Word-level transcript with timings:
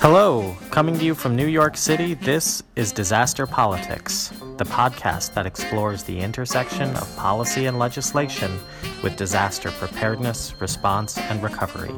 Hello, 0.00 0.56
coming 0.70 0.96
to 0.96 1.04
you 1.04 1.12
from 1.12 1.34
New 1.34 1.48
York 1.48 1.76
City, 1.76 2.14
this 2.14 2.62
is 2.76 2.92
Disaster 2.92 3.48
Politics, 3.48 4.32
the 4.56 4.64
podcast 4.64 5.34
that 5.34 5.44
explores 5.44 6.04
the 6.04 6.20
intersection 6.20 6.94
of 6.94 7.16
policy 7.16 7.66
and 7.66 7.80
legislation 7.80 8.60
with 9.02 9.16
disaster 9.16 9.72
preparedness, 9.72 10.54
response, 10.60 11.18
and 11.18 11.42
recovery. 11.42 11.90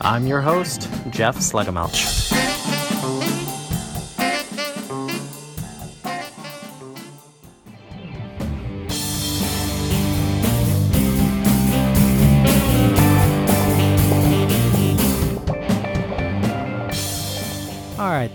I'm 0.00 0.26
your 0.26 0.40
host, 0.40 0.88
Jeff 1.10 1.36
Schlegelmilch. 1.36 2.45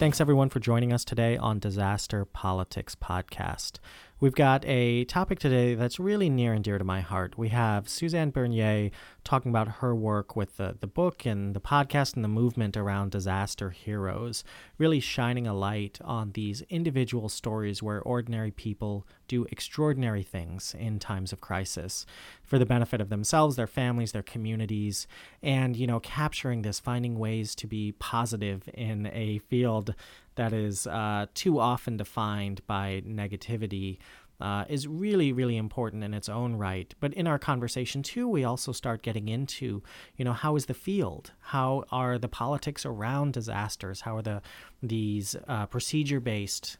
Thanks 0.01 0.19
everyone 0.19 0.49
for 0.49 0.59
joining 0.59 0.91
us 0.91 1.05
today 1.05 1.37
on 1.37 1.59
Disaster 1.59 2.25
Politics 2.25 2.95
Podcast. 2.95 3.77
We've 4.21 4.35
got 4.35 4.63
a 4.67 5.03
topic 5.05 5.39
today 5.39 5.73
that's 5.73 5.99
really 5.99 6.29
near 6.29 6.53
and 6.53 6.63
dear 6.63 6.77
to 6.77 6.83
my 6.83 7.01
heart. 7.01 7.39
We 7.39 7.49
have 7.49 7.89
Suzanne 7.89 8.29
Bernier 8.29 8.91
talking 9.23 9.49
about 9.49 9.77
her 9.79 9.95
work 9.95 10.35
with 10.35 10.57
the, 10.57 10.77
the 10.79 10.85
book 10.85 11.25
and 11.25 11.55
the 11.55 11.59
podcast 11.59 12.13
and 12.13 12.23
the 12.23 12.27
movement 12.27 12.77
around 12.77 13.09
disaster 13.09 13.71
heroes, 13.71 14.43
really 14.77 14.99
shining 14.99 15.47
a 15.47 15.55
light 15.55 15.97
on 16.03 16.33
these 16.33 16.61
individual 16.69 17.29
stories 17.29 17.81
where 17.81 17.99
ordinary 17.99 18.51
people 18.51 19.07
do 19.27 19.47
extraordinary 19.49 20.21
things 20.21 20.75
in 20.77 20.99
times 20.99 21.33
of 21.33 21.41
crisis 21.41 22.05
for 22.43 22.59
the 22.59 22.65
benefit 22.65 23.01
of 23.01 23.09
themselves, 23.09 23.55
their 23.55 23.65
families, 23.65 24.11
their 24.11 24.21
communities, 24.21 25.07
and, 25.41 25.75
you 25.75 25.87
know, 25.87 25.99
capturing 25.99 26.61
this, 26.61 26.79
finding 26.79 27.17
ways 27.17 27.55
to 27.55 27.65
be 27.65 27.93
positive 27.93 28.69
in 28.75 29.09
a 29.13 29.39
field 29.39 29.95
that 30.41 30.53
is 30.53 30.87
uh, 30.87 31.27
too 31.35 31.59
often 31.59 31.97
defined 31.97 32.65
by 32.65 33.03
negativity 33.05 33.99
uh, 34.39 34.65
is 34.67 34.87
really, 34.87 35.31
really 35.31 35.55
important 35.55 36.03
in 36.03 36.15
its 36.15 36.27
own 36.29 36.55
right. 36.55 36.95
But 36.99 37.13
in 37.13 37.27
our 37.27 37.37
conversation 37.37 38.01
too, 38.01 38.27
we 38.27 38.43
also 38.43 38.71
start 38.71 39.03
getting 39.03 39.27
into, 39.27 39.83
you 40.17 40.25
know, 40.25 40.33
how 40.33 40.55
is 40.55 40.65
the 40.65 40.73
field? 40.73 41.31
How 41.41 41.83
are 41.91 42.17
the 42.17 42.27
politics 42.27 42.87
around 42.87 43.33
disasters? 43.33 44.01
How 44.01 44.17
are 44.17 44.23
the 44.23 44.41
these 44.81 45.35
uh, 45.47 45.67
procedure-based 45.67 46.79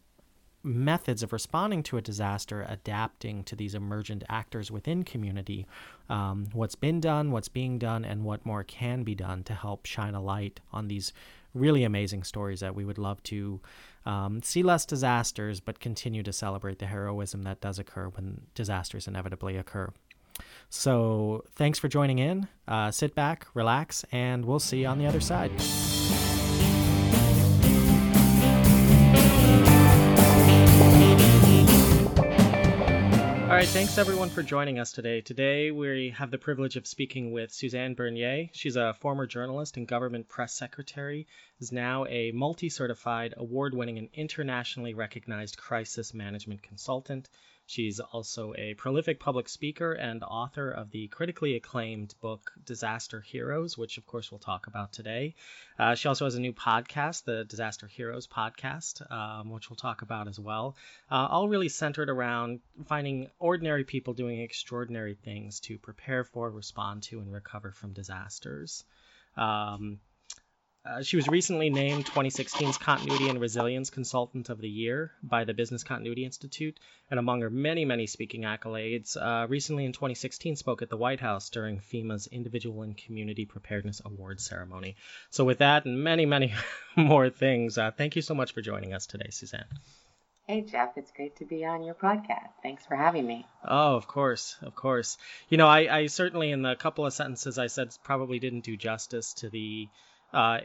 methods 0.64 1.22
of 1.22 1.32
responding 1.32 1.84
to 1.84 1.98
a 1.98 2.02
disaster 2.02 2.66
adapting 2.68 3.44
to 3.44 3.56
these 3.56 3.76
emergent 3.76 4.24
actors 4.30 4.70
within 4.70 5.04
community 5.04 5.66
um, 6.08 6.48
what's 6.54 6.76
been 6.76 7.00
done 7.00 7.32
what's 7.32 7.48
being 7.50 7.80
done 7.80 8.06
and 8.06 8.24
what 8.24 8.46
more 8.46 8.64
can 8.64 9.02
be 9.02 9.16
done 9.16 9.44
to 9.44 9.56
help 9.56 9.88
shine 9.88 10.14
a 10.14 10.22
light 10.22 10.60
on 10.72 10.88
these 10.88 11.14
really 11.54 11.84
amazing 11.84 12.24
stories 12.24 12.60
that 12.62 12.76
we 12.76 12.86
would 12.86 12.98
love 12.98 13.22
to 13.24 13.60
um, 14.06 14.42
see 14.42 14.64
less 14.64 14.86
disasters, 14.86 15.60
but 15.60 15.80
continue 15.80 16.24
to 16.24 16.34
celebrate 16.34 16.80
the 16.80 16.88
heroism 16.88 17.44
that 17.44 17.62
does 17.62 17.80
occur 17.80 18.08
when 18.08 18.42
disasters 18.56 19.08
inevitably 19.08 19.58
occur. 19.58 19.92
So, 20.70 21.44
thanks 21.56 21.78
for 21.78 21.88
joining 21.88 22.20
in. 22.20 22.48
Uh, 22.68 22.92
sit 22.92 23.14
back, 23.14 23.48
relax, 23.54 24.06
and 24.12 24.46
we'll 24.46 24.60
see 24.60 24.82
you 24.82 24.88
on 24.88 24.98
the 24.98 25.06
other 25.06 25.20
side. 25.20 25.52
Right, 33.62 33.70
thanks 33.70 34.00
everyone 34.00 34.28
for 34.28 34.42
joining 34.42 34.80
us 34.80 34.92
today. 34.92 35.22
Today 35.22 35.70
we 35.70 36.16
have 36.18 36.32
the 36.32 36.40
privilege 36.40 36.78
of 36.78 36.88
speaking 36.88 37.32
with 37.32 37.52
Suzanne 37.52 37.94
Bernier. 37.94 38.50
She's 38.54 38.76
a 38.76 38.96
former 39.02 39.28
journalist 39.28 39.78
and 39.78 39.88
government 39.88 40.28
press 40.28 40.56
secretary, 40.56 41.28
is 41.60 41.72
now 41.72 42.08
a 42.08 42.32
multi-certified, 42.32 43.36
award-winning 43.38 44.00
and 44.00 44.10
internationally 44.16 44.96
recognized 44.96 45.60
crisis 45.60 46.12
management 46.12 46.64
consultant. 46.64 47.30
She's 47.72 48.02
also 48.02 48.54
a 48.58 48.74
prolific 48.74 49.18
public 49.18 49.48
speaker 49.48 49.94
and 49.94 50.24
author 50.24 50.70
of 50.70 50.92
the 50.92 51.08
critically 51.08 51.56
acclaimed 51.56 52.14
book 52.20 52.52
Disaster 52.66 53.22
Heroes, 53.22 53.78
which 53.78 53.98
of 53.98 54.06
course 54.06 54.30
we'll 54.30 54.40
talk 54.40 54.68
about 54.68 54.92
today. 54.92 55.36
Uh, 55.80 55.96
she 55.96 56.10
also 56.10 56.26
has 56.26 56.36
a 56.36 56.42
new 56.42 56.52
podcast, 56.52 57.24
the 57.24 57.46
Disaster 57.46 57.88
Heroes 57.88 58.28
podcast, 58.28 59.10
um, 59.10 59.52
which 59.52 59.70
we'll 59.70 59.78
talk 59.78 60.02
about 60.02 60.28
as 60.28 60.38
well. 60.38 60.76
Uh, 61.10 61.28
all 61.32 61.48
really 61.48 61.70
centered 61.70 62.10
around 62.10 62.60
finding 62.88 63.30
ordinary 63.40 63.86
people 63.86 64.14
doing 64.14 64.42
extraordinary 64.42 65.16
things 65.16 65.62
to 65.62 65.78
prepare 65.78 66.26
for, 66.26 66.52
respond 66.52 67.04
to, 67.04 67.22
and 67.22 67.32
recover 67.32 67.72
from 67.72 67.94
disasters. 67.94 68.84
Um, 69.38 70.02
uh, 70.84 71.04
she 71.04 71.16
was 71.16 71.28
recently 71.28 71.70
named 71.70 72.06
2016's 72.06 72.78
Continuity 72.78 73.30
and 73.30 73.40
Resilience 73.40 73.92
Consultant 73.92 74.50
of 74.50 74.60
the 74.60 74.70
Year 74.70 75.12
by 75.22 75.44
the 75.44 75.54
Business 75.54 75.84
Continuity 75.84 76.26
Institute, 76.26 76.80
and 77.12 77.20
among 77.20 77.42
her 77.42 77.52
many, 77.52 77.86
many 77.86 78.08
speaking 78.08 78.42
accolades, 78.42 79.16
uh, 79.16 79.46
recently 79.48 79.86
in 79.86 79.92
2016 79.92 80.56
spoke 80.56 80.82
at 80.82 80.90
the 80.90 80.98
White 80.98 81.20
House 81.20 81.52
during 81.52 81.80
FEMA's 81.80 82.26
Individual 82.26 82.82
and 82.82 82.98
Community 82.98 83.46
Preparedness 83.46 84.02
Awards 84.06 84.44
ceremony. 84.44 84.96
So, 85.30 85.46
with 85.46 85.60
that 85.60 85.86
and 85.86 86.04
many, 86.04 86.26
many 86.26 86.52
more 86.96 87.30
things, 87.30 87.78
uh, 87.78 87.92
thank 87.92 88.16
you 88.16 88.24
so 88.24 88.34
much 88.34 88.54
for 88.54 88.62
joining 88.62 88.94
us 88.94 89.06
today, 89.06 89.30
Suzanne. 89.30 89.66
Hey, 90.48 90.62
Jeff, 90.62 90.98
it's 90.98 91.12
great 91.12 91.36
to 91.38 91.46
be 91.46 91.64
on 91.64 91.84
your 91.84 91.94
podcast. 91.94 92.50
Thanks 92.64 92.86
for 92.88 92.96
having 92.96 93.28
me. 93.28 93.46
Oh, 93.64 93.96
of 93.96 94.08
course, 94.08 94.58
of 94.64 94.74
course. 94.74 95.20
You 95.48 95.58
know, 95.58 95.68
I, 95.68 95.96
I 95.96 96.06
certainly, 96.08 96.52
in 96.52 96.64
the 96.64 96.76
couple 96.76 97.06
of 97.06 97.14
sentences 97.14 97.60
I 97.60 97.68
said, 97.68 97.96
probably 98.04 98.40
didn't 98.40 98.66
do 98.66 98.76
justice 98.76 99.34
to 99.36 99.50
the 99.50 99.88
uh, 100.34 100.60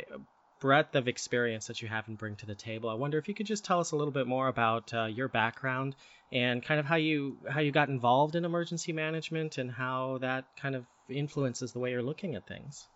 breadth 0.60 0.94
of 0.94 1.08
experience 1.08 1.66
that 1.66 1.82
you 1.82 1.88
have 1.88 2.08
and 2.08 2.16
bring 2.16 2.36
to 2.36 2.46
the 2.46 2.54
table. 2.54 2.88
I 2.88 2.94
wonder 2.94 3.18
if 3.18 3.28
you 3.28 3.34
could 3.34 3.46
just 3.46 3.64
tell 3.64 3.80
us 3.80 3.92
a 3.92 3.96
little 3.96 4.12
bit 4.12 4.26
more 4.26 4.48
about 4.48 4.92
uh, 4.94 5.04
your 5.04 5.28
background 5.28 5.94
and 6.32 6.62
kind 6.62 6.80
of 6.80 6.86
how 6.86 6.96
you 6.96 7.36
how 7.48 7.60
you 7.60 7.70
got 7.70 7.88
involved 7.88 8.34
in 8.34 8.44
emergency 8.44 8.92
management 8.92 9.58
and 9.58 9.70
how 9.70 10.18
that 10.22 10.44
kind 10.56 10.74
of 10.74 10.84
influences 11.08 11.72
the 11.72 11.78
way 11.78 11.90
you're 11.90 12.02
looking 12.02 12.34
at 12.34 12.46
things. 12.46 12.88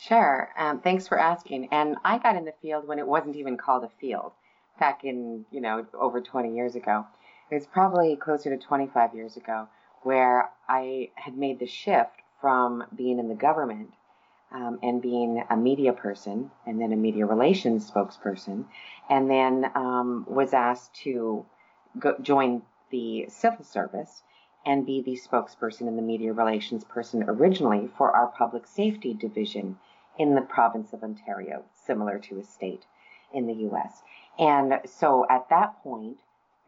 Sure. 0.00 0.50
Um, 0.58 0.80
thanks 0.80 1.08
for 1.08 1.18
asking. 1.18 1.68
And 1.72 1.96
I 2.04 2.18
got 2.18 2.36
in 2.36 2.44
the 2.44 2.54
field 2.60 2.86
when 2.86 2.98
it 2.98 3.06
wasn't 3.06 3.36
even 3.36 3.56
called 3.56 3.84
a 3.84 3.90
field, 4.00 4.32
back 4.78 5.04
in 5.04 5.46
you 5.50 5.60
know 5.60 5.86
over 5.94 6.20
20 6.20 6.54
years 6.54 6.74
ago. 6.74 7.06
It 7.50 7.54
was 7.54 7.66
probably 7.66 8.16
closer 8.16 8.56
to 8.56 8.62
25 8.62 9.14
years 9.14 9.36
ago 9.36 9.68
where 10.02 10.50
I 10.68 11.10
had 11.14 11.36
made 11.36 11.58
the 11.58 11.66
shift 11.66 12.10
from 12.40 12.84
being 12.94 13.18
in 13.18 13.28
the 13.28 13.34
government 13.34 13.90
um, 14.54 14.78
and 14.82 15.02
being 15.02 15.42
a 15.50 15.56
media 15.56 15.92
person 15.92 16.50
and 16.64 16.80
then 16.80 16.92
a 16.92 16.96
media 16.96 17.26
relations 17.26 17.90
spokesperson, 17.90 18.64
and 19.10 19.28
then 19.28 19.70
um, 19.74 20.24
was 20.28 20.54
asked 20.54 20.94
to 20.94 21.44
go, 21.98 22.14
join 22.22 22.62
the 22.90 23.26
civil 23.28 23.64
service 23.64 24.22
and 24.64 24.86
be 24.86 25.02
the 25.02 25.18
spokesperson 25.18 25.88
and 25.88 25.98
the 25.98 26.02
media 26.02 26.32
relations 26.32 26.84
person 26.84 27.24
originally 27.24 27.88
for 27.98 28.12
our 28.12 28.28
public 28.28 28.66
safety 28.66 29.12
division 29.12 29.76
in 30.18 30.36
the 30.36 30.40
province 30.40 30.92
of 30.92 31.02
Ontario, 31.02 31.64
similar 31.86 32.18
to 32.18 32.38
a 32.38 32.44
state 32.44 32.84
in 33.32 33.46
the 33.46 33.68
US. 33.68 34.02
And 34.38 34.80
so 34.86 35.26
at 35.28 35.48
that 35.50 35.82
point, 35.82 36.18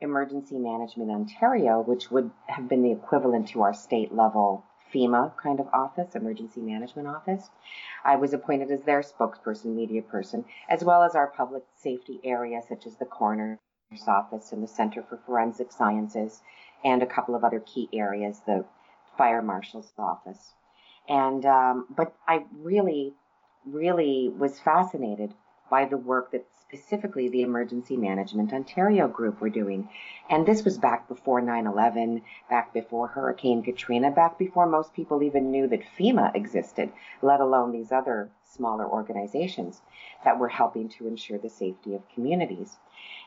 Emergency 0.00 0.58
Management 0.58 1.10
Ontario, 1.10 1.80
which 1.80 2.10
would 2.10 2.30
have 2.48 2.68
been 2.68 2.82
the 2.82 2.92
equivalent 2.92 3.48
to 3.48 3.62
our 3.62 3.72
state 3.72 4.12
level 4.12 4.64
FEMA 4.92 5.36
kind 5.36 5.60
of 5.60 5.68
office, 5.72 6.14
emergency 6.14 6.60
management 6.60 7.08
office. 7.08 7.50
I 8.04 8.16
was 8.16 8.32
appointed 8.32 8.70
as 8.70 8.82
their 8.82 9.02
spokesperson, 9.02 9.74
media 9.74 10.02
person, 10.02 10.44
as 10.68 10.84
well 10.84 11.02
as 11.02 11.14
our 11.14 11.26
public 11.26 11.64
safety 11.74 12.20
area, 12.24 12.60
such 12.68 12.86
as 12.86 12.96
the 12.96 13.04
coroner's 13.04 13.58
office 14.06 14.52
and 14.52 14.62
the 14.62 14.68
Center 14.68 15.02
for 15.02 15.18
Forensic 15.26 15.72
Sciences, 15.72 16.40
and 16.84 17.02
a 17.02 17.06
couple 17.06 17.34
of 17.34 17.44
other 17.44 17.60
key 17.60 17.88
areas, 17.92 18.40
the 18.46 18.64
fire 19.16 19.42
marshal's 19.42 19.92
office. 19.98 20.54
And 21.08 21.44
um, 21.46 21.86
but 21.90 22.14
I 22.26 22.44
really, 22.58 23.14
really 23.64 24.28
was 24.28 24.58
fascinated 24.58 25.34
by 25.70 25.84
the 25.84 25.96
work 25.96 26.32
that 26.32 26.46
specifically 26.68 27.28
the 27.28 27.42
Emergency 27.42 27.96
Management 27.96 28.52
Ontario 28.52 29.06
group 29.08 29.40
were 29.40 29.50
doing. 29.50 29.88
And 30.28 30.46
this 30.46 30.64
was 30.64 30.78
back 30.78 31.08
before 31.08 31.40
9 31.40 31.66
11, 31.66 32.22
back 32.50 32.72
before 32.72 33.08
Hurricane 33.08 33.62
Katrina, 33.62 34.10
back 34.10 34.38
before 34.38 34.66
most 34.66 34.92
people 34.92 35.22
even 35.22 35.50
knew 35.50 35.68
that 35.68 35.82
FEMA 35.98 36.34
existed, 36.34 36.92
let 37.22 37.40
alone 37.40 37.72
these 37.72 37.92
other 37.92 38.30
smaller 38.44 38.86
organizations 38.86 39.80
that 40.24 40.38
were 40.38 40.48
helping 40.48 40.88
to 40.88 41.06
ensure 41.06 41.38
the 41.38 41.50
safety 41.50 41.94
of 41.94 42.08
communities. 42.14 42.76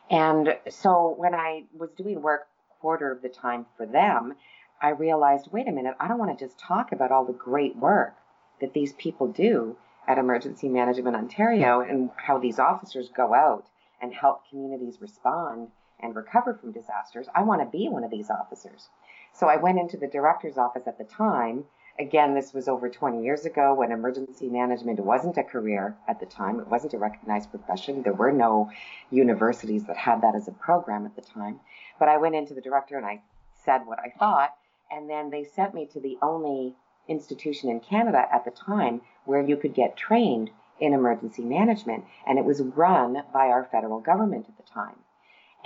And 0.09 0.57
so 0.69 1.13
when 1.17 1.33
I 1.33 1.63
was 1.77 1.91
doing 1.91 2.21
work 2.21 2.47
quarter 2.79 3.11
of 3.11 3.21
the 3.21 3.29
time 3.29 3.65
for 3.77 3.85
them, 3.85 4.35
I 4.81 4.89
realized 4.89 5.49
wait 5.51 5.67
a 5.67 5.71
minute, 5.71 5.95
I 5.99 6.07
don't 6.07 6.19
want 6.19 6.37
to 6.37 6.45
just 6.45 6.57
talk 6.57 6.91
about 6.91 7.11
all 7.11 7.25
the 7.25 7.33
great 7.33 7.75
work 7.75 8.15
that 8.61 8.73
these 8.73 8.93
people 8.93 9.27
do 9.27 9.77
at 10.09 10.17
Emergency 10.17 10.67
Management 10.67 11.15
Ontario 11.15 11.79
and 11.79 12.09
how 12.17 12.37
these 12.37 12.59
officers 12.59 13.09
go 13.15 13.33
out 13.33 13.67
and 14.01 14.13
help 14.13 14.41
communities 14.49 14.97
respond 14.99 15.69
and 16.01 16.15
recover 16.15 16.53
from 16.53 16.73
disasters. 16.73 17.27
I 17.33 17.43
want 17.43 17.61
to 17.61 17.77
be 17.77 17.87
one 17.87 18.03
of 18.03 18.11
these 18.11 18.29
officers. 18.29 18.89
So 19.33 19.47
I 19.47 19.55
went 19.55 19.79
into 19.79 19.95
the 19.95 20.07
director's 20.07 20.57
office 20.57 20.87
at 20.87 20.97
the 20.97 21.05
time 21.05 21.63
again, 21.99 22.33
this 22.33 22.53
was 22.53 22.67
over 22.67 22.89
20 22.89 23.21
years 23.21 23.45
ago 23.45 23.73
when 23.73 23.91
emergency 23.91 24.47
management 24.47 24.99
wasn't 24.99 25.37
a 25.37 25.43
career 25.43 25.97
at 26.07 26.19
the 26.19 26.25
time. 26.25 26.59
It 26.59 26.67
wasn't 26.67 26.93
a 26.93 26.97
recognized 26.97 27.51
profession. 27.51 28.01
There 28.01 28.13
were 28.13 28.31
no 28.31 28.71
universities 29.11 29.83
that 29.85 29.97
had 29.97 30.21
that 30.21 30.33
as 30.33 30.47
a 30.47 30.53
program 30.53 31.05
at 31.05 31.15
the 31.15 31.21
time. 31.21 31.59
But 31.99 32.07
I 32.07 32.17
went 32.17 32.35
into 32.35 32.53
the 32.53 32.61
director 32.61 32.97
and 32.97 33.05
I 33.05 33.21
said 33.65 33.85
what 33.85 33.99
I 33.99 34.13
thought. 34.17 34.55
And 34.89 35.09
then 35.09 35.29
they 35.29 35.43
sent 35.43 35.75
me 35.75 35.87
to 35.87 35.99
the 35.99 36.17
only 36.21 36.75
institution 37.09 37.69
in 37.69 37.79
Canada 37.81 38.25
at 38.31 38.45
the 38.45 38.51
time 38.51 39.01
where 39.25 39.41
you 39.41 39.57
could 39.57 39.73
get 39.73 39.97
trained 39.97 40.51
in 40.79 40.93
emergency 40.93 41.43
management. 41.43 42.05
And 42.25 42.39
it 42.39 42.45
was 42.45 42.61
run 42.61 43.23
by 43.33 43.47
our 43.47 43.65
federal 43.65 43.99
government 43.99 44.45
at 44.47 44.57
the 44.57 44.71
time. 44.71 44.95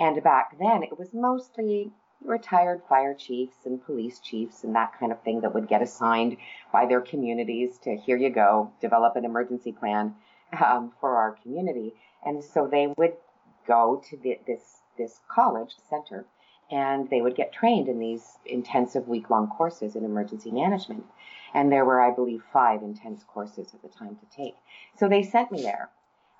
And 0.00 0.22
back 0.22 0.58
then, 0.58 0.82
it 0.82 0.98
was 0.98 1.14
mostly 1.14 1.92
retired 2.24 2.82
fire 2.88 3.14
chiefs 3.14 3.58
and 3.64 3.84
police 3.84 4.18
chiefs 4.18 4.64
and 4.64 4.74
that 4.74 4.98
kind 4.98 5.12
of 5.12 5.20
thing 5.22 5.42
that 5.42 5.54
would 5.54 5.68
get 5.68 5.82
assigned 5.82 6.36
by 6.72 6.86
their 6.86 7.00
communities 7.00 7.78
to 7.78 7.96
here 7.96 8.16
you 8.16 8.30
go, 8.30 8.72
develop 8.80 9.14
an 9.14 9.24
emergency 9.24 9.72
plan 9.72 10.14
um, 10.64 10.92
for 11.00 11.16
our 11.16 11.32
community. 11.42 11.92
And 12.24 12.42
so 12.42 12.66
they 12.66 12.92
would 12.96 13.14
go 13.66 14.02
to 14.08 14.16
the, 14.16 14.38
this 14.46 14.80
this 14.96 15.20
college 15.28 15.74
center 15.90 16.24
and 16.70 17.08
they 17.10 17.20
would 17.20 17.36
get 17.36 17.52
trained 17.52 17.88
in 17.88 17.98
these 17.98 18.38
intensive 18.46 19.08
week 19.08 19.30
long 19.30 19.48
courses 19.48 19.96
in 19.96 20.04
emergency 20.04 20.50
management. 20.50 21.04
And 21.52 21.70
there 21.70 21.84
were, 21.84 22.00
I 22.00 22.10
believe, 22.10 22.42
five 22.52 22.82
intense 22.82 23.24
courses 23.24 23.74
at 23.74 23.82
the 23.82 23.88
time 23.88 24.16
to 24.16 24.36
take. 24.36 24.56
So 24.98 25.08
they 25.08 25.22
sent 25.22 25.52
me 25.52 25.62
there 25.62 25.90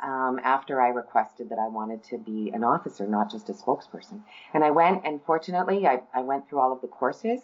um, 0.03 0.41
after 0.43 0.81
I 0.81 0.89
requested 0.89 1.51
that 1.51 1.59
I 1.59 1.69
wanted 1.69 2.03
to 2.05 2.19
be 2.19 2.51
an 2.53 2.65
officer, 2.65 3.07
not 3.07 3.31
just 3.31 3.49
a 3.49 3.53
spokesperson. 3.53 4.23
And 4.53 4.65
I 4.65 4.71
went, 4.71 5.03
and 5.05 5.21
fortunately, 5.25 5.87
I, 5.87 6.03
I 6.13 6.21
went 6.21 6.49
through 6.49 6.61
all 6.61 6.73
of 6.73 6.81
the 6.81 6.89
courses 6.89 7.41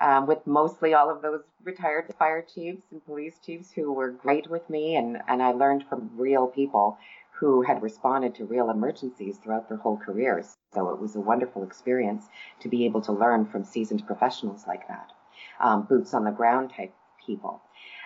um, 0.00 0.26
with 0.26 0.46
mostly 0.46 0.92
all 0.94 1.10
of 1.10 1.22
those 1.22 1.42
retired 1.62 2.12
fire 2.18 2.42
chiefs 2.42 2.82
and 2.90 3.04
police 3.04 3.38
chiefs 3.44 3.70
who 3.70 3.92
were 3.92 4.10
great 4.10 4.50
with 4.50 4.68
me, 4.68 4.96
and, 4.96 5.18
and 5.28 5.42
I 5.42 5.52
learned 5.52 5.84
from 5.88 6.10
real 6.16 6.46
people 6.46 6.98
who 7.38 7.62
had 7.62 7.82
responded 7.82 8.34
to 8.34 8.44
real 8.44 8.70
emergencies 8.70 9.38
throughout 9.38 9.68
their 9.68 9.78
whole 9.78 9.96
careers. 9.96 10.56
So 10.72 10.90
it 10.90 11.00
was 11.00 11.16
a 11.16 11.20
wonderful 11.20 11.64
experience 11.64 12.26
to 12.60 12.68
be 12.68 12.84
able 12.84 13.00
to 13.02 13.12
learn 13.12 13.44
from 13.46 13.64
seasoned 13.64 14.06
professionals 14.06 14.64
like 14.66 14.86
that, 14.88 15.10
um, 15.60 15.82
boots 15.82 16.14
on 16.14 16.24
the 16.24 16.30
ground 16.30 16.72
type 16.76 16.94
people. 17.26 17.60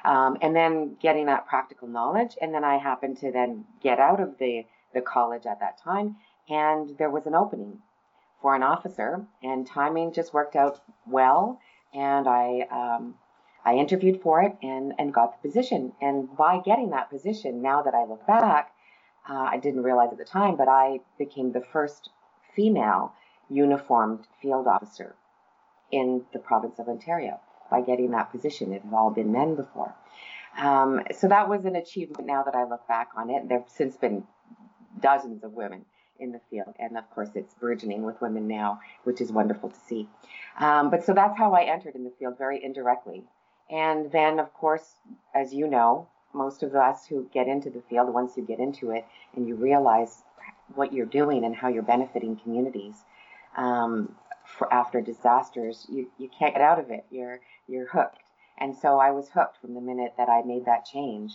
Um, 0.04 0.38
and 0.40 0.56
then 0.56 0.96
getting 1.00 1.26
that 1.26 1.46
practical 1.46 1.88
knowledge. 1.88 2.36
And 2.40 2.54
then 2.54 2.64
I 2.64 2.78
happened 2.78 3.19
to 3.19 3.30
then 3.30 3.64
get 3.82 3.98
out 3.98 4.20
of 4.20 4.38
the, 4.38 4.64
the 4.94 5.02
college 5.02 5.44
at 5.44 5.60
that 5.60 5.78
time, 5.82 6.16
and 6.48 6.96
there 6.96 7.10
was 7.10 7.26
an 7.26 7.34
opening 7.34 7.82
for 8.40 8.54
an 8.54 8.62
officer, 8.62 9.26
and 9.42 9.66
timing 9.66 10.12
just 10.12 10.32
worked 10.32 10.56
out 10.56 10.80
well. 11.06 11.60
And 11.92 12.26
I, 12.28 12.66
um, 12.70 13.14
I 13.64 13.75
interviewed 13.75 14.22
for 14.22 14.42
it 14.42 14.56
and, 14.62 14.94
and 14.98 15.12
got 15.12 15.42
the 15.42 15.48
position. 15.48 15.92
And 16.00 16.34
by 16.36 16.60
getting 16.60 16.90
that 16.90 17.10
position, 17.10 17.60
now 17.60 17.82
that 17.82 17.94
I 17.94 18.04
look 18.04 18.26
back, 18.26 18.72
uh, 19.28 19.48
I 19.50 19.58
didn't 19.58 19.82
realize 19.82 20.10
at 20.12 20.19
the 20.19 20.25
time, 20.25 20.56
but 20.56 20.69
I 20.69 21.00
became 21.19 21.52
the 21.52 21.60
first 21.60 22.10
female 22.54 23.12
uniformed 23.48 24.26
field 24.40 24.66
officer 24.66 25.14
in 25.90 26.25
the 26.32 26.38
province 26.38 26.78
of 26.78 26.88
Ontario 26.88 27.40
by 27.70 27.80
getting 27.80 28.10
that 28.12 28.30
position. 28.30 28.72
It 28.72 28.82
had 28.82 28.92
all 28.92 29.10
been 29.10 29.32
men 29.32 29.54
before. 29.54 29.94
Um, 30.58 31.02
so 31.14 31.28
that 31.28 31.48
was 31.48 31.64
an 31.64 31.76
achievement 31.76 32.26
now 32.26 32.42
that 32.42 32.54
I 32.54 32.64
look 32.64 32.86
back 32.88 33.10
on 33.16 33.30
it. 33.30 33.48
There 33.48 33.60
have 33.60 33.69
since 33.69 33.96
been 33.96 34.25
dozens 35.00 35.44
of 35.44 35.52
women 35.52 35.84
in 36.19 36.32
the 36.32 36.40
field. 36.50 36.75
And 36.78 36.96
of 36.96 37.08
course, 37.10 37.30
it's 37.34 37.54
burgeoning 37.54 38.02
with 38.02 38.20
women 38.20 38.48
now, 38.48 38.80
which 39.04 39.20
is 39.20 39.30
wonderful 39.30 39.70
to 39.70 39.80
see. 39.86 40.08
Um, 40.58 40.90
but 40.90 41.04
so 41.04 41.14
that's 41.14 41.38
how 41.38 41.54
I 41.54 41.64
entered 41.64 41.94
in 41.94 42.04
the 42.04 42.12
field 42.19 42.36
very 42.38 42.62
indirectly. 42.62 43.25
And 43.70 44.10
then, 44.10 44.40
of 44.40 44.52
course, 44.54 44.96
as 45.34 45.52
you 45.52 45.69
know, 45.69 46.08
most 46.32 46.62
of 46.62 46.75
us 46.75 47.06
who 47.06 47.28
get 47.32 47.48
into 47.48 47.70
the 47.70 47.82
field, 47.88 48.12
once 48.12 48.36
you 48.36 48.42
get 48.42 48.58
into 48.58 48.90
it 48.90 49.04
and 49.34 49.46
you 49.46 49.54
realize 49.54 50.22
what 50.75 50.92
you're 50.92 51.06
doing 51.06 51.44
and 51.44 51.54
how 51.54 51.69
you're 51.69 51.82
benefiting 51.82 52.36
communities, 52.36 53.04
um, 53.56 54.14
for 54.44 54.72
after 54.72 55.00
disasters, 55.00 55.86
you, 55.90 56.10
you 56.19 56.28
can't 56.38 56.54
get 56.54 56.62
out 56.62 56.78
of 56.78 56.90
it. 56.90 57.04
You're 57.10 57.40
you're 57.69 57.86
hooked. 57.86 58.22
And 58.58 58.76
so 58.76 58.98
I 58.98 59.10
was 59.10 59.28
hooked 59.28 59.60
from 59.60 59.75
the 59.75 59.80
minute 59.80 60.14
that 60.16 60.28
I 60.28 60.42
made 60.42 60.64
that 60.64 60.84
change 60.84 61.32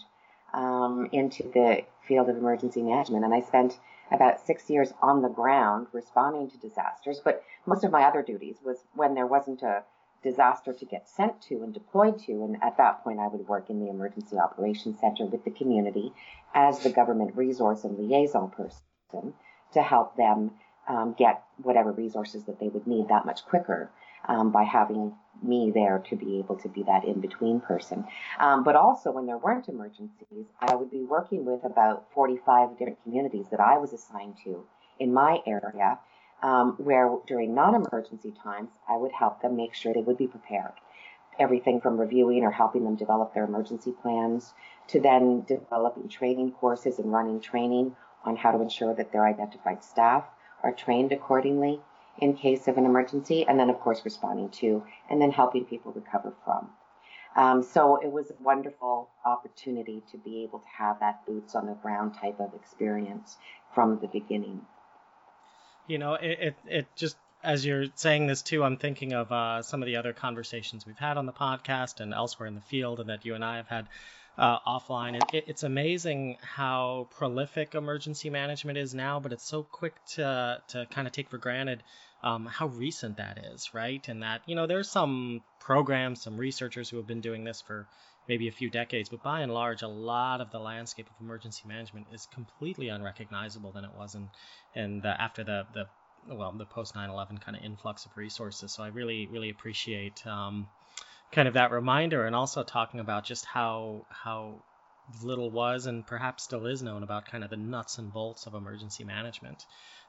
um, 0.54 1.10
into 1.12 1.44
the 1.44 1.84
field 2.08 2.30
of 2.30 2.38
emergency 2.38 2.82
management. 2.82 3.24
And 3.24 3.34
I 3.34 3.42
spent 3.42 3.80
about 4.12 4.46
six 4.46 4.70
years 4.70 4.94
on 5.02 5.22
the 5.22 5.30
ground 5.30 5.88
responding 5.94 6.50
to 6.50 6.58
disasters. 6.58 7.22
But 7.24 7.44
most 7.66 7.84
of 7.84 7.92
my 7.92 8.04
other 8.04 8.22
duties 8.22 8.58
was 8.64 8.78
when 8.94 9.14
there 9.14 9.28
wasn't 9.28 9.62
a 9.62 9.84
disaster 10.24 10.74
to 10.74 10.86
get 10.86 11.08
sent 11.08 11.42
to 11.44 11.64
and 11.64 11.74
deployed 11.74 12.20
to. 12.20 12.32
And 12.32 12.58
at 12.64 12.78
that 12.78 13.04
point, 13.04 13.20
I 13.20 13.28
would 13.28 13.48
work 13.48 13.70
in 13.70 13.80
the 13.80 13.90
Emergency 13.90 14.38
Operations 14.38 15.00
Center 15.00 15.26
with 15.26 15.44
the 15.44 15.52
community 15.52 16.14
as 16.54 16.80
the 16.80 16.90
government 16.90 17.36
resource 17.36 17.84
and 17.84 17.98
liaison 17.98 18.50
person 18.52 19.34
to 19.74 19.82
help 19.82 20.16
them 20.16 20.52
um, 20.88 21.16
get 21.18 21.44
whatever 21.62 21.92
resources 21.92 22.44
that 22.46 22.60
they 22.60 22.68
would 22.68 22.88
need 22.88 23.08
that 23.08 23.26
much 23.26 23.46
quicker 23.46 23.90
um, 24.28 24.52
by 24.52 24.64
having 24.64 25.14
me 25.42 25.72
there 25.74 26.04
to 26.10 26.16
be 26.16 26.40
able 26.40 26.56
to 26.56 26.70
be 26.70 26.84
that 26.84 27.04
in 27.04 27.20
between 27.20 27.60
person. 27.60 28.06
Um, 28.40 28.64
but 28.64 28.76
also, 28.76 29.12
when 29.12 29.26
there 29.26 29.38
weren't 29.38 29.68
emergencies, 29.68 30.46
I 30.60 30.76
would 30.76 30.92
be 30.92 31.04
working 31.04 31.46
with 31.46 31.64
about 31.64 32.06
45 32.14 32.78
different 32.78 33.02
communities 33.04 33.48
that 33.52 33.60
I 33.60 33.78
was 33.78 33.94
assigned 33.94 34.36
to 34.46 34.66
in 35.00 35.14
my 35.14 35.40
area, 35.46 36.00
um, 36.42 36.76
where 36.78 37.18
during 37.28 37.54
non 37.54 37.76
emergency 37.76 38.34
times, 38.44 38.70
I 38.88 38.98
would 38.98 39.12
help 39.12 39.42
them 39.42 39.56
make 39.56 39.74
sure 39.74 39.94
they 39.94 40.02
would 40.02 40.18
be 40.18 40.28
prepared. 40.28 40.74
Everything 41.40 41.82
from 41.82 42.00
reviewing 42.00 42.44
or 42.44 42.52
helping 42.52 42.84
them 42.84 42.96
develop 42.96 43.34
their 43.34 43.46
emergency 43.46 43.92
plans 43.92 44.54
to 44.88 45.00
then 45.00 45.44
developing 45.48 46.08
training 46.08 46.52
courses 46.52 47.00
and 47.00 47.12
running 47.12 47.40
training 47.40 47.96
on 48.24 48.36
how 48.36 48.52
to 48.52 48.62
ensure 48.62 48.94
that 48.94 49.12
their 49.12 49.26
identified 49.26 49.84
staff 49.84 50.26
are 50.62 50.72
trained 50.72 51.12
accordingly 51.12 51.82
in 52.20 52.36
case 52.36 52.68
of 52.68 52.78
an 52.78 52.86
emergency, 52.86 53.46
and 53.48 53.60
then, 53.60 53.70
of 53.70 53.80
course, 53.80 54.06
responding 54.06 54.50
to 54.50 54.84
and 55.10 55.22
then 55.22 55.32
helping 55.32 55.66
people 55.66 55.92
recover 55.92 56.34
from. 56.44 56.70
Um, 57.36 57.64
so 57.64 57.96
it 57.96 58.12
was 58.12 58.30
a 58.30 58.44
wonderful 58.44 59.10
opportunity 59.26 60.04
to 60.12 60.18
be 60.18 60.44
able 60.44 60.60
to 60.60 60.68
have 60.78 61.00
that 61.00 61.26
boots 61.26 61.56
on 61.56 61.66
the 61.66 61.74
ground 61.74 62.14
type 62.14 62.40
of 62.40 62.54
experience 62.54 63.38
from 63.74 64.00
the 64.00 64.08
beginning. 64.08 64.62
You 65.88 65.98
know, 65.98 66.14
it, 66.16 66.40
it, 66.40 66.56
it 66.66 66.88
just 66.96 67.18
as 67.44 67.66
you're 67.66 67.86
saying 67.96 68.28
this 68.28 68.42
too, 68.42 68.64
I'm 68.64 68.78
thinking 68.78 69.14
of 69.14 69.32
uh, 69.32 69.62
some 69.62 69.82
of 69.82 69.86
the 69.86 69.98
other 69.98 70.14
conversations 70.14 70.86
we've 70.86 70.98
had 70.98 71.18
on 71.18 71.26
the 71.26 71.34
podcast 71.34 72.00
and 72.00 72.14
elsewhere 72.14 72.48
in 72.48 72.56
the 72.56 72.62
field, 72.62 73.00
and 73.00 73.10
that 73.10 73.26
you 73.26 73.36
and 73.36 73.44
I 73.44 73.58
have 73.58 73.68
had 73.68 73.88
uh, 74.38 74.60
offline. 74.60 75.22
It, 75.34 75.44
it's 75.48 75.64
amazing 75.64 76.38
how 76.42 77.10
prolific 77.12 77.76
emergency 77.76 78.30
management 78.30 78.78
is 78.78 78.94
now, 78.94 79.20
but 79.20 79.34
it's 79.34 79.46
so 79.46 79.64
quick 79.64 79.94
to 80.16 80.62
to 80.70 80.88
kind 80.90 81.08
of 81.08 81.14
take 81.14 81.30
for 81.30 81.38
granted 81.38 81.84
um, 82.24 82.46
how 82.46 82.68
recent 82.68 83.18
that 83.18 83.38
is, 83.54 83.74
right? 83.74 84.08
And 84.08 84.24
that 84.24 84.42
you 84.46 84.56
know 84.56 84.66
there's 84.66 84.90
some 84.90 85.42
programs, 85.60 86.22
some 86.22 86.38
researchers 86.38 86.90
who 86.90 86.98
have 86.98 87.08
been 87.08 87.22
doing 87.22 87.44
this 87.44 87.62
for 87.62 87.88
maybe 88.28 88.48
a 88.48 88.52
few 88.52 88.70
decades, 88.70 89.10
but 89.10 89.24
by 89.24 89.42
and 89.42 89.54
large, 89.54 89.82
a 89.82 89.88
lot 89.88 90.42
of 90.42 90.52
the 90.52 90.60
landscape 90.60 91.10
of 91.10 91.16
emergency 91.20 91.64
management 91.68 92.08
is 92.12 92.26
completely 92.26 92.90
unrecognizable 92.90 93.72
than 93.72 93.86
it 93.86 93.94
was 93.94 94.16
in, 94.16 94.30
in 94.76 95.02
the, 95.02 95.22
after 95.22 95.44
the, 95.44 95.66
the 95.74 95.86
well 96.28 96.52
the 96.54 96.66
post 96.66 96.96
9/11 96.96 97.42
kind 97.42 97.58
of 97.58 97.64
influx 97.64 98.06
of 98.06 98.16
resources. 98.16 98.74
So 98.74 98.84
I 98.84 98.88
really 98.88 99.28
really 99.32 99.50
appreciate 99.50 100.26
um, 100.26 100.68
kind 101.32 101.48
of 101.48 101.56
that 101.56 101.72
reminder 101.72 102.26
and 102.26 102.36
also 102.36 102.64
talking 102.64 103.00
about 103.00 103.26
just 103.26 103.46
how 103.46 104.06
how 104.10 104.64
little 105.22 105.52
was 105.52 105.86
and 105.86 106.06
perhaps 106.08 106.44
still 106.44 106.66
is 106.66 106.82
known 106.82 107.04
about 107.04 107.26
kind 107.26 107.44
of 107.44 107.50
the 107.50 107.58
nuts 107.58 107.98
and 107.98 108.14
bolts 108.14 108.48
of 108.48 108.54
emergency 108.54 109.04
management. 109.04 109.66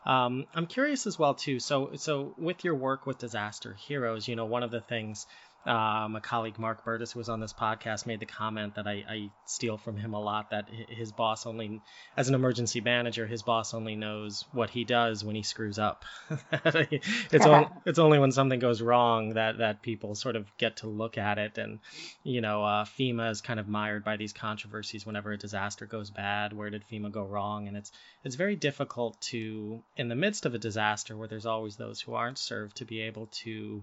Um, 0.07 0.45
I'm 0.55 0.67
curious 0.67 1.07
as 1.07 1.19
well 1.19 1.35
too. 1.35 1.59
So 1.59 1.97
so 1.97 2.35
with 2.39 2.65
your 2.65 2.77
work 2.77 3.07
with 3.07 3.19
Disaster 3.19 3.75
Heroes, 3.75 4.29
you 4.29 4.37
know, 4.37 4.47
one 4.47 4.63
of 4.63 4.71
the 4.71 4.81
things 4.81 5.27
um, 5.67 6.15
a 6.17 6.21
colleague, 6.21 6.59
Mark 6.59 6.85
Burtis, 6.85 7.13
who 7.13 7.19
was 7.21 7.31
on 7.31 7.41
this 7.41 7.55
podcast, 7.55 8.05
made 8.07 8.21
the 8.21 8.27
comment 8.27 8.75
that 8.75 8.87
I, 8.87 9.05
I, 9.09 9.31
steal 9.47 9.79
from 9.79 9.97
him 9.97 10.13
a 10.13 10.21
lot 10.21 10.51
that 10.51 10.69
his 10.89 11.13
boss 11.13 11.47
only, 11.47 11.81
as 12.17 12.29
an 12.29 12.35
emergency 12.35 12.81
manager, 12.81 13.27
his 13.27 13.43
boss 13.43 13.73
only 13.73 13.97
knows 13.97 14.45
what 14.53 14.69
he 14.69 14.85
does 14.85 15.25
when 15.25 15.35
he 15.35 15.43
screws 15.43 15.79
up. 15.79 16.05
it's, 16.53 17.47
only, 17.47 17.69
it's 17.87 17.99
only 17.99 18.19
when 18.19 18.33
something 18.33 18.59
goes 18.59 18.83
wrong 18.83 19.35
that, 19.35 19.59
that 19.59 19.81
people 19.81 20.15
sort 20.15 20.37
of 20.37 20.47
get 20.59 20.77
to 20.79 20.87
look 20.87 21.17
at 21.17 21.39
it. 21.39 21.57
And, 21.57 21.79
you 22.23 22.43
know, 22.43 22.63
uh, 22.63 22.85
FEMA 22.85 23.31
is 23.31 23.41
kind 23.41 23.59
of 23.59 23.67
mired 23.67 24.05
by 24.05 24.17
these 24.17 24.35
controversies 24.35 25.07
whenever 25.07 25.33
a 25.33 25.39
disaster 25.39 25.87
goes 25.87 26.11
bad. 26.11 26.53
Where 26.53 26.69
did 26.69 26.85
FEMA 26.91 27.11
go 27.11 27.23
wrong? 27.23 27.69
And 27.69 27.77
it's, 27.77 27.91
it's 28.23 28.37
very 28.37 28.57
difficult 28.57 29.19
to, 29.23 29.83
in 29.97 30.09
the 30.09 30.15
midst 30.15 30.45
of 30.45 30.55
a 30.55 30.59
disaster 30.59 31.17
where 31.17 31.29
there's 31.29 31.47
always 31.47 31.77
those 31.77 32.01
who 32.01 32.15
aren't 32.15 32.39
served, 32.39 32.77
to 32.77 32.85
be 32.85 33.03
able 33.03 33.27
to 33.27 33.83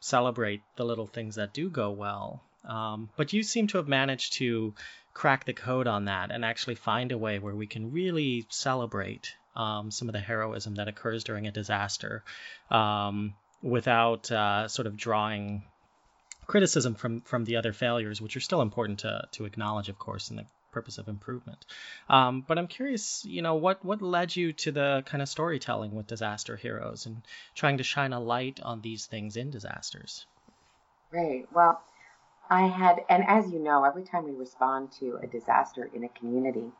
celebrate 0.00 0.62
the 0.76 0.84
little 0.84 1.06
things 1.06 1.36
that 1.36 1.52
do 1.52 1.70
go 1.70 1.90
well. 1.90 2.42
Um, 2.64 3.08
but 3.16 3.32
you 3.32 3.42
seem 3.42 3.66
to 3.68 3.78
have 3.78 3.88
managed 3.88 4.34
to 4.34 4.74
crack 5.14 5.44
the 5.44 5.52
code 5.52 5.86
on 5.86 6.04
that 6.04 6.30
and 6.30 6.44
actually 6.44 6.74
find 6.74 7.12
a 7.12 7.18
way 7.18 7.38
where 7.38 7.54
we 7.54 7.66
can 7.66 7.92
really 7.92 8.46
celebrate 8.50 9.34
um, 9.56 9.90
some 9.90 10.08
of 10.08 10.12
the 10.12 10.20
heroism 10.20 10.76
that 10.76 10.88
occurs 10.88 11.24
during 11.24 11.46
a 11.46 11.50
disaster 11.50 12.22
um, 12.70 13.34
without 13.62 14.30
uh, 14.30 14.68
sort 14.68 14.86
of 14.86 14.96
drawing 14.96 15.64
criticism 16.46 16.94
from 16.94 17.20
from 17.22 17.44
the 17.44 17.56
other 17.56 17.72
failures, 17.72 18.20
which 18.20 18.36
are 18.36 18.40
still 18.40 18.62
important 18.62 19.00
to 19.00 19.26
to 19.32 19.44
acknowledge, 19.44 19.88
of 19.88 19.98
course, 19.98 20.30
in 20.30 20.36
the 20.36 20.46
purpose 20.70 20.98
of 20.98 21.08
improvement. 21.08 21.64
Um, 22.08 22.44
but 22.46 22.58
I'm 22.58 22.66
curious, 22.66 23.24
you 23.24 23.42
know, 23.42 23.54
what 23.54 23.84
what 23.84 24.02
led 24.02 24.34
you 24.34 24.52
to 24.54 24.72
the 24.72 25.02
kind 25.06 25.22
of 25.22 25.28
storytelling 25.28 25.94
with 25.94 26.06
disaster 26.06 26.56
heroes 26.56 27.06
and 27.06 27.22
trying 27.54 27.78
to 27.78 27.84
shine 27.84 28.12
a 28.12 28.20
light 28.20 28.60
on 28.62 28.80
these 28.80 29.06
things 29.06 29.36
in 29.36 29.50
disasters. 29.50 30.26
Right. 31.10 31.46
Well, 31.52 31.80
I 32.50 32.66
had, 32.66 33.04
and 33.08 33.24
as 33.26 33.50
you 33.50 33.58
know, 33.58 33.84
every 33.84 34.04
time 34.04 34.24
we 34.24 34.32
respond 34.32 34.92
to 35.00 35.18
a 35.22 35.26
disaster 35.26 35.90
in 35.94 36.04
a 36.04 36.08
community, 36.08 36.70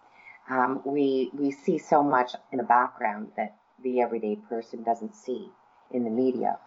um, 0.50 0.80
we 0.84 1.30
we 1.34 1.50
see 1.50 1.78
so 1.78 2.02
much 2.02 2.32
in 2.52 2.58
the 2.58 2.64
background 2.64 3.32
that 3.36 3.56
the 3.82 4.00
everyday 4.00 4.36
person 4.36 4.82
doesn't 4.82 5.14
see 5.14 5.50
in 5.90 6.04
the 6.04 6.10
media 6.10 6.58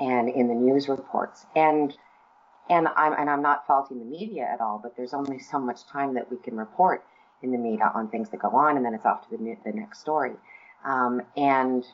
and 0.00 0.28
in 0.28 0.48
the 0.48 0.54
news 0.54 0.88
reports. 0.88 1.44
And 1.54 1.96
and 2.70 2.88
I'm 2.88 3.12
and 3.12 3.28
I'm 3.28 3.42
not 3.42 3.66
faulting 3.66 3.98
the 3.98 4.04
media 4.04 4.48
at 4.50 4.60
all, 4.60 4.80
but 4.82 4.96
there's 4.96 5.14
only 5.14 5.38
so 5.38 5.58
much 5.58 5.86
time 5.86 6.14
that 6.14 6.30
we 6.30 6.38
can 6.38 6.56
report 6.56 7.04
in 7.42 7.52
the 7.52 7.58
media 7.58 7.90
on 7.94 8.08
things 8.08 8.30
that 8.30 8.40
go 8.40 8.50
on, 8.50 8.76
and 8.76 8.84
then 8.84 8.94
it's 8.94 9.04
off 9.04 9.28
to 9.28 9.36
the, 9.36 9.56
the 9.64 9.72
next 9.72 10.00
story. 10.00 10.32
Um, 10.84 11.22
and 11.36 11.84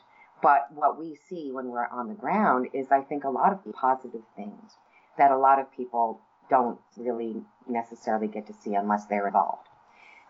but 0.41 0.67
what 0.73 0.99
we 0.99 1.17
see 1.29 1.51
when 1.51 1.67
we're 1.67 1.87
on 1.87 2.07
the 2.07 2.15
ground 2.15 2.69
is, 2.73 2.91
I 2.91 3.01
think, 3.01 3.23
a 3.23 3.29
lot 3.29 3.53
of 3.53 3.73
positive 3.73 4.23
things 4.35 4.71
that 5.17 5.31
a 5.31 5.37
lot 5.37 5.59
of 5.59 5.71
people 5.75 6.19
don't 6.49 6.79
really 6.97 7.43
necessarily 7.67 8.27
get 8.27 8.47
to 8.47 8.53
see 8.53 8.73
unless 8.73 9.05
they're 9.05 9.27
involved 9.27 9.67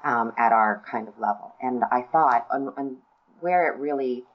um, 0.03 0.33
at 0.37 0.51
our 0.51 0.83
kind 0.89 1.07
of 1.07 1.17
level. 1.19 1.55
And 1.61 1.83
I 1.91 2.01
thought, 2.01 2.47
on, 2.51 2.97
where 3.39 3.71
it 3.71 3.79
really 3.79 4.25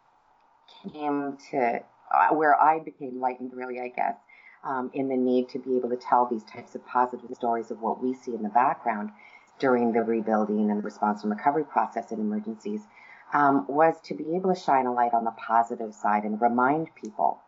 came 0.92 1.36
to, 1.50 1.80
uh, 2.12 2.28
where 2.34 2.60
I 2.60 2.80
became 2.80 3.20
lightened, 3.20 3.52
really, 3.54 3.80
I 3.80 3.88
guess, 3.88 4.16
um, 4.64 4.90
in 4.94 5.08
the 5.08 5.16
need 5.16 5.48
to 5.50 5.58
be 5.58 5.76
able 5.76 5.90
to 5.90 5.96
tell 5.96 6.26
these 6.26 6.44
types 6.44 6.74
of 6.74 6.84
positive 6.86 7.30
stories 7.34 7.70
of 7.70 7.80
what 7.80 8.02
we 8.02 8.14
see 8.14 8.34
in 8.34 8.42
the 8.42 8.48
background 8.48 9.10
during 9.58 9.92
the 9.92 10.02
rebuilding 10.02 10.70
and 10.70 10.78
the 10.78 10.84
response 10.84 11.22
and 11.22 11.30
recovery 11.30 11.64
process 11.64 12.12
in 12.12 12.20
emergencies 12.20 12.82
um, 13.32 13.66
was 13.68 14.00
to 14.02 14.14
be 14.14 14.36
able 14.36 14.54
to 14.54 14.60
shine 14.60 14.86
a 14.86 14.92
light 14.92 15.14
on 15.14 15.24
the 15.24 15.30
positive 15.32 15.94
side 15.94 16.24
and 16.24 16.40
remind 16.40 16.94
people 16.94 17.40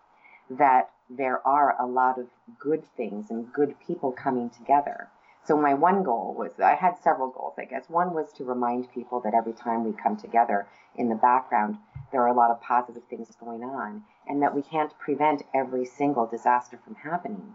that 0.50 0.90
there 1.10 1.46
are 1.46 1.80
a 1.80 1.86
lot 1.86 2.18
of 2.18 2.26
good 2.58 2.82
things 2.96 3.30
and 3.30 3.52
good 3.52 3.74
people 3.86 4.12
coming 4.12 4.50
together. 4.50 5.08
So 5.48 5.56
my 5.56 5.72
one 5.72 6.02
goal 6.02 6.34
was 6.36 6.60
I 6.60 6.74
had 6.74 6.98
several 6.98 7.30
goals, 7.30 7.54
I 7.56 7.64
guess. 7.64 7.88
One 7.88 8.12
was 8.12 8.30
to 8.34 8.44
remind 8.44 8.92
people 8.92 9.20
that 9.20 9.32
every 9.32 9.54
time 9.54 9.82
we 9.82 9.94
come 9.94 10.14
together 10.14 10.66
in 10.94 11.08
the 11.08 11.14
background, 11.14 11.78
there 12.12 12.20
are 12.20 12.28
a 12.28 12.34
lot 12.34 12.50
of 12.50 12.60
positive 12.60 13.04
things 13.08 13.34
going 13.40 13.64
on, 13.64 14.04
and 14.26 14.42
that 14.42 14.54
we 14.54 14.60
can't 14.60 14.92
prevent 14.98 15.44
every 15.54 15.86
single 15.86 16.26
disaster 16.26 16.78
from 16.84 16.96
happening. 16.96 17.54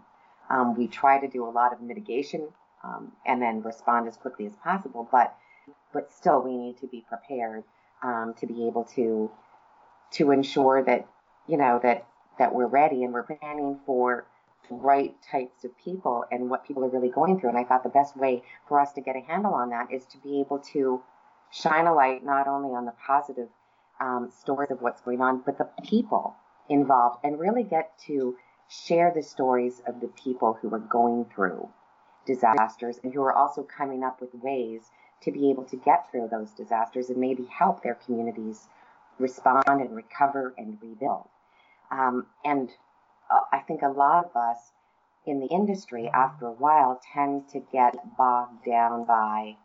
Um, 0.50 0.76
we 0.76 0.88
try 0.88 1.20
to 1.20 1.28
do 1.28 1.46
a 1.46 1.54
lot 1.54 1.72
of 1.72 1.80
mitigation 1.80 2.48
um, 2.82 3.12
and 3.24 3.40
then 3.40 3.62
respond 3.62 4.08
as 4.08 4.16
quickly 4.16 4.46
as 4.46 4.56
possible, 4.56 5.08
but 5.12 5.36
but 5.92 6.12
still 6.12 6.42
we 6.42 6.56
need 6.56 6.78
to 6.78 6.88
be 6.88 7.04
prepared 7.08 7.62
um, 8.02 8.34
to 8.40 8.46
be 8.48 8.66
able 8.66 8.86
to 8.96 9.30
to 10.14 10.32
ensure 10.32 10.82
that 10.82 11.06
you 11.46 11.56
know 11.56 11.78
that 11.80 12.08
that 12.40 12.52
we're 12.52 12.66
ready 12.66 13.04
and 13.04 13.14
we're 13.14 13.22
planning 13.22 13.78
for 13.86 14.26
right 14.70 15.14
types 15.30 15.64
of 15.64 15.76
people 15.78 16.24
and 16.30 16.50
what 16.50 16.66
people 16.66 16.84
are 16.84 16.88
really 16.88 17.08
going 17.08 17.38
through. 17.38 17.50
And 17.50 17.58
I 17.58 17.64
thought 17.64 17.82
the 17.82 17.88
best 17.88 18.16
way 18.16 18.42
for 18.68 18.80
us 18.80 18.92
to 18.92 19.00
get 19.00 19.16
a 19.16 19.20
handle 19.20 19.54
on 19.54 19.70
that 19.70 19.92
is 19.92 20.04
to 20.06 20.18
be 20.18 20.40
able 20.40 20.58
to 20.72 21.02
shine 21.50 21.86
a 21.86 21.94
light 21.94 22.24
not 22.24 22.48
only 22.48 22.74
on 22.74 22.84
the 22.84 22.94
positive 23.06 23.48
um, 24.00 24.30
stories 24.30 24.70
of 24.70 24.82
what's 24.82 25.00
going 25.02 25.20
on, 25.20 25.42
but 25.44 25.58
the 25.58 25.68
people 25.84 26.34
involved 26.68 27.18
and 27.24 27.38
really 27.38 27.62
get 27.62 27.96
to 28.06 28.36
share 28.68 29.12
the 29.14 29.22
stories 29.22 29.82
of 29.86 30.00
the 30.00 30.08
people 30.08 30.58
who 30.60 30.74
are 30.74 30.78
going 30.78 31.26
through 31.34 31.68
disasters 32.26 32.98
and 33.02 33.12
who 33.12 33.22
are 33.22 33.32
also 33.32 33.62
coming 33.62 34.02
up 34.02 34.20
with 34.20 34.34
ways 34.34 34.90
to 35.22 35.30
be 35.30 35.50
able 35.50 35.64
to 35.64 35.76
get 35.76 36.10
through 36.10 36.28
those 36.30 36.50
disasters 36.52 37.08
and 37.10 37.18
maybe 37.18 37.44
help 37.44 37.82
their 37.82 37.94
communities 37.94 38.66
respond 39.18 39.64
and 39.66 39.94
recover 39.94 40.54
and 40.58 40.78
rebuild. 40.82 41.28
Um, 41.90 42.26
and 42.44 42.70
uh, 43.30 43.40
I 43.52 43.58
think 43.60 43.82
a 43.82 43.88
lot 43.88 44.24
of 44.24 44.36
us 44.36 44.72
in 45.26 45.40
the 45.40 45.46
industry, 45.46 46.10
after 46.12 46.46
a 46.46 46.52
while, 46.52 47.00
tend 47.14 47.48
to 47.48 47.60
get 47.72 47.94
bogged 48.16 48.64
down 48.64 49.04
by 49.06 49.56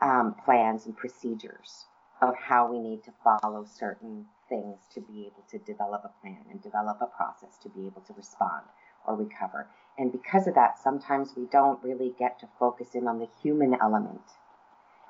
um, 0.00 0.34
plans 0.44 0.86
and 0.86 0.96
procedures 0.96 1.86
of 2.22 2.34
how 2.36 2.70
we 2.70 2.78
need 2.78 3.04
to 3.04 3.12
follow 3.22 3.64
certain 3.64 4.26
things 4.48 4.78
to 4.94 5.00
be 5.00 5.26
able 5.26 5.44
to 5.50 5.58
develop 5.58 6.02
a 6.04 6.20
plan 6.20 6.38
and 6.50 6.62
develop 6.62 6.98
a 7.00 7.06
process 7.06 7.58
to 7.62 7.68
be 7.68 7.86
able 7.86 8.00
to 8.02 8.14
respond 8.14 8.62
or 9.06 9.16
recover. 9.16 9.68
And 9.98 10.12
because 10.12 10.46
of 10.46 10.54
that, 10.54 10.78
sometimes 10.78 11.34
we 11.36 11.46
don't 11.46 11.82
really 11.82 12.14
get 12.18 12.38
to 12.40 12.48
focus 12.58 12.88
in 12.94 13.06
on 13.06 13.18
the 13.18 13.28
human 13.42 13.76
element. 13.80 14.22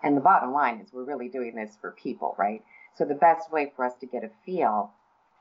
And 0.03 0.17
the 0.17 0.21
bottom 0.21 0.53
line 0.53 0.81
is 0.81 0.93
we're 0.93 1.05
really 1.05 1.29
doing 1.29 1.55
this 1.55 1.77
for 1.81 1.93
people, 1.93 2.35
right? 2.39 2.63
So 2.95 3.05
the 3.05 3.15
best 3.15 3.53
way 3.53 3.73
for 3.75 3.85
us 3.85 3.95
to 4.01 4.07
get 4.07 4.25
a 4.25 4.31
feel 4.45 4.93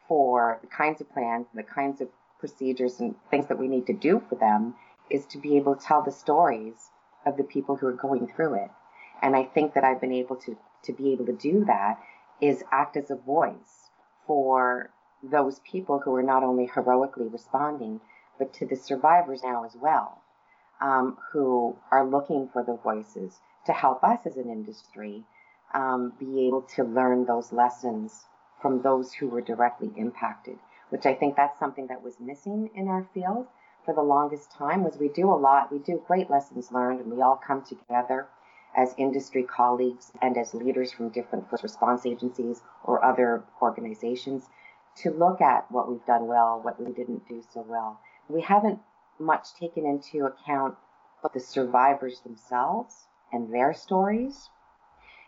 for 0.08 0.60
the 0.62 0.68
kinds 0.68 1.02
of 1.02 1.12
plans 1.12 1.48
and 1.52 1.60
the 1.60 1.68
kinds 1.68 2.02
of 2.02 2.10
procedures 2.40 3.00
and 3.00 3.16
things 3.30 3.48
that 3.48 3.60
we 3.60 3.68
need 3.68 3.88
to 3.88 3.94
do 3.94 4.22
for 4.30 4.36
them 4.36 4.76
is 5.10 5.26
to 5.28 5.38
be 5.38 5.58
able 5.58 5.76
to 5.76 5.86
tell 5.86 6.04
the 6.04 6.12
stories 6.12 6.92
of 7.26 7.38
the 7.38 7.44
people 7.44 7.76
who 7.76 7.88
are 7.88 7.94
going 7.94 8.28
through 8.28 8.56
it. 8.56 8.72
And 9.22 9.36
I 9.36 9.44
think 9.44 9.74
that 9.74 9.84
I've 9.84 10.02
been 10.02 10.12
able 10.14 10.36
to, 10.38 10.58
to 10.84 10.94
be 10.94 11.14
able 11.14 11.26
to 11.26 11.34
do 11.34 11.66
that 11.66 12.00
is 12.42 12.64
act 12.72 12.98
as 12.98 13.10
a 13.10 13.16
voice 13.16 13.90
for 14.28 14.90
those 15.24 15.60
people 15.60 16.00
who 16.00 16.14
are 16.16 16.24
not 16.24 16.44
only 16.44 16.68
heroically 16.68 17.28
responding, 17.28 18.02
but 18.38 18.54
to 18.54 18.66
the 18.66 18.76
survivors 18.76 19.42
now 19.44 19.64
as 19.64 19.76
well, 19.76 20.22
um, 20.82 21.18
who 21.32 21.76
are 21.92 22.06
looking 22.06 22.50
for 22.52 22.64
the 22.64 22.76
voices 22.76 23.40
to 23.66 23.74
help 23.74 24.04
us 24.04 24.20
as 24.26 24.38
an 24.38 24.50
industry 24.50 25.24
um, 25.74 26.14
be 26.20 26.48
able 26.48 26.62
to 26.62 26.84
learn 26.84 27.26
those 27.26 27.52
lessons 27.52 28.26
from 28.62 28.82
those 28.82 29.14
who 29.14 29.28
were 29.28 29.42
directly 29.42 29.92
impacted, 29.96 30.58
which 30.90 31.06
I 31.06 31.14
think 31.14 31.36
that's 31.36 31.60
something 31.60 31.88
that 31.88 32.04
was 32.04 32.20
missing 32.20 32.70
in 32.76 32.88
our 32.88 33.08
field 33.14 33.48
for 33.84 33.94
the 33.94 34.02
longest 34.02 34.52
time 34.52 34.84
was 34.84 34.98
we 34.98 35.10
do 35.10 35.30
a 35.30 35.36
lot, 35.36 35.72
we 35.72 35.80
do 35.80 36.04
great 36.08 36.30
lessons 36.30 36.72
learned 36.72 37.00
and 37.00 37.12
we 37.12 37.22
all 37.22 37.36
come 37.36 37.62
together 37.62 38.28
as 38.76 38.96
industry 38.98 39.44
colleagues 39.44 40.12
and 40.22 40.38
as 40.38 40.54
leaders 40.54 40.92
from 40.92 41.10
different 41.10 41.50
first 41.50 41.64
response 41.64 42.06
agencies 42.06 42.62
or 42.84 43.04
other 43.04 43.44
organizations 43.62 44.50
to 44.96 45.12
look 45.12 45.42
at 45.42 45.72
what 45.72 45.90
we've 45.90 46.06
done 46.06 46.28
well, 46.28 46.60
what 46.62 46.80
we 46.80 46.92
didn't 46.92 47.28
do 47.28 47.44
so 47.54 47.62
well. 47.68 48.00
We 48.28 48.42
haven't 48.42 48.80
much 49.20 49.54
taken 49.54 49.86
into 49.86 50.26
account 50.26 50.76
the 51.34 51.40
survivors 51.40 52.22
themselves 52.22 53.08
and 53.32 53.54
their 53.54 53.74
stories 53.74 54.50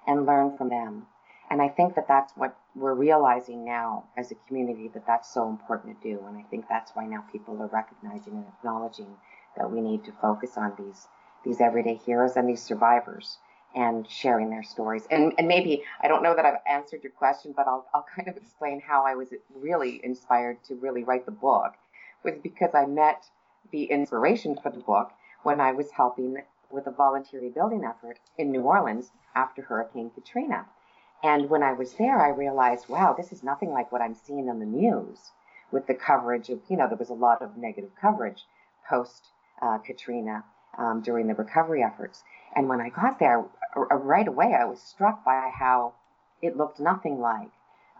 and 0.06 0.26
learn 0.26 0.56
from 0.58 0.70
them. 0.70 1.08
And 1.50 1.62
I 1.62 1.70
think 1.70 1.96
that 1.96 2.08
that's 2.08 2.34
what 2.36 2.58
we're 2.76 2.94
realizing 2.94 3.64
now 3.64 4.06
as 4.18 4.32
a 4.32 4.36
community 4.48 4.90
that 4.94 5.08
that's 5.08 5.34
so 5.34 5.48
important 5.50 6.02
to 6.02 6.16
do. 6.16 6.26
And 6.28 6.38
I 6.38 6.44
think 6.44 6.66
that's 6.68 6.92
why 6.94 7.06
now 7.06 7.24
people 7.32 7.62
are 7.62 7.68
recognizing 7.68 8.34
and 8.34 8.46
acknowledging 8.58 9.16
that 9.56 9.72
we 9.72 9.82
need 9.82 10.04
to 10.06 10.12
focus 10.12 10.58
on 10.58 10.74
these 10.78 11.08
these 11.46 11.62
everyday 11.62 11.96
heroes 11.96 12.36
and 12.36 12.50
these 12.50 12.62
survivors 12.62 13.38
and 13.76 14.10
sharing 14.10 14.50
their 14.50 14.64
stories. 14.64 15.08
And, 15.10 15.34
and 15.38 15.48
maybe 15.48 15.84
I 16.02 16.08
don't 16.08 16.24
know 16.24 16.36
that 16.36 16.46
I've 16.46 16.60
answered 16.68 17.04
your 17.04 17.12
question, 17.12 17.54
but 17.56 17.68
I'll, 17.68 17.86
I'll 17.94 18.06
kind 18.16 18.28
of 18.28 18.36
explain 18.36 18.82
how 18.82 19.06
I 19.06 19.16
was 19.16 19.30
really 19.56 20.02
inspired 20.04 20.64
to 20.66 20.76
really 20.76 21.04
write 21.04 21.26
the 21.26 21.32
book 21.32 21.74
was 22.24 22.36
because 22.42 22.72
I 22.74 22.86
met 22.86 23.26
the 23.72 23.84
inspiration 23.84 24.58
for 24.62 24.72
the 24.72 24.80
book 24.80 25.12
when 25.44 25.62
I 25.62 25.72
was 25.72 25.92
helping 25.92 26.38
with 26.72 26.88
a 26.88 26.92
volunteer 26.92 27.42
rebuilding 27.42 27.86
effort 27.86 28.20
in 28.38 28.52
New 28.52 28.62
Orleans 28.62 29.12
after 29.36 29.62
Hurricane 29.62 30.10
Katrina. 30.10 30.66
And 31.24 31.50
when 31.50 31.64
I 31.64 31.74
was 31.74 31.94
there, 31.94 32.20
I 32.20 32.30
realized, 32.30 32.90
wow, 32.90 33.14
this 33.18 33.32
is 33.32 33.44
nothing 33.44 33.72
like 33.72 33.92
what 33.92 34.02
I'm 34.02 34.16
seeing 34.16 34.50
on 34.50 34.60
the 34.60 34.66
news 34.66 35.32
with 35.72 35.88
the 35.88 35.94
coverage 35.94 36.50
of, 36.50 36.62
you 36.70 36.78
know, 36.78 36.88
there 36.88 36.98
was 36.98 37.10
a 37.10 37.14
lot 37.14 37.42
of 37.42 37.58
negative 37.58 37.92
coverage 38.00 38.46
post 38.88 39.28
uh, 39.62 39.80
Katrina 39.80 40.44
um, 40.78 41.02
during 41.02 41.28
the 41.28 41.34
recovery 41.34 41.84
efforts. 41.84 42.24
And 42.56 42.70
when 42.70 42.80
I 42.80 42.90
got 42.90 43.20
there, 43.20 43.44
right 43.76 44.28
away, 44.28 44.54
I 44.54 44.66
was 44.66 44.82
struck 44.82 45.26
by 45.26 45.52
how 45.54 45.94
it 46.42 46.56
looked 46.56 46.80
nothing 46.80 47.20
like 47.20 47.50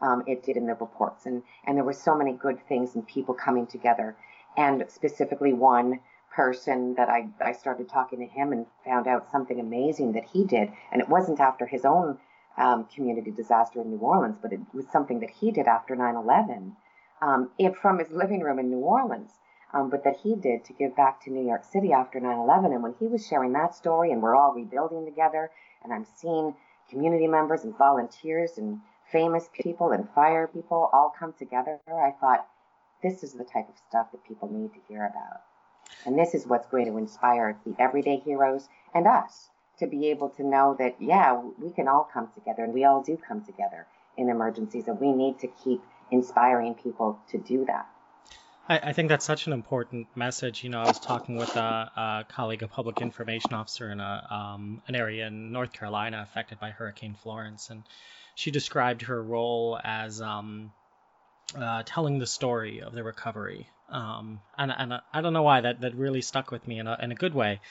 um, 0.02 0.24
it 0.28 0.44
did 0.44 0.58
in 0.58 0.68
the 0.68 0.76
reports. 0.76 1.26
And, 1.26 1.44
and 1.66 1.76
there 1.76 1.84
were 1.84 1.94
so 1.94 2.16
many 2.16 2.34
good 2.34 2.60
things 2.68 2.96
and 2.96 3.06
people 3.06 3.34
coming 3.34 3.66
together. 3.68 4.16
And 4.56 4.86
specifically, 4.90 5.54
one 5.54 6.00
person 6.32 6.94
that 6.96 7.10
I, 7.10 7.30
I 7.44 7.52
started 7.52 7.90
talking 7.90 8.20
to 8.20 8.26
him 8.26 8.52
and 8.52 8.68
found 8.86 9.08
out 9.08 9.32
something 9.32 9.60
amazing 9.60 10.12
that 10.14 10.26
he 10.26 10.44
did. 10.46 10.72
And 10.92 11.02
it 11.02 11.10
wasn't 11.10 11.40
after 11.40 11.66
his 11.66 11.84
own 11.84 12.20
um, 12.58 12.86
community 12.94 13.32
disaster 13.32 13.82
in 13.82 13.92
New 13.92 14.00
Orleans, 14.00 14.38
but 14.42 14.52
it 14.52 14.60
was 14.74 14.88
something 14.92 15.20
that 15.20 15.30
he 15.30 15.52
did 15.52 15.68
after 15.68 15.96
9 15.96 16.16
11 16.16 16.76
um, 17.22 17.52
from 17.80 18.00
his 18.00 18.10
living 18.12 18.42
room 18.42 18.60
in 18.60 18.70
New 18.70 18.80
Orleans. 18.80 19.32
Um, 19.74 19.90
but 19.90 20.06
that 20.06 20.16
he 20.24 20.34
did 20.34 20.64
to 20.66 20.74
give 20.74 20.96
back 20.96 21.22
to 21.24 21.30
New 21.30 21.46
York 21.46 21.66
City 21.66 21.92
after 21.92 22.20
9 22.22 22.38
11. 22.38 22.72
And 22.72 22.82
when 22.82 22.96
he 23.00 23.08
was 23.08 23.28
sharing 23.28 23.52
that 23.54 23.76
story, 23.76 24.12
and 24.12 24.22
we're 24.22 24.36
all 24.36 24.54
rebuilding 24.54 25.06
together, 25.06 25.52
and 25.84 25.94
I'm 25.94 26.06
seeing 26.16 26.56
community 26.90 27.28
members 27.28 27.64
and 27.66 27.78
volunteers 27.78 28.58
and 28.58 28.80
famous 29.12 29.50
people 29.54 29.92
and 29.92 30.10
fire 30.10 30.48
people 30.48 30.90
all 30.94 31.14
come 31.18 31.34
together, 31.38 31.80
I 31.88 32.12
thought, 32.12 32.48
this 33.04 33.24
is 33.24 33.34
the 33.34 33.44
type 33.44 33.68
of 33.70 33.76
stuff 33.90 34.12
that 34.12 34.24
people 34.24 34.50
need 34.50 34.74
to 34.74 34.80
hear 34.88 35.06
about. 35.06 35.42
And 36.06 36.18
this 36.18 36.34
is 36.34 36.48
what's 36.48 36.68
going 36.68 36.86
to 36.86 36.98
inspire 36.98 37.58
the 37.66 37.76
everyday 37.78 38.18
heroes 38.18 38.70
and 38.94 39.06
us 39.06 39.50
to 39.80 39.88
be 39.88 40.08
able 40.08 40.30
to 40.30 40.44
know 40.44 40.76
that, 40.80 40.96
yeah, 41.00 41.42
we 41.60 41.72
can 41.72 41.88
all 41.88 42.10
come 42.12 42.30
together 42.34 42.64
and 42.64 42.74
we 42.74 42.86
all 42.86 43.02
do 43.02 43.18
come 43.18 43.44
together 43.44 43.86
in 44.18 44.30
emergencies 44.30 44.88
and 44.88 45.00
we 45.00 45.12
need 45.12 45.40
to 45.40 45.48
keep 45.64 45.82
inspiring 46.12 46.74
people 46.74 47.20
to 47.30 47.38
do 47.38 47.66
that. 47.66 47.88
I, 48.70 48.92
think 48.92 49.08
that's 49.08 49.24
such 49.24 49.48
an 49.48 49.54
important 49.54 50.08
message. 50.14 50.62
You 50.62 50.70
know, 50.70 50.82
I 50.82 50.88
was 50.88 51.00
talking 51.00 51.38
with 51.38 51.56
a, 51.56 51.90
a 51.96 52.26
colleague, 52.28 52.64
a 52.64 52.68
public 52.68 53.02
information 53.02 53.54
officer 53.54 53.90
in 53.90 54.02
a, 54.02 54.28
um, 54.30 54.82
an 54.88 54.96
area 54.96 55.28
in 55.28 55.54
North 55.54 55.72
Carolina 55.72 56.22
affected 56.22 56.60
by 56.60 56.72
Hurricane 56.72 57.16
Florence, 57.16 57.70
and 57.70 57.84
she 58.36 58.52
described 58.52 59.04
her 59.04 59.24
role 59.24 59.80
as 59.82 60.22
um, 60.22 60.74
uh, 61.58 61.84
telling 61.86 62.20
the 62.20 62.28
story 62.28 62.82
of 62.82 62.94
the 62.94 63.04
recovery. 63.04 63.70
Um, 63.90 64.42
and, 64.58 64.72
and 64.78 64.94
I 65.14 65.22
don't 65.22 65.34
know 65.34 65.44
why 65.44 65.62
that, 65.62 65.82
that 65.82 65.96
really 65.96 66.22
stuck 66.22 66.52
with 66.52 66.68
me 66.68 66.80
in 66.80 66.88
a, 66.88 66.98
in 67.02 67.12
a 67.12 67.16
good 67.16 67.34
way 67.34 67.62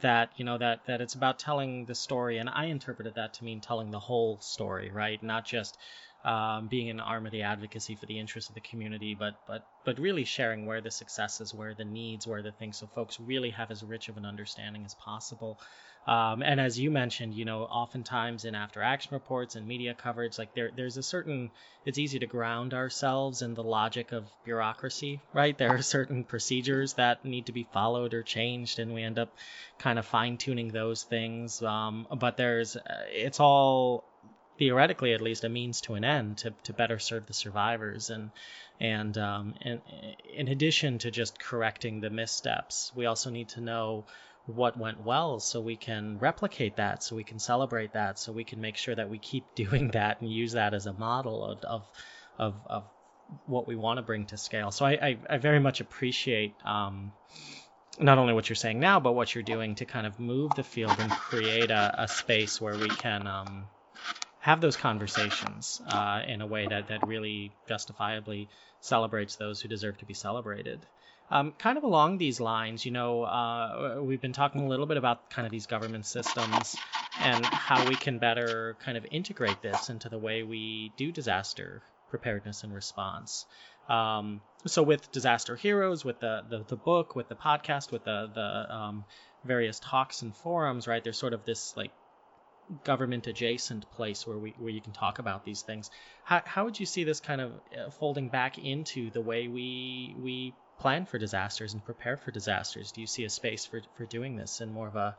that, 0.00 0.30
you 0.36 0.44
know, 0.44 0.58
that, 0.58 0.86
that 0.86 1.00
it's 1.00 1.14
about 1.14 1.38
telling 1.38 1.86
the 1.86 1.94
story. 1.94 2.38
And 2.38 2.48
I 2.48 2.66
interpreted 2.66 3.14
that 3.16 3.34
to 3.34 3.44
mean 3.44 3.60
telling 3.60 3.90
the 3.90 3.98
whole 3.98 4.38
story, 4.40 4.90
right? 4.90 5.22
Not 5.22 5.44
just 5.44 5.76
um, 6.24 6.68
being 6.68 6.88
an 6.88 7.00
arm 7.00 7.26
of 7.26 7.32
the 7.32 7.42
advocacy 7.42 7.96
for 7.96 8.06
the 8.06 8.18
interests 8.18 8.48
of 8.48 8.54
the 8.54 8.60
community, 8.60 9.14
but 9.14 9.34
but 9.46 9.66
but 9.84 9.98
really 9.98 10.24
sharing 10.24 10.64
where 10.64 10.80
the 10.80 10.90
successes, 10.90 11.52
where 11.52 11.74
the 11.74 11.84
needs, 11.84 12.26
where 12.26 12.42
the 12.42 12.52
things, 12.52 12.78
so 12.78 12.86
folks 12.86 13.20
really 13.20 13.50
have 13.50 13.70
as 13.70 13.82
rich 13.82 14.08
of 14.08 14.16
an 14.16 14.24
understanding 14.24 14.84
as 14.84 14.94
possible. 14.94 15.60
Um, 16.06 16.42
and 16.42 16.60
as 16.60 16.78
you 16.78 16.90
mentioned, 16.90 17.34
you 17.34 17.44
know, 17.46 17.62
oftentimes 17.62 18.44
in 18.44 18.54
after 18.54 18.82
action 18.82 19.10
reports 19.12 19.54
and 19.54 19.66
media 19.66 19.94
coverage, 19.94 20.38
like 20.38 20.54
there 20.54 20.70
there's 20.74 20.96
a 20.96 21.02
certain 21.02 21.50
it's 21.84 21.98
easy 21.98 22.18
to 22.18 22.26
ground 22.26 22.72
ourselves 22.72 23.42
in 23.42 23.54
the 23.54 23.62
logic 23.62 24.12
of 24.12 24.24
bureaucracy, 24.44 25.20
right? 25.34 25.56
There 25.56 25.74
are 25.74 25.82
certain 25.82 26.24
procedures 26.24 26.94
that 26.94 27.24
need 27.24 27.46
to 27.46 27.52
be 27.52 27.66
followed 27.72 28.14
or 28.14 28.22
changed, 28.22 28.78
and 28.78 28.94
we 28.94 29.02
end 29.02 29.18
up 29.18 29.34
kind 29.78 29.98
of 29.98 30.06
fine 30.06 30.38
tuning 30.38 30.68
those 30.68 31.02
things. 31.02 31.62
Um, 31.62 32.06
but 32.18 32.38
there's 32.38 32.76
it's 33.10 33.40
all 33.40 34.04
theoretically 34.58 35.12
at 35.12 35.20
least 35.20 35.44
a 35.44 35.48
means 35.48 35.80
to 35.82 35.94
an 35.94 36.04
end 36.04 36.38
to, 36.38 36.52
to 36.64 36.72
better 36.72 36.98
serve 36.98 37.26
the 37.26 37.34
survivors. 37.34 38.10
And 38.10 38.30
and 38.80 39.16
um, 39.18 39.54
in 40.34 40.48
addition 40.48 40.98
to 40.98 41.10
just 41.10 41.38
correcting 41.38 42.00
the 42.00 42.10
missteps 42.10 42.92
we 42.94 43.06
also 43.06 43.30
need 43.30 43.48
to 43.50 43.60
know 43.60 44.04
what 44.46 44.76
went 44.76 45.00
well 45.02 45.40
so 45.40 45.60
we 45.60 45.76
can 45.76 46.18
replicate 46.18 46.76
that 46.76 47.02
so 47.02 47.16
we 47.16 47.24
can 47.24 47.38
celebrate 47.38 47.92
that 47.92 48.18
so 48.18 48.32
we 48.32 48.44
can 48.44 48.60
make 48.60 48.76
sure 48.76 48.94
that 48.94 49.08
we 49.08 49.18
keep 49.18 49.44
doing 49.54 49.88
that 49.92 50.20
and 50.20 50.30
use 50.30 50.52
that 50.52 50.74
as 50.74 50.86
a 50.86 50.92
model 50.92 51.44
of 51.44 51.64
of 51.64 51.90
of, 52.38 52.54
of 52.66 52.84
what 53.46 53.66
we 53.66 53.74
want 53.74 53.96
to 53.96 54.02
bring 54.02 54.26
to 54.26 54.36
scale. 54.36 54.70
So 54.70 54.84
I, 54.84 54.90
I, 54.90 55.18
I 55.30 55.38
very 55.38 55.58
much 55.58 55.80
appreciate 55.80 56.54
um, 56.62 57.12
not 57.98 58.18
only 58.18 58.34
what 58.34 58.48
you're 58.48 58.56
saying 58.56 58.80
now 58.80 59.00
but 59.00 59.12
what 59.12 59.34
you're 59.34 59.44
doing 59.44 59.76
to 59.76 59.84
kind 59.84 60.06
of 60.06 60.18
move 60.18 60.52
the 60.56 60.64
field 60.64 60.96
and 60.98 61.10
create 61.10 61.70
a, 61.70 62.02
a 62.02 62.08
space 62.08 62.60
where 62.60 62.76
we 62.76 62.88
can 62.88 63.26
um, 63.26 63.66
have 64.44 64.60
those 64.60 64.76
conversations 64.76 65.80
uh, 65.88 66.20
in 66.28 66.42
a 66.42 66.46
way 66.46 66.66
that, 66.66 66.88
that 66.88 67.06
really 67.06 67.50
justifiably 67.66 68.46
celebrates 68.82 69.36
those 69.36 69.58
who 69.58 69.70
deserve 69.70 69.96
to 69.96 70.04
be 70.04 70.12
celebrated. 70.12 70.84
Um, 71.30 71.54
kind 71.58 71.78
of 71.78 71.84
along 71.84 72.18
these 72.18 72.40
lines, 72.40 72.84
you 72.84 72.92
know, 72.92 73.22
uh, 73.22 74.00
we've 74.02 74.20
been 74.20 74.34
talking 74.34 74.60
a 74.60 74.68
little 74.68 74.84
bit 74.84 74.98
about 74.98 75.30
kind 75.30 75.46
of 75.46 75.50
these 75.50 75.64
government 75.64 76.04
systems 76.04 76.76
and 77.20 77.42
how 77.46 77.88
we 77.88 77.96
can 77.96 78.18
better 78.18 78.76
kind 78.84 78.98
of 78.98 79.06
integrate 79.10 79.62
this 79.62 79.88
into 79.88 80.10
the 80.10 80.18
way 80.18 80.42
we 80.42 80.92
do 80.98 81.10
disaster 81.10 81.80
preparedness 82.10 82.64
and 82.64 82.74
response. 82.74 83.46
Um, 83.88 84.42
so 84.66 84.82
with 84.82 85.10
Disaster 85.10 85.56
Heroes, 85.56 86.04
with 86.04 86.20
the, 86.20 86.42
the, 86.50 86.64
the 86.68 86.76
book, 86.76 87.16
with 87.16 87.30
the 87.30 87.34
podcast, 87.34 87.92
with 87.92 88.04
the 88.04 88.30
the 88.34 88.74
um, 88.74 89.04
various 89.42 89.80
talks 89.80 90.20
and 90.20 90.36
forums, 90.36 90.86
right? 90.86 91.02
There's 91.02 91.18
sort 91.18 91.32
of 91.32 91.46
this 91.46 91.74
like 91.78 91.92
government 92.84 93.26
adjacent 93.26 93.90
place 93.90 94.26
where 94.26 94.38
we 94.38 94.54
where 94.58 94.72
you 94.72 94.80
can 94.80 94.92
talk 94.92 95.18
about 95.18 95.44
these 95.44 95.62
things. 95.62 95.90
How 96.24 96.42
how 96.44 96.64
would 96.64 96.78
you 96.78 96.86
see 96.86 97.04
this 97.04 97.20
kind 97.20 97.40
of 97.40 97.52
uh, 97.52 97.90
folding 97.90 98.28
back 98.28 98.58
into 98.58 99.10
the 99.10 99.20
way 99.20 99.48
we 99.48 100.16
we 100.18 100.54
plan 100.78 101.06
for 101.06 101.18
disasters 101.18 101.74
and 101.74 101.84
prepare 101.84 102.16
for 102.16 102.30
disasters? 102.30 102.92
Do 102.92 103.00
you 103.00 103.06
see 103.06 103.24
a 103.24 103.30
space 103.30 103.66
for 103.66 103.82
for 103.96 104.06
doing 104.06 104.36
this 104.36 104.60
in 104.60 104.72
more 104.72 104.88
of 104.88 104.96
a 104.96 105.16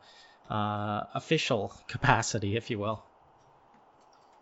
uh, 0.52 1.04
official 1.14 1.72
capacity, 1.88 2.56
if 2.56 2.70
you 2.70 2.78
will? 2.78 3.04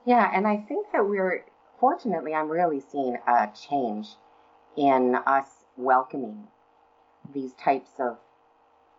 Yeah, 0.07 0.31
and 0.35 0.46
I 0.46 0.59
think 0.59 0.88
that 0.92 1.09
we're 1.09 1.44
fortunately, 1.81 2.35
I'm 2.35 2.48
really 2.48 2.81
seeing 2.81 3.18
a 3.26 3.48
change 3.68 4.09
in 4.76 5.14
us 5.26 5.46
welcoming 5.76 6.46
these 7.33 7.52
types 7.55 7.90
of 7.98 8.18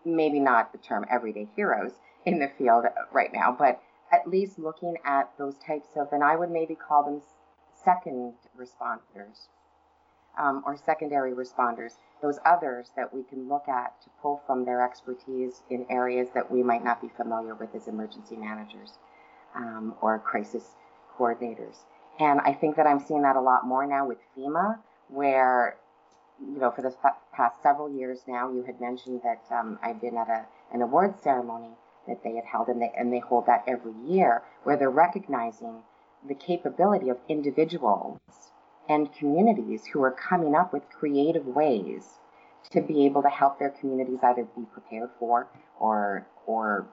maybe 0.05 0.39
not 0.39 0.71
the 0.71 0.77
term 0.77 1.05
everyday 1.09 1.47
heroes 1.55 1.93
in 2.25 2.39
the 2.39 2.47
field 2.57 2.85
right 3.11 3.33
now, 3.33 3.55
but 3.57 3.81
at 4.11 4.27
least 4.27 4.59
looking 4.59 4.95
at 5.05 5.31
those 5.37 5.55
types 5.57 5.89
of, 5.95 6.13
and 6.13 6.23
I 6.23 6.35
would 6.35 6.51
maybe 6.51 6.75
call 6.75 7.03
them 7.03 7.21
second 7.83 8.33
responders 8.57 9.47
um, 10.37 10.63
or 10.65 10.77
secondary 10.77 11.33
responders, 11.33 11.93
those 12.21 12.39
others 12.45 12.91
that 12.95 13.13
we 13.13 13.23
can 13.23 13.47
look 13.47 13.67
at 13.67 14.01
to 14.03 14.09
pull 14.21 14.41
from 14.45 14.65
their 14.65 14.83
expertise 14.83 15.61
in 15.69 15.85
areas 15.89 16.29
that 16.33 16.51
we 16.51 16.63
might 16.63 16.83
not 16.83 17.01
be 17.01 17.09
familiar 17.15 17.55
with 17.55 17.73
as 17.75 17.87
emergency 17.87 18.35
managers 18.35 18.93
um, 19.55 19.95
or 20.01 20.19
crisis 20.19 20.75
coordinators. 21.17 21.77
And 22.19 22.39
I 22.41 22.53
think 22.53 22.75
that 22.77 22.87
I'm 22.87 22.99
seeing 22.99 23.23
that 23.23 23.35
a 23.35 23.41
lot 23.41 23.65
more 23.65 23.85
now 23.85 24.07
with 24.07 24.17
FEMA, 24.37 24.79
where, 25.09 25.77
you 26.41 26.59
know, 26.59 26.71
for 26.71 26.81
the 26.81 26.93
past 27.33 27.61
several 27.61 27.89
years 27.91 28.19
now, 28.27 28.51
you 28.51 28.63
had 28.63 28.79
mentioned 28.79 29.21
that 29.23 29.43
um, 29.53 29.79
I've 29.83 30.01
been 30.01 30.17
at 30.17 30.29
a, 30.29 30.45
an 30.73 30.81
awards 30.81 31.21
ceremony 31.21 31.71
that 32.07 32.23
they 32.23 32.35
have 32.35 32.45
held, 32.45 32.67
and 32.67 32.81
they, 32.81 32.91
and 32.97 33.11
they 33.11 33.19
hold 33.19 33.45
that 33.47 33.63
every 33.67 33.93
year, 34.05 34.43
where 34.63 34.77
they're 34.77 34.89
recognizing 34.89 35.81
the 36.27 36.35
capability 36.35 37.09
of 37.09 37.17
individuals 37.29 38.19
and 38.87 39.13
communities 39.13 39.85
who 39.85 40.01
are 40.03 40.11
coming 40.11 40.55
up 40.55 40.73
with 40.73 40.83
creative 40.89 41.45
ways 41.45 42.19
to 42.71 42.81
be 42.81 43.05
able 43.05 43.21
to 43.21 43.29
help 43.29 43.59
their 43.59 43.69
communities 43.69 44.19
either 44.23 44.47
be 44.55 44.65
prepared 44.73 45.09
for 45.19 45.47
or 45.79 46.27
or 46.45 46.87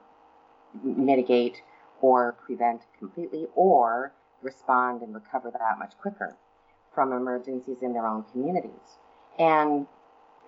mitigate 0.83 1.61
or 2.01 2.35
prevent 2.45 2.81
completely 2.99 3.47
or 3.55 4.13
respond 4.41 5.01
and 5.01 5.13
recover 5.13 5.51
that 5.51 5.79
much 5.79 5.93
quicker 5.99 6.35
from 6.93 7.11
emergencies 7.11 7.77
in 7.81 7.93
their 7.93 8.05
own 8.05 8.23
communities. 8.31 8.99
And 9.39 9.87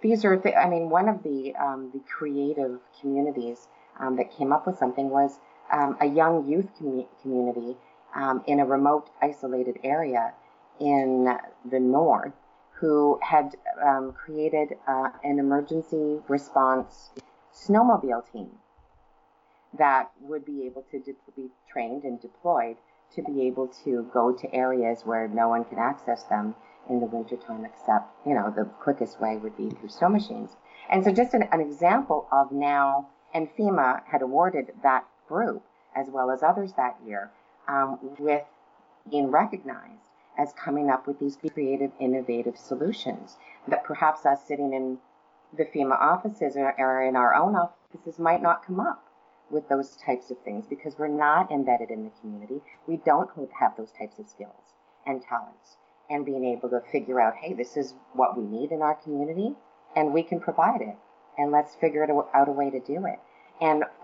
these 0.02 0.26
are, 0.26 0.42
I 0.56 0.70
mean, 0.70 0.90
one 0.90 1.10
of 1.10 1.24
the 1.24 1.56
um, 1.56 1.90
the 1.94 2.02
creative 2.02 2.80
communities 3.00 3.68
um, 4.00 4.16
that 4.18 4.36
came 4.38 4.52
up 4.52 4.68
with 4.68 4.78
something 4.78 5.10
was 5.10 5.40
um, 5.72 5.98
a 6.02 6.06
young 6.06 6.48
youth 6.48 6.68
com- 6.78 7.06
community 7.22 7.76
um, 8.16 8.44
in 8.48 8.60
a 8.60 8.66
remote, 8.66 9.10
isolated 9.22 9.80
area 9.84 10.34
in 10.80 11.28
the 11.70 11.80
north 11.80 12.34
who 12.80 13.20
had 13.22 13.56
um, 13.84 14.14
created 14.14 14.76
uh, 14.88 15.10
an 15.24 15.40
emergency 15.40 16.20
response 16.28 17.10
snowmobile 17.54 18.24
team 18.32 18.52
that 19.78 20.12
would 20.22 20.46
be 20.46 20.66
able 20.66 20.84
to 20.92 21.00
de- 21.00 21.16
be 21.36 21.50
trained 21.70 22.04
and 22.04 22.22
deployed 22.22 22.78
to 23.14 23.22
be 23.24 23.48
able 23.48 23.68
to 23.68 24.10
go 24.14 24.32
to 24.32 24.54
areas 24.54 25.02
where 25.06 25.28
no 25.28 25.48
one 25.50 25.64
can 25.64 25.78
access 25.78 26.24
them 26.24 26.56
in 26.90 27.00
the 27.00 27.06
wintertime 27.06 27.66
except, 27.66 28.12
you 28.26 28.34
know, 28.34 28.52
the 28.56 28.66
quickest 28.66 29.20
way 29.22 29.38
would 29.38 29.56
be 29.58 29.70
through 29.70 29.90
snow 29.90 30.10
machines. 30.10 30.56
And 30.90 31.04
so 31.04 31.12
just 31.12 31.34
an, 31.34 31.44
an 31.52 31.62
example 31.62 32.28
of 32.32 32.52
now 32.52 33.08
and 33.36 33.50
FEMA 33.58 34.02
had 34.06 34.22
awarded 34.22 34.72
that 34.82 35.06
group, 35.28 35.62
as 35.94 36.08
well 36.10 36.32
as 36.32 36.42
others 36.42 36.72
that 36.78 36.98
year, 37.06 37.32
um, 37.68 38.00
with 38.18 38.46
being 39.12 39.30
recognized 39.30 40.08
as 40.38 40.54
coming 40.54 40.90
up 40.90 41.06
with 41.06 41.20
these 41.20 41.38
creative, 41.54 41.92
innovative 42.00 42.58
solutions 42.58 43.36
that 43.68 43.84
perhaps 43.84 44.26
us 44.26 44.48
sitting 44.48 44.74
in 44.74 44.98
the 45.58 45.66
FEMA 45.66 46.00
offices 46.00 46.56
or 46.56 47.02
in 47.04 47.18
our 47.18 47.36
own 47.36 47.56
offices 47.56 48.18
might 48.18 48.42
not 48.42 48.66
come 48.66 48.80
up 48.80 49.06
with 49.52 49.68
those 49.68 49.98
types 49.98 50.32
of 50.32 50.40
things 50.40 50.66
because 50.68 50.98
we're 50.98 51.08
not 51.08 51.52
embedded 51.52 51.92
in 51.92 52.06
the 52.06 52.12
community. 52.22 52.62
We 52.88 52.98
don't 53.06 53.30
have 53.60 53.76
those 53.76 53.92
types 53.92 54.18
of 54.18 54.30
skills 54.30 54.74
and 55.06 55.22
talents 55.22 55.76
and 56.10 56.26
being 56.26 56.46
able 56.46 56.70
to 56.70 56.82
figure 56.90 57.20
out, 57.20 57.36
hey, 57.36 57.54
this 57.54 57.76
is 57.76 57.96
what 58.14 58.38
we 58.38 58.46
need 58.46 58.72
in 58.72 58.82
our 58.82 58.96
community 58.96 59.56
and 59.94 60.14
we 60.14 60.24
can 60.24 60.40
provide 60.40 60.82
it 60.82 60.96
and 61.38 61.52
let's 61.52 61.76
figure 61.76 62.04
out 62.34 62.48
a 62.48 62.52
way 62.52 62.70
to 62.70 62.80
do 62.80 63.06
it. 63.06 63.20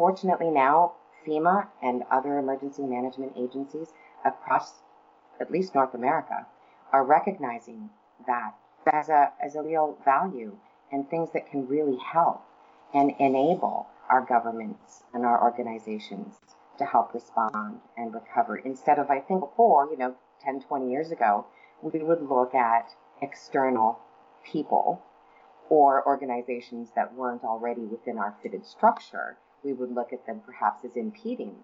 Fortunately 0.01 0.49
now, 0.49 0.93
FEMA 1.27 1.67
and 1.79 2.01
other 2.09 2.39
emergency 2.39 2.81
management 2.81 3.33
agencies 3.37 3.93
across 4.25 4.81
at 5.39 5.51
least 5.51 5.75
North 5.75 5.93
America 5.93 6.47
are 6.91 7.05
recognizing 7.05 7.91
that 8.25 8.55
as 8.91 9.09
a, 9.09 9.31
as 9.39 9.55
a 9.55 9.61
real 9.61 9.99
value 10.03 10.57
and 10.91 11.07
things 11.07 11.29
that 11.33 11.51
can 11.51 11.67
really 11.67 11.99
help 11.99 12.41
and 12.95 13.13
enable 13.19 13.89
our 14.09 14.25
governments 14.25 15.03
and 15.13 15.23
our 15.23 15.39
organizations 15.39 16.33
to 16.79 16.85
help 16.85 17.13
respond 17.13 17.79
and 17.95 18.11
recover. 18.11 18.55
Instead 18.55 18.97
of, 18.97 19.11
I 19.11 19.19
think 19.19 19.41
before, 19.41 19.87
you 19.91 19.97
know, 19.97 20.15
10, 20.43 20.61
20 20.61 20.89
years 20.89 21.11
ago, 21.11 21.45
we 21.83 21.99
would 22.01 22.27
look 22.27 22.55
at 22.55 22.89
external 23.21 23.99
people 24.43 25.03
or 25.69 26.03
organizations 26.07 26.89
that 26.95 27.13
weren't 27.13 27.43
already 27.43 27.81
within 27.81 28.17
our 28.17 28.35
fitted 28.41 28.65
structure, 28.65 29.37
we 29.63 29.73
would 29.73 29.93
look 29.93 30.13
at 30.13 30.25
them 30.25 30.41
perhaps 30.45 30.83
as 30.85 30.95
impeding 30.95 31.55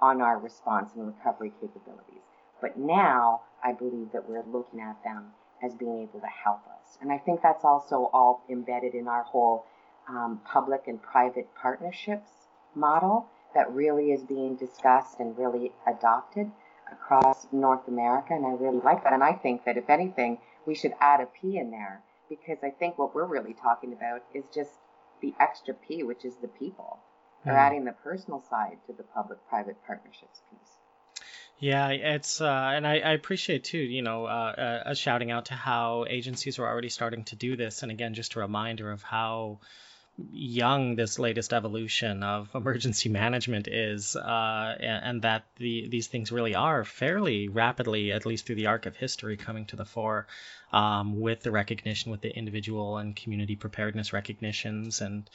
on 0.00 0.20
our 0.20 0.38
response 0.38 0.92
and 0.94 1.06
recovery 1.06 1.52
capabilities. 1.60 2.22
But 2.60 2.78
now 2.78 3.42
I 3.62 3.72
believe 3.72 4.12
that 4.12 4.28
we're 4.28 4.44
looking 4.44 4.80
at 4.80 5.02
them 5.04 5.32
as 5.62 5.74
being 5.74 6.02
able 6.02 6.20
to 6.20 6.26
help 6.26 6.60
us. 6.66 6.98
And 7.00 7.12
I 7.12 7.18
think 7.18 7.42
that's 7.42 7.64
also 7.64 8.10
all 8.12 8.42
embedded 8.48 8.94
in 8.94 9.08
our 9.08 9.22
whole 9.22 9.66
um, 10.08 10.40
public 10.44 10.84
and 10.86 11.00
private 11.00 11.48
partnerships 11.54 12.30
model 12.74 13.26
that 13.54 13.72
really 13.72 14.12
is 14.12 14.22
being 14.22 14.56
discussed 14.56 15.20
and 15.20 15.36
really 15.36 15.72
adopted 15.86 16.50
across 16.90 17.46
North 17.52 17.86
America. 17.88 18.34
And 18.34 18.46
I 18.46 18.50
really 18.50 18.80
like 18.80 19.04
that. 19.04 19.12
And 19.12 19.22
I 19.22 19.32
think 19.32 19.64
that 19.64 19.76
if 19.76 19.90
anything, 19.90 20.38
we 20.66 20.74
should 20.74 20.92
add 21.00 21.20
a 21.20 21.26
P 21.26 21.58
in 21.58 21.70
there 21.70 22.02
because 22.28 22.58
I 22.62 22.70
think 22.70 22.98
what 22.98 23.14
we're 23.14 23.26
really 23.26 23.54
talking 23.54 23.92
about 23.92 24.22
is 24.34 24.44
just 24.54 24.70
the 25.20 25.34
extra 25.38 25.74
P, 25.74 26.02
which 26.02 26.24
is 26.24 26.36
the 26.36 26.48
people. 26.48 26.98
They're 27.44 27.54
mm. 27.54 27.58
adding 27.58 27.84
the 27.84 27.92
personal 27.92 28.42
side 28.50 28.78
to 28.86 28.92
the 28.92 29.02
public 29.02 29.38
private 29.48 29.76
partnerships 29.86 30.40
piece. 30.50 30.70
Yeah, 31.58 31.88
it's 31.90 32.40
uh, 32.40 32.72
and 32.74 32.86
I, 32.86 33.00
I, 33.00 33.12
appreciate 33.12 33.64
too, 33.64 33.78
you 33.78 34.00
know, 34.00 34.24
uh, 34.24 34.82
uh, 34.86 34.94
shouting 34.94 35.30
out 35.30 35.46
to 35.46 35.54
how 35.54 36.06
agencies 36.08 36.58
are 36.58 36.66
already 36.66 36.88
starting 36.88 37.24
to 37.24 37.36
do 37.36 37.54
this, 37.54 37.82
and 37.82 37.92
again, 37.92 38.14
just 38.14 38.34
a 38.34 38.40
reminder 38.40 38.90
of 38.90 39.02
how 39.02 39.60
young 40.32 40.96
this 40.96 41.18
latest 41.18 41.52
evolution 41.52 42.22
of 42.22 42.48
emergency 42.54 43.08
management 43.08 43.68
is, 43.68 44.16
uh, 44.16 44.76
and, 44.80 45.04
and, 45.04 45.22
that 45.22 45.44
the, 45.56 45.88
these 45.88 46.06
things 46.06 46.32
really 46.32 46.54
are 46.54 46.84
fairly 46.84 47.48
rapidly, 47.48 48.12
at 48.12 48.26
least 48.26 48.46
through 48.46 48.56
the 48.56 48.66
arc 48.66 48.86
of 48.86 48.96
history, 48.96 49.36
coming 49.36 49.66
to 49.66 49.76
the 49.76 49.84
fore 49.84 50.26
um, 50.72 51.20
with 51.20 51.42
the 51.42 51.50
recognition, 51.50 52.10
with 52.10 52.20
the 52.20 52.34
individual 52.34 52.98
and 52.98 53.16
community 53.16 53.56
preparedness 53.56 54.12
recognitions 54.12 55.00
and 55.00 55.28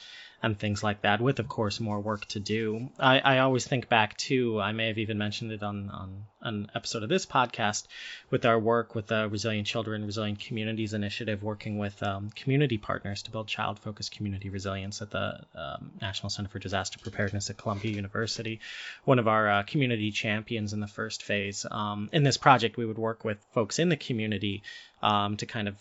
and 0.46 0.58
things 0.58 0.82
like 0.82 1.02
that, 1.02 1.20
with 1.20 1.38
of 1.38 1.48
course 1.48 1.80
more 1.80 2.00
work 2.00 2.24
to 2.26 2.40
do. 2.40 2.88
I, 2.98 3.18
I 3.18 3.38
always 3.40 3.66
think 3.66 3.88
back 3.88 4.16
to 4.28 4.60
I 4.60 4.72
may 4.72 4.86
have 4.88 4.98
even 4.98 5.18
mentioned 5.18 5.52
it 5.52 5.62
on 5.62 5.90
on 5.90 6.24
an 6.40 6.70
episode 6.74 7.02
of 7.02 7.08
this 7.08 7.26
podcast 7.26 7.86
with 8.30 8.46
our 8.46 8.58
work 8.58 8.94
with 8.94 9.08
the 9.08 9.28
Resilient 9.28 9.66
Children, 9.66 10.06
Resilient 10.06 10.38
Communities 10.38 10.94
Initiative, 10.94 11.42
working 11.42 11.78
with 11.78 12.00
um, 12.02 12.30
community 12.30 12.78
partners 12.78 13.22
to 13.24 13.32
build 13.32 13.48
child-focused 13.48 14.12
community 14.12 14.48
resilience 14.48 15.02
at 15.02 15.10
the 15.10 15.40
um, 15.56 15.90
National 16.00 16.30
Center 16.30 16.48
for 16.48 16.60
Disaster 16.60 17.00
Preparedness 17.00 17.50
at 17.50 17.56
Columbia 17.56 17.92
University. 17.92 18.60
One 19.04 19.18
of 19.18 19.26
our 19.26 19.50
uh, 19.50 19.62
community 19.64 20.12
champions 20.12 20.72
in 20.72 20.78
the 20.78 20.86
first 20.86 21.24
phase. 21.24 21.66
Um, 21.68 22.08
in 22.12 22.22
this 22.22 22.36
project, 22.36 22.76
we 22.76 22.86
would 22.86 22.98
work 22.98 23.24
with 23.24 23.38
folks 23.52 23.80
in 23.80 23.88
the 23.88 23.96
community 23.96 24.62
um, 25.02 25.36
to 25.38 25.46
kind 25.46 25.66
of 25.66 25.76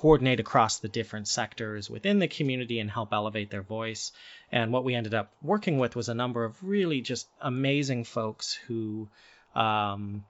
coordinate 0.00 0.38
across 0.38 0.78
the 0.78 0.86
different 0.86 1.26
sectors 1.26 1.90
within 1.90 2.20
the 2.20 2.28
community 2.28 2.78
and 2.78 2.88
help 2.88 3.12
elevate 3.12 3.50
their 3.50 3.62
voice. 3.62 4.12
And 4.52 4.72
what 4.72 4.84
we 4.84 4.94
ended 4.94 5.12
up 5.12 5.32
working 5.42 5.78
with 5.78 5.96
was 5.96 6.08
a 6.08 6.14
number 6.14 6.44
of 6.44 6.62
really 6.62 7.00
just 7.00 7.26
amazing 7.40 8.04
folks 8.04 8.54
who 8.54 9.08
um, 9.56 10.24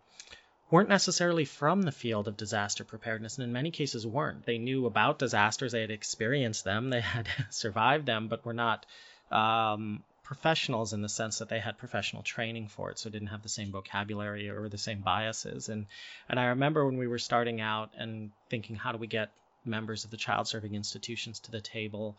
weren't 0.71 0.89
necessarily 0.89 1.45
from 1.45 1.83
the 1.83 1.93
field 1.93 2.29
of 2.29 2.39
disaster 2.39 2.83
preparedness, 2.83 3.37
and 3.37 3.45
in 3.45 3.53
many 3.53 3.71
cases 3.71 4.07
weren't. 4.07 4.47
They 4.47 4.57
knew 4.57 4.87
about 4.87 5.19
disasters, 5.19 5.73
they 5.73 5.83
had 5.83 5.91
experienced 5.91 6.65
them, 6.65 6.89
they 6.89 7.03
had 7.03 7.29
survived 7.51 8.07
them, 8.07 8.29
but 8.29 8.47
were 8.47 8.55
not 8.55 8.87
um, 9.31 10.03
professionals 10.23 10.95
in 10.95 11.03
the 11.03 11.11
sense 11.11 11.41
that 11.41 11.51
they 11.51 11.61
had 11.61 11.77
professional 11.77 12.23
training 12.23 12.69
for 12.69 12.91
it, 12.91 12.99
so 12.99 13.11
didn't 13.11 13.29
have 13.29 13.43
the 13.43 13.51
same 13.51 13.71
vocabulary 13.71 14.49
or 14.49 14.71
the 14.71 14.79
same 14.79 15.03
biases. 15.03 15.69
And 15.69 15.85
and 16.27 16.41
I 16.41 16.47
remember 16.47 16.87
when 16.87 16.97
we 16.97 17.07
were 17.07 17.19
starting 17.19 17.61
out 17.61 17.91
and 17.99 18.31
thinking, 18.49 18.75
how 18.75 18.93
do 18.93 18.99
we 18.99 19.07
get 19.07 19.31
members 19.65 20.05
of 20.05 20.11
the 20.11 20.17
child 20.17 20.49
serving 20.49 20.75
institutions 20.75 21.41
to 21.41 21.51
the 21.51 21.61
table? 21.61 22.17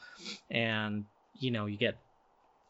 And 0.49 1.05
you 1.39 1.51
know, 1.51 1.65
you 1.65 1.77
get 1.77 1.97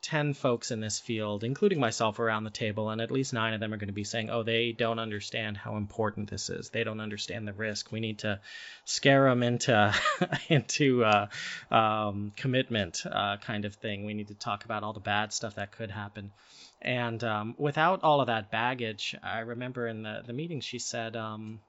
10 0.01 0.33
folks 0.33 0.71
in 0.71 0.79
this 0.79 0.99
field, 0.99 1.43
including 1.43 1.79
myself, 1.79 2.19
around 2.19 2.45
the 2.45 2.49
table, 2.49 2.89
and 2.89 3.01
at 3.01 3.11
least 3.11 3.33
nine 3.33 3.53
of 3.53 3.59
them 3.59 3.73
are 3.73 3.77
going 3.77 3.87
to 3.87 3.93
be 3.93 4.05
saying, 4.05 4.29
oh, 4.29 4.43
they 4.43 4.71
don't 4.71 4.99
understand 4.99 5.57
how 5.57 5.75
important 5.75 6.29
this 6.29 6.49
is. 6.49 6.69
They 6.69 6.83
don't 6.83 7.01
understand 7.01 7.47
the 7.47 7.53
risk. 7.53 7.91
We 7.91 7.99
need 7.99 8.19
to 8.19 8.39
scare 8.85 9.29
them 9.29 9.43
into, 9.43 9.93
into 10.49 11.03
uh, 11.03 11.27
um, 11.69 12.31
commitment 12.37 13.03
uh, 13.05 13.37
kind 13.37 13.65
of 13.65 13.75
thing. 13.75 14.05
We 14.05 14.13
need 14.13 14.29
to 14.29 14.35
talk 14.35 14.63
about 14.63 14.83
all 14.83 14.93
the 14.93 14.99
bad 15.01 15.33
stuff 15.33 15.55
that 15.55 15.71
could 15.71 15.91
happen. 15.91 16.31
And 16.81 17.21
um, 17.25 17.55
without 17.57 18.03
all 18.03 18.21
of 18.21 18.27
that 18.27 18.51
baggage, 18.51 19.15
I 19.21 19.39
remember 19.39 19.85
in 19.87 20.03
the, 20.03 20.23
the 20.25 20.33
meeting 20.33 20.61
she 20.61 20.79
said, 20.79 21.17
um, 21.17 21.59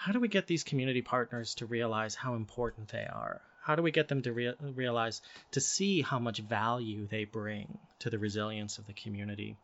how 0.00 0.12
do 0.12 0.18
we 0.18 0.28
get 0.28 0.46
these 0.46 0.64
community 0.64 1.02
partners 1.02 1.56
to 1.56 1.66
realize 1.66 2.14
how 2.14 2.34
important 2.34 2.88
they 2.88 3.04
are? 3.04 3.42
How 3.62 3.74
do 3.74 3.82
we 3.82 3.90
get 3.90 4.08
them 4.08 4.22
to 4.22 4.32
re- 4.32 4.54
realize, 4.74 5.20
to 5.50 5.60
see 5.60 6.00
how 6.00 6.18
much 6.18 6.38
value 6.38 7.06
they 7.06 7.24
bring 7.24 7.78
to 7.98 8.08
the 8.08 8.18
resilience 8.18 8.78
of 8.78 8.86
the 8.86 8.94
community? 8.94 9.58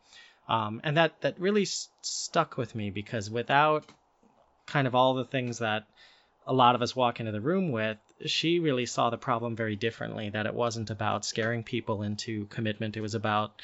Um, 0.47 0.79
and 0.83 0.95
that 0.97 1.21
that 1.21 1.39
really 1.39 1.65
st- 1.65 1.89
stuck 2.03 2.55
with 2.55 2.75
me 2.75 2.91
because 2.91 3.31
without 3.31 3.85
kind 4.67 4.85
of 4.85 4.93
all 4.93 5.15
the 5.15 5.25
things 5.25 5.57
that 5.57 5.87
a 6.45 6.53
lot 6.53 6.75
of 6.75 6.83
us 6.83 6.95
walk 6.95 7.19
into 7.19 7.31
the 7.31 7.41
room 7.41 7.71
with, 7.71 7.97
she 8.27 8.59
really 8.59 8.85
saw 8.85 9.09
the 9.09 9.17
problem 9.17 9.55
very 9.55 9.75
differently. 9.75 10.29
That 10.29 10.45
it 10.45 10.53
wasn't 10.53 10.91
about 10.91 11.25
scaring 11.25 11.63
people 11.63 12.03
into 12.03 12.45
commitment; 12.45 12.95
it 12.95 13.01
was 13.01 13.15
about 13.15 13.59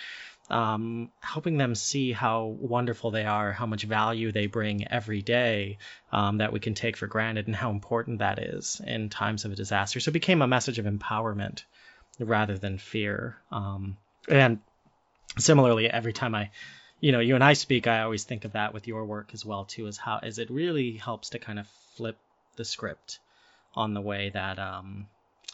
um, 0.50 1.10
helping 1.22 1.58
them 1.58 1.76
see 1.76 2.12
how 2.12 2.46
wonderful 2.46 3.12
they 3.12 3.26
are, 3.26 3.52
how 3.52 3.66
much 3.66 3.84
value 3.84 4.32
they 4.32 4.48
bring 4.48 4.88
every 4.88 5.22
day 5.22 5.78
um, 6.12 6.38
that 6.40 6.52
we 6.52 6.60
can 6.60 6.74
take 6.74 6.98
for 6.98 7.08
granted, 7.08 7.48
and 7.48 7.56
how 7.56 7.72
important 7.72 8.20
that 8.20 8.40
is 8.40 8.82
in 8.86 9.10
times 9.10 9.46
of 9.46 9.52
a 9.52 9.56
disaster. 9.56 10.00
So 10.00 10.10
it 10.10 10.14
became 10.14 10.42
a 10.42 10.48
message 10.48 10.80
of 10.80 10.86
empowerment 10.86 11.64
rather 12.20 12.58
than 12.58 12.78
fear. 12.78 13.38
Um, 13.52 13.98
and 14.30 14.60
similarly, 15.38 15.90
every 15.90 16.14
time 16.14 16.36
I, 16.36 16.52
you 17.00 17.12
know, 17.12 17.20
you 17.20 17.36
and 17.36 17.44
I 17.44 17.54
speak, 17.54 17.88
I 17.88 18.02
always 18.02 18.24
think 18.24 18.46
of 18.46 18.54
that 18.54 18.74
with 18.74 18.88
your 18.88 19.06
work 19.06 19.32
as 19.34 19.46
well 19.46 19.66
too, 19.66 19.88
as 19.88 19.98
how 19.98 20.20
as 20.22 20.40
it 20.40 20.52
really 20.52 20.98
helps 20.98 21.30
to 21.30 21.40
kind 21.40 21.60
of 21.60 21.68
flip 21.96 22.18
the 22.56 22.66
script 22.66 23.20
on 23.76 23.94
the 23.94 24.02
way 24.02 24.30
that 24.30 24.60
um, 24.60 25.08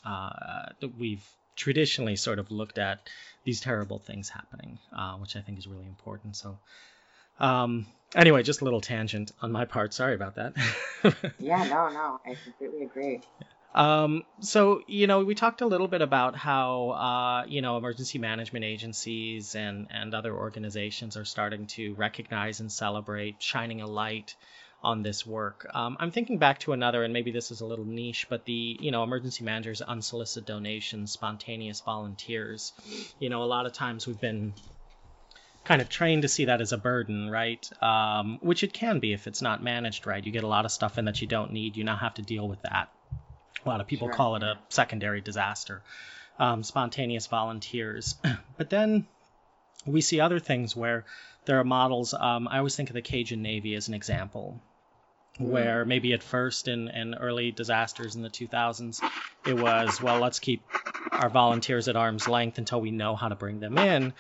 uh, 0.04 0.66
we've 0.98 1.24
traditionally 1.60 2.16
sort 2.16 2.40
of 2.40 2.50
looked 2.50 2.80
at 2.80 3.08
these 3.44 3.60
terrible 3.60 4.00
things 4.00 4.30
happening, 4.30 4.80
uh, 4.98 5.16
which 5.16 5.36
I 5.36 5.42
think 5.42 5.60
is 5.60 5.68
really 5.68 5.86
important. 5.86 6.36
So, 6.36 6.58
um, 7.40 7.86
anyway, 8.16 8.42
just 8.44 8.62
a 8.62 8.64
little 8.64 8.82
tangent 8.82 9.32
on 9.42 9.52
my 9.52 9.66
part. 9.66 9.94
Sorry 9.94 10.16
about 10.16 10.36
that. 10.36 10.54
yeah, 11.40 11.64
no, 11.66 11.90
no, 11.90 12.20
I 12.26 12.36
completely 12.44 12.84
agree. 12.84 13.22
Um, 13.76 14.24
so 14.40 14.82
you 14.88 15.06
know, 15.06 15.24
we 15.24 15.36
talked 15.36 15.62
a 15.62 15.68
little 15.68 15.88
bit 15.88 16.02
about 16.02 16.36
how 16.36 16.90
uh, 16.90 17.46
you 17.48 17.62
know 17.62 17.78
emergency 17.78 18.18
management 18.18 18.66
agencies 18.66 19.54
and 19.54 19.88
and 19.92 20.16
other 20.16 20.34
organizations 20.34 21.18
are 21.18 21.26
starting 21.26 21.68
to 21.68 21.94
recognize 21.94 22.62
and 22.62 22.72
celebrate 22.72 23.44
shining 23.44 23.82
a 23.82 23.88
light 23.88 24.36
on 24.82 25.04
this 25.04 25.26
work. 25.26 25.68
Um, 25.74 25.98
I'm 26.00 26.12
thinking 26.12 26.38
back 26.38 26.60
to 26.60 26.74
another, 26.74 27.04
and 27.04 27.14
maybe 27.14 27.32
this 27.32 27.52
is 27.52 27.62
a 27.62 27.66
little 27.66 27.86
niche, 27.86 28.28
but 28.30 28.46
the 28.46 28.78
you 28.80 28.92
know 28.92 29.04
emergency 29.04 29.44
managers, 29.44 29.82
unsolicited 29.82 30.46
donations, 30.46 31.12
spontaneous 31.12 31.82
volunteers. 31.82 32.74
You 33.20 33.30
know, 33.30 33.44
a 33.44 33.46
lot 33.46 33.66
of 33.66 33.74
times 33.74 34.08
we've 34.08 34.20
been 34.20 34.54
kind 35.66 35.82
of 35.82 35.90
trained 35.90 36.22
to 36.22 36.28
see 36.28 36.46
that 36.46 36.62
as 36.62 36.72
a 36.72 36.78
burden, 36.78 37.30
right? 37.30 37.70
Um, 37.84 38.40
which 38.42 38.64
it 38.64 38.74
can 38.74 39.00
be 39.00 39.14
if 39.14 39.28
it's 39.28 39.42
not 39.42 39.62
managed 39.62 40.08
right. 40.08 40.26
You 40.26 40.32
get 40.32 40.44
a 40.44 40.48
lot 40.48 40.66
of 40.66 40.72
stuff 40.72 40.98
in 40.98 41.06
that 41.06 41.22
you 41.22 41.28
don't 41.28 41.52
need. 41.52 41.76
You 41.76 41.84
now 41.84 41.98
have 41.98 42.16
to 42.16 42.22
deal 42.22 42.48
with 42.48 42.62
that. 42.62 42.90
A 43.66 43.70
lot 43.70 43.82
of 43.82 43.88
people 43.88 44.08
sure. 44.08 44.16
call 44.16 44.36
it 44.38 44.44
a 44.44 44.58
secondary 44.70 45.22
disaster. 45.22 45.82
Um, 46.40 46.64
spontaneous 46.64 47.28
volunteers, 47.28 48.16
but 48.58 48.70
then 48.70 49.08
we 49.86 50.02
see 50.02 50.20
other 50.20 50.40
things 50.40 50.76
where 50.76 51.06
there 51.46 51.60
are 51.60 51.64
models. 51.64 52.14
Um, 52.14 52.48
I 52.48 52.58
always 52.58 52.76
think 52.76 52.90
of 52.90 52.94
the 52.94 53.02
Cajun 53.02 53.42
Navy 53.42 53.76
as 53.76 53.88
an 53.88 53.94
example 53.94 54.62
where 55.40 55.86
maybe 55.86 56.14
at 56.14 56.22
first 56.22 56.68
in, 56.68 56.90
in 56.90 57.16
early 57.16 57.52
disasters 57.52 58.16
in 58.16 58.22
the 58.22 58.30
2000s, 58.30 59.02
it 59.48 59.54
was, 59.54 60.02
well, 60.02 60.20
let's 60.20 60.40
keep 60.40 60.62
our 61.12 61.30
volunteers 61.30 61.88
at 61.88 61.96
arm's 61.96 62.28
length 62.28 62.58
until 62.58 62.82
we 62.82 62.92
know 62.92 63.16
how 63.16 63.30
to 63.30 63.36
bring 63.36 63.60
them 63.60 63.78
in. 63.78 64.14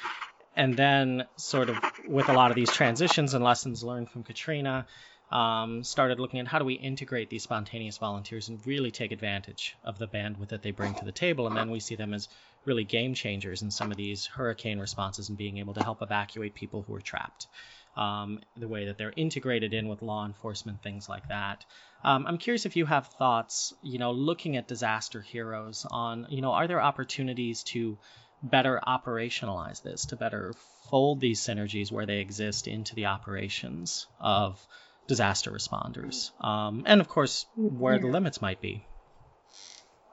And 0.55 0.75
then, 0.75 1.25
sort 1.35 1.69
of, 1.69 1.77
with 2.07 2.29
a 2.29 2.33
lot 2.33 2.51
of 2.51 2.55
these 2.55 2.71
transitions 2.71 3.33
and 3.33 3.43
lessons 3.43 3.83
learned 3.83 4.09
from 4.09 4.23
Katrina, 4.23 4.87
um, 5.31 5.83
started 5.83 6.19
looking 6.19 6.39
at 6.39 6.47
how 6.47 6.59
do 6.59 6.65
we 6.65 6.73
integrate 6.73 7.29
these 7.29 7.43
spontaneous 7.43 7.97
volunteers 7.97 8.49
and 8.49 8.65
really 8.65 8.91
take 8.91 9.11
advantage 9.11 9.77
of 9.83 9.99
the 9.99 10.07
bandwidth 10.07 10.49
that 10.49 10.63
they 10.63 10.71
bring 10.71 10.95
to 10.95 11.05
the 11.05 11.11
table. 11.11 11.47
And 11.47 11.55
then 11.55 11.69
we 11.69 11.79
see 11.79 11.95
them 11.95 12.13
as 12.13 12.29
really 12.65 12.83
game 12.83 13.13
changers 13.13 13.61
in 13.61 13.71
some 13.71 13.91
of 13.91 13.97
these 13.97 14.25
hurricane 14.25 14.79
responses 14.79 15.29
and 15.29 15.37
being 15.37 15.57
able 15.57 15.73
to 15.73 15.83
help 15.83 16.01
evacuate 16.01 16.53
people 16.55 16.83
who 16.83 16.95
are 16.95 17.01
trapped 17.01 17.47
um, 17.97 18.39
the 18.55 18.67
way 18.67 18.85
that 18.85 18.97
they're 18.97 19.13
integrated 19.15 19.73
in 19.73 19.87
with 19.87 20.01
law 20.01 20.25
enforcement, 20.25 20.81
things 20.81 21.09
like 21.09 21.27
that. 21.27 21.65
Um, 22.03 22.25
I'm 22.27 22.37
curious 22.37 22.65
if 22.65 22.75
you 22.75 22.85
have 22.85 23.07
thoughts, 23.07 23.73
you 23.81 23.99
know, 23.99 24.11
looking 24.11 24.55
at 24.55 24.67
disaster 24.67 25.21
heroes 25.21 25.85
on, 25.89 26.27
you 26.29 26.41
know, 26.41 26.51
are 26.53 26.67
there 26.67 26.81
opportunities 26.81 27.63
to 27.63 27.97
better 28.41 28.79
operationalize 28.87 29.83
this, 29.83 30.05
to 30.07 30.15
better 30.15 30.53
fold 30.89 31.19
these 31.19 31.41
synergies 31.41 31.91
where 31.91 32.05
they 32.05 32.19
exist 32.19 32.67
into 32.67 32.95
the 32.95 33.07
operations 33.07 34.07
of 34.19 34.65
disaster 35.07 35.51
responders, 35.51 36.31
um, 36.43 36.83
and 36.85 37.01
of 37.01 37.09
course, 37.09 37.45
where 37.55 37.95
yeah. 37.95 38.01
the 38.01 38.07
limits 38.07 38.41
might 38.41 38.61
be. 38.61 38.85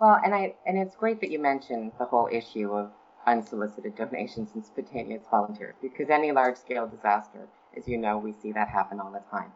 Well, 0.01 0.21
and 0.23 0.35
I 0.35 0.55
and 0.67 0.79
it's 0.79 0.95
great 0.95 1.21
that 1.21 1.31
you 1.31 1.39
mentioned 1.39 1.93
the 1.99 2.05
whole 2.05 2.29
issue 2.31 2.73
of 2.73 2.91
unsolicited 3.27 3.97
donations 3.97 4.51
and 4.55 4.65
spontaneous 4.65 5.23
volunteers 5.31 5.75
because 5.83 6.11
any 6.11 6.33
large 6.33 6.57
scale 6.57 6.87
disaster, 6.87 7.49
as 7.77 7.89
you 7.89 7.99
know, 7.99 8.19
we 8.19 8.33
see 8.33 8.53
that 8.53 8.69
happen 8.69 9.01
all 9.01 9.11
the 9.11 9.23
time. 9.31 9.53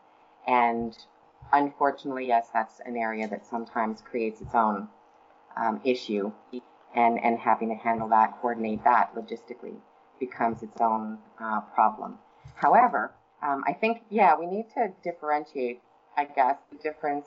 And 0.47 0.97
unfortunately, 1.53 2.27
yes, 2.27 2.49
that's 2.53 2.81
an 2.87 2.97
area 2.97 3.29
that 3.29 3.47
sometimes 3.47 4.01
creates 4.01 4.41
its 4.41 4.55
own 4.55 4.89
um, 5.57 5.81
issue, 5.85 6.33
and 6.95 7.21
and 7.23 7.39
having 7.39 7.69
to 7.69 7.75
handle 7.75 8.09
that, 8.09 8.41
coordinate 8.41 8.83
that 8.85 9.15
logistically 9.15 9.77
becomes 10.19 10.63
its 10.63 10.81
own 10.81 11.19
uh, 11.39 11.61
problem. 11.75 12.19
However, 12.55 13.13
um, 13.43 13.63
I 13.67 13.75
think 13.75 14.03
yeah, 14.09 14.35
we 14.39 14.47
need 14.47 14.67
to 14.75 14.93
differentiate, 15.03 15.83
I 16.17 16.25
guess, 16.25 16.57
the 16.73 16.79
difference 16.79 17.27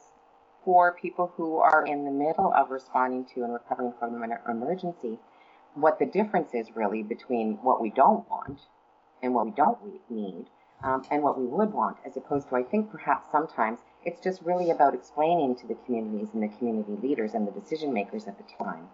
for 0.63 0.93
people 0.93 1.33
who 1.35 1.57
are 1.57 1.85
in 1.85 2.05
the 2.05 2.11
middle 2.11 2.53
of 2.55 2.71
responding 2.71 3.25
to 3.33 3.43
and 3.43 3.53
recovering 3.53 3.93
from 3.99 4.21
an 4.23 4.33
emergency, 4.49 5.19
what 5.75 5.99
the 5.99 6.05
difference 6.05 6.53
is 6.53 6.75
really 6.75 7.03
between 7.03 7.55
what 7.61 7.81
we 7.81 7.89
don't 7.89 8.29
want 8.29 8.59
and 9.21 9.33
what 9.33 9.45
we 9.45 9.51
don't 9.51 9.77
need, 10.09 10.45
um, 10.83 11.03
and 11.09 11.23
what 11.23 11.39
we 11.39 11.45
would 11.45 11.71
want, 11.71 11.97
as 12.05 12.17
opposed 12.17 12.49
to, 12.49 12.55
I 12.55 12.63
think 12.63 12.91
perhaps 12.91 13.31
sometimes 13.31 13.79
it's 14.03 14.21
just 14.21 14.41
really 14.41 14.69
about 14.69 14.93
explaining 14.93 15.55
to 15.57 15.67
the 15.67 15.75
communities 15.85 16.29
and 16.33 16.43
the 16.43 16.49
community 16.57 16.97
leaders 17.01 17.33
and 17.33 17.47
the 17.47 17.51
decision 17.51 17.93
makers 17.93 18.27
at 18.27 18.37
the 18.37 18.63
time 18.63 18.89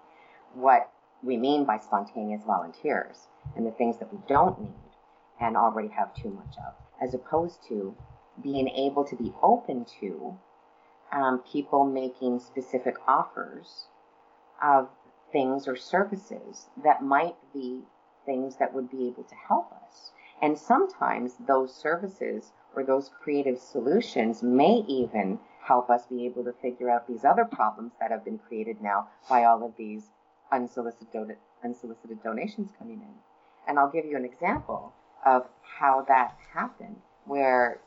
what 0.54 0.92
we 1.24 1.38
mean 1.38 1.66
by 1.66 1.78
spontaneous 1.78 2.44
volunteers 2.46 3.28
and 3.56 3.66
the 3.66 3.72
things 3.72 3.98
that 4.00 4.12
we 4.12 4.20
don't 4.28 4.62
need 4.62 4.74
and 5.40 5.58
already 5.58 5.90
have 5.90 6.14
too 6.14 6.30
much 6.30 6.56
of, 6.68 6.74
as 7.02 7.14
opposed 7.14 7.60
to 7.68 7.96
being 8.42 8.68
able 8.70 9.04
to 9.06 9.16
be 9.16 9.34
open 9.42 9.86
to 10.00 10.38
um, 11.12 11.40
people 11.52 11.86
making 11.86 12.40
specific 12.40 12.96
offers 13.08 13.86
of 14.62 14.90
things 15.32 15.68
or 15.68 15.76
services 15.76 16.68
that 16.84 17.04
might 17.04 17.36
be 17.54 17.82
things 18.26 18.58
that 18.58 18.74
would 18.74 18.90
be 18.90 19.08
able 19.08 19.24
to 19.24 19.36
help 19.36 19.72
us. 19.72 20.12
And 20.42 20.58
sometimes 20.58 21.34
those 21.48 21.74
services 21.74 22.52
or 22.76 22.84
those 22.84 23.10
creative 23.22 23.60
solutions 23.60 24.42
may 24.44 24.84
even 24.88 25.40
help 25.62 25.90
us 25.90 26.06
be 26.06 26.26
able 26.26 26.44
to 26.46 26.54
figure 26.54 26.90
out 26.90 27.08
these 27.08 27.26
other 27.26 27.46
problems 27.46 27.94
that 28.00 28.12
have 28.12 28.24
been 28.24 28.40
created 28.40 28.82
now 28.82 29.08
by 29.30 29.44
all 29.44 29.64
of 29.64 29.74
these 29.78 30.04
unsolicited, 30.52 31.38
unsolicited 31.64 32.24
donations 32.24 32.72
coming 32.78 33.02
in. 33.02 33.14
And 33.68 33.78
I'll 33.78 33.92
give 33.92 34.06
you 34.06 34.18
an 34.18 34.26
example 34.26 34.94
of 35.26 35.48
how 35.62 36.06
that 36.08 36.36
happened, 36.54 37.02
where 37.26 37.80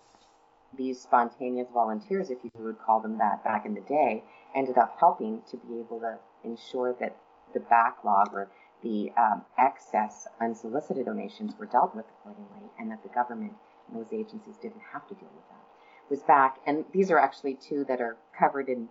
these 0.76 1.00
spontaneous 1.00 1.68
volunteers, 1.72 2.30
if 2.30 2.38
you 2.42 2.50
would 2.58 2.78
call 2.78 3.00
them 3.00 3.18
that 3.18 3.44
back 3.44 3.66
in 3.66 3.74
the 3.74 3.80
day, 3.82 4.22
ended 4.54 4.78
up 4.78 4.96
helping 4.98 5.42
to 5.50 5.56
be 5.56 5.80
able 5.80 6.00
to 6.00 6.18
ensure 6.44 6.94
that 7.00 7.16
the 7.54 7.60
backlog 7.60 8.32
or 8.32 8.48
the 8.82 9.12
um, 9.16 9.44
excess 9.58 10.26
unsolicited 10.40 11.06
donations 11.06 11.54
were 11.58 11.66
dealt 11.66 11.94
with 11.94 12.06
accordingly 12.18 12.70
and 12.78 12.90
that 12.90 13.02
the 13.02 13.08
government 13.10 13.52
and 13.88 14.00
those 14.00 14.12
agencies 14.12 14.56
didn't 14.60 14.82
have 14.92 15.06
to 15.08 15.14
deal 15.14 15.28
with 15.34 15.48
that. 15.48 15.58
Was 16.10 16.22
back, 16.24 16.58
and 16.66 16.84
these 16.92 17.10
are 17.10 17.18
actually 17.18 17.54
two 17.54 17.84
that 17.84 18.00
are 18.00 18.16
covered 18.38 18.68
in 18.68 18.88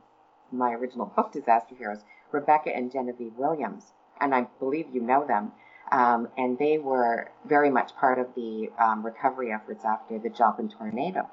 my 0.51 0.71
original 0.71 1.05
book, 1.05 1.31
Disaster 1.31 1.75
Heroes 1.75 2.03
Rebecca 2.31 2.75
and 2.75 2.91
Genevieve 2.91 3.33
Williams. 3.37 3.91
And 4.19 4.33
I 4.33 4.47
believe 4.59 4.87
you 4.93 5.01
know 5.01 5.25
them. 5.25 5.51
Um, 5.91 6.29
and 6.37 6.57
they 6.57 6.77
were 6.77 7.31
very 7.45 7.69
much 7.69 7.95
part 7.97 8.17
of 8.17 8.33
the 8.35 8.69
um, 8.79 9.05
recovery 9.05 9.51
efforts 9.51 9.83
after 9.83 10.17
the 10.19 10.29
Joplin 10.29 10.69
tornado 10.69 11.29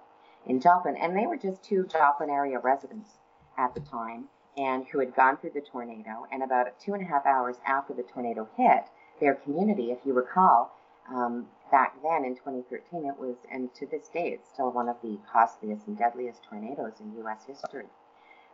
in 0.49 0.61
Joplin, 0.61 0.97
and 0.97 1.17
they 1.17 1.27
were 1.27 1.37
just 1.37 1.63
two 1.63 1.87
Joplin 1.87 2.31
area 2.31 2.59
residents 2.59 3.11
at 3.57 3.75
the 3.75 3.81
time, 3.81 4.25
and 4.57 4.87
who 4.87 4.99
had 4.99 5.15
gone 5.15 5.37
through 5.37 5.51
the 5.55 5.61
tornado. 5.61 6.27
And 6.33 6.43
about 6.43 6.81
two 6.81 6.95
and 6.95 7.03
a 7.03 7.07
half 7.07 7.27
hours 7.27 7.57
after 7.67 7.93
the 7.93 8.03
tornado 8.03 8.49
hit, 8.57 8.85
their 9.21 9.35
community, 9.35 9.91
if 9.93 9.99
you 10.05 10.15
recall, 10.15 10.73
um, 11.09 11.47
back 11.71 11.95
then 12.03 12.25
in 12.25 12.35
2013, 12.35 13.07
it 13.07 13.19
was, 13.19 13.37
and 13.53 13.73
to 13.75 13.87
this 13.87 14.09
day, 14.09 14.31
it's 14.31 14.49
still 14.53 14.71
one 14.71 14.89
of 14.89 14.97
the 15.03 15.19
costliest 15.31 15.87
and 15.87 15.99
deadliest 15.99 16.43
tornadoes 16.49 16.95
in 17.01 17.15
U.S. 17.19 17.45
history. 17.47 17.87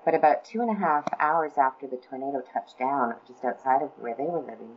But 0.05 0.15
about 0.15 0.45
two 0.45 0.61
and 0.61 0.71
a 0.71 0.75
half 0.79 1.05
hours 1.19 1.53
after 1.57 1.87
the 1.87 1.97
tornado 1.97 2.43
touched 2.53 2.79
down 2.79 3.15
just 3.27 3.45
outside 3.45 3.83
of 3.83 3.91
where 3.99 4.15
they 4.15 4.25
were 4.25 4.41
living, 4.41 4.77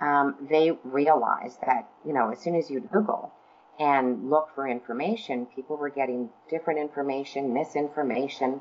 um, 0.00 0.36
they 0.48 0.72
realized 0.82 1.58
that, 1.66 1.88
you 2.04 2.12
know, 2.12 2.30
as 2.30 2.40
soon 2.40 2.54
as 2.54 2.70
you 2.70 2.80
Google 2.80 3.32
and 3.78 4.30
look 4.30 4.54
for 4.54 4.68
information, 4.68 5.46
people 5.46 5.76
were 5.76 5.90
getting 5.90 6.30
different 6.48 6.78
information, 6.80 7.52
misinformation. 7.52 8.60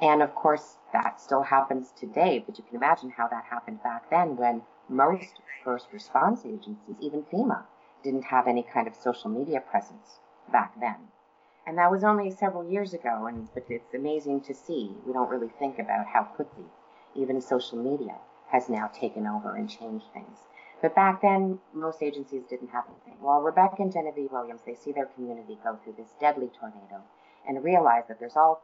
And 0.00 0.22
of 0.22 0.34
course, 0.34 0.76
that 0.92 1.20
still 1.20 1.42
happens 1.42 1.92
today, 1.92 2.42
but 2.44 2.58
you 2.58 2.64
can 2.64 2.76
imagine 2.76 3.10
how 3.10 3.28
that 3.28 3.44
happened 3.44 3.82
back 3.82 4.10
then 4.10 4.36
when 4.36 4.62
most 4.88 5.40
first 5.64 5.86
response 5.92 6.44
agencies, 6.44 6.96
even 7.00 7.24
FEMA, 7.24 7.64
didn't 8.02 8.24
have 8.24 8.46
any 8.46 8.62
kind 8.62 8.86
of 8.86 8.94
social 8.94 9.30
media 9.30 9.60
presence 9.60 10.18
back 10.52 10.78
then. 10.78 10.96
And 11.66 11.78
that 11.78 11.90
was 11.90 12.04
only 12.04 12.30
several 12.30 12.68
years 12.68 12.92
ago, 12.92 13.26
and 13.26 13.48
but 13.54 13.64
it's 13.70 13.94
amazing 13.94 14.42
to 14.42 14.54
see. 14.54 14.94
We 15.06 15.12
don't 15.12 15.30
really 15.30 15.48
think 15.58 15.78
about 15.78 16.06
how 16.06 16.24
quickly 16.24 16.66
even 17.14 17.40
social 17.40 17.78
media 17.78 18.16
has 18.48 18.68
now 18.68 18.88
taken 18.88 19.26
over 19.26 19.56
and 19.56 19.68
changed 19.68 20.06
things. 20.12 20.38
But 20.82 20.94
back 20.94 21.22
then, 21.22 21.58
most 21.72 22.02
agencies 22.02 22.42
didn't 22.48 22.68
have 22.68 22.84
anything. 22.88 23.22
Well, 23.22 23.40
Rebecca 23.40 23.76
and 23.78 23.92
Genevieve 23.92 24.32
Williams, 24.32 24.60
they 24.66 24.74
see 24.74 24.92
their 24.92 25.06
community 25.06 25.58
go 25.64 25.78
through 25.82 25.94
this 25.96 26.12
deadly 26.20 26.50
tornado 26.58 27.02
and 27.48 27.64
realize 27.64 28.04
that 28.08 28.18
there's 28.20 28.36
all 28.36 28.62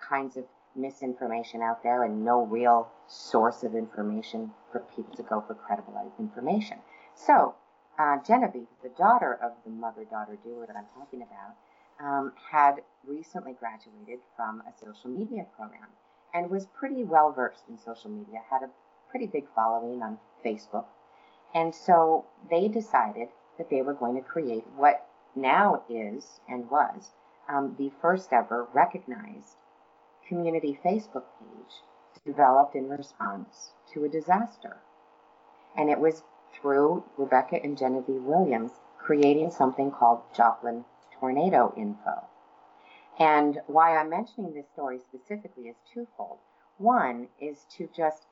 kinds 0.00 0.36
of 0.36 0.44
misinformation 0.76 1.62
out 1.62 1.82
there 1.82 2.04
and 2.04 2.24
no 2.24 2.42
real 2.44 2.88
source 3.06 3.62
of 3.62 3.74
information 3.74 4.50
for 4.72 4.80
people 4.94 5.14
to 5.14 5.22
go 5.22 5.40
for 5.46 5.54
credible 5.54 6.12
information. 6.18 6.78
So, 7.14 7.54
uh, 7.98 8.18
Genevieve, 8.26 8.66
the 8.82 8.88
daughter 8.90 9.38
of 9.40 9.52
the 9.64 9.70
mother 9.70 10.04
daughter 10.04 10.36
duo 10.42 10.66
that 10.66 10.76
I'm 10.76 10.86
talking 10.94 11.22
about, 11.22 11.54
um, 12.00 12.32
had 12.50 12.82
recently 13.06 13.52
graduated 13.52 14.18
from 14.36 14.62
a 14.62 14.72
social 14.84 15.10
media 15.10 15.46
program 15.56 15.88
and 16.32 16.50
was 16.50 16.66
pretty 16.66 17.04
well 17.04 17.30
versed 17.30 17.64
in 17.68 17.78
social 17.78 18.10
media, 18.10 18.40
had 18.50 18.64
a 18.64 18.70
pretty 19.10 19.26
big 19.26 19.46
following 19.54 20.02
on 20.02 20.18
Facebook 20.44 20.86
and 21.54 21.74
so 21.74 22.26
they 22.50 22.68
decided 22.68 23.28
that 23.58 23.70
they 23.70 23.82
were 23.82 23.94
going 23.94 24.16
to 24.16 24.28
create 24.28 24.64
what 24.76 25.06
now 25.36 25.82
is 25.88 26.40
and 26.48 26.68
was 26.70 27.10
um, 27.48 27.76
the 27.78 27.90
first 28.00 28.32
ever 28.32 28.66
recognized 28.72 29.56
community 30.28 30.78
Facebook 30.84 31.24
page 31.38 31.82
developed 32.24 32.74
in 32.74 32.88
response 32.88 33.72
to 33.92 34.04
a 34.04 34.08
disaster. 34.08 34.78
And 35.76 35.90
it 35.90 35.98
was 35.98 36.22
through 36.52 37.04
Rebecca 37.18 37.62
and 37.62 37.76
Genevieve 37.76 38.22
Williams 38.22 38.72
creating 38.98 39.50
something 39.50 39.90
called 39.90 40.22
Joplin 40.34 40.84
Tornado 41.18 41.74
Info. 41.76 42.24
And 43.18 43.60
why 43.66 43.96
I'm 43.96 44.10
mentioning 44.10 44.54
this 44.54 44.66
story 44.72 44.98
specifically 44.98 45.64
is 45.64 45.76
twofold. 45.92 46.38
One 46.78 47.28
is 47.40 47.66
to 47.76 47.88
just, 47.94 48.26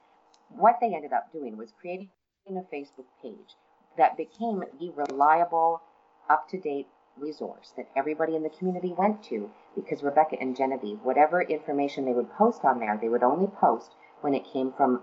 what 0.48 0.78
they 0.80 0.94
ended 0.94 1.12
up 1.12 1.32
doing 1.32 1.56
was 1.56 1.72
creating 1.80 2.08
a 2.48 2.74
Facebook 2.74 3.06
page 3.22 3.54
that 3.96 4.16
became 4.16 4.64
the 4.80 4.90
reliable, 4.90 5.80
up 6.28 6.48
to 6.48 6.58
date 6.58 6.88
resource 7.16 7.72
that 7.76 7.88
everybody 7.94 8.34
in 8.34 8.42
the 8.42 8.50
community 8.50 8.92
went 8.92 9.22
to 9.22 9.48
because 9.76 10.02
Rebecca 10.02 10.36
and 10.40 10.56
Genevieve, 10.56 10.98
whatever 11.04 11.40
information 11.40 12.04
they 12.04 12.12
would 12.12 12.32
post 12.32 12.64
on 12.64 12.80
there, 12.80 12.98
they 13.00 13.08
would 13.08 13.22
only 13.22 13.46
post 13.46 13.94
when 14.22 14.34
it 14.34 14.44
came 14.44 14.72
from 14.72 15.02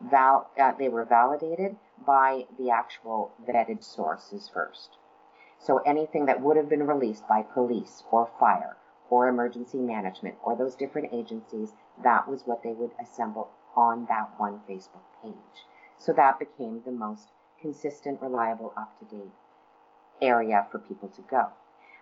val- 0.00 0.48
uh, 0.58 0.72
they 0.72 0.88
were 0.88 1.04
validated 1.04 1.76
by 2.06 2.46
the 2.58 2.70
actual 2.70 3.30
vetted 3.46 3.84
sources 3.84 4.48
first. 4.48 4.96
So 5.58 5.78
anything 5.78 6.24
that 6.26 6.40
would 6.40 6.56
have 6.56 6.70
been 6.70 6.86
released 6.86 7.28
by 7.28 7.42
police 7.42 8.04
or 8.10 8.30
fire 8.38 8.78
or 9.10 9.28
emergency 9.28 9.78
management 9.78 10.36
or 10.42 10.56
those 10.56 10.76
different 10.76 11.12
agencies, 11.12 11.74
that 12.02 12.26
was 12.26 12.46
what 12.46 12.62
they 12.62 12.72
would 12.72 12.92
assemble 12.98 13.50
on 13.76 14.06
that 14.06 14.30
one 14.38 14.60
Facebook 14.66 15.04
page. 15.22 15.66
So 16.00 16.14
that 16.14 16.38
became 16.38 16.80
the 16.84 16.92
most 16.92 17.28
consistent, 17.60 18.22
reliable, 18.22 18.72
up 18.76 18.98
to 18.98 19.04
date 19.16 19.32
area 20.22 20.66
for 20.70 20.78
people 20.78 21.08
to 21.08 21.22
go. 21.30 21.48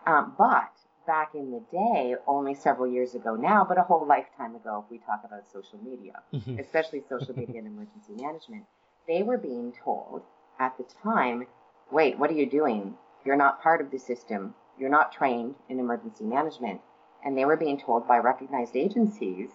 Um, 0.07 0.35
but 0.39 0.71
back 1.07 1.35
in 1.35 1.51
the 1.51 1.63
day, 1.73 2.15
only 2.27 2.55
several 2.55 2.87
years 2.87 3.15
ago 3.15 3.35
now, 3.35 3.67
but 3.69 3.77
a 3.77 3.83
whole 3.83 4.07
lifetime 4.07 4.55
ago, 4.55 4.85
if 4.85 4.91
we 4.91 4.99
talk 4.99 5.23
about 5.25 5.51
social 5.53 5.79
media, 5.83 6.13
mm-hmm. 6.33 6.59
especially 6.61 7.03
social 7.09 7.35
media 7.37 7.59
and 7.59 7.67
emergency 7.67 8.15
management, 8.15 8.65
they 9.09 9.23
were 9.23 9.39
being 9.39 9.73
told 9.85 10.23
at 10.61 10.77
the 10.79 10.85
time, 11.03 11.47
wait, 11.91 12.19
what 12.19 12.31
are 12.31 12.35
you 12.35 12.49
doing? 12.49 12.95
You're 13.25 13.37
not 13.37 13.63
part 13.63 13.81
of 13.81 13.91
the 13.91 13.99
system. 13.99 14.55
You're 14.79 14.91
not 14.91 15.13
trained 15.13 15.57
in 15.69 15.81
emergency 15.81 16.25
management. 16.25 16.81
And 17.25 17.37
they 17.37 17.45
were 17.45 17.57
being 17.57 17.81
told 17.81 18.07
by 18.07 18.19
recognized 18.19 18.77
agencies 18.77 19.51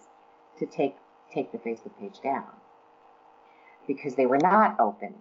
to 0.58 0.66
take, 0.66 0.96
take 1.32 1.50
the 1.50 1.58
Facebook 1.58 1.98
page 1.98 2.20
down 2.22 2.44
because 3.86 4.14
they 4.14 4.26
were 4.26 4.38
not 4.38 4.78
open 4.80 5.14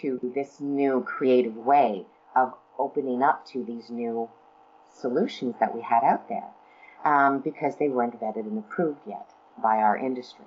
to 0.00 0.32
this 0.34 0.60
new 0.60 1.02
creative 1.02 1.56
way 1.56 2.04
of 2.34 2.52
opening 2.78 3.22
up 3.22 3.46
to 3.46 3.64
these 3.64 3.90
new 3.90 4.28
solutions 4.90 5.54
that 5.60 5.74
we 5.74 5.80
had 5.80 6.02
out 6.02 6.28
there 6.28 6.50
um, 7.04 7.40
because 7.40 7.76
they 7.76 7.88
weren't 7.88 8.20
vetted 8.20 8.46
and 8.46 8.58
approved 8.58 9.00
yet 9.06 9.30
by 9.62 9.76
our 9.76 9.96
industry. 9.96 10.44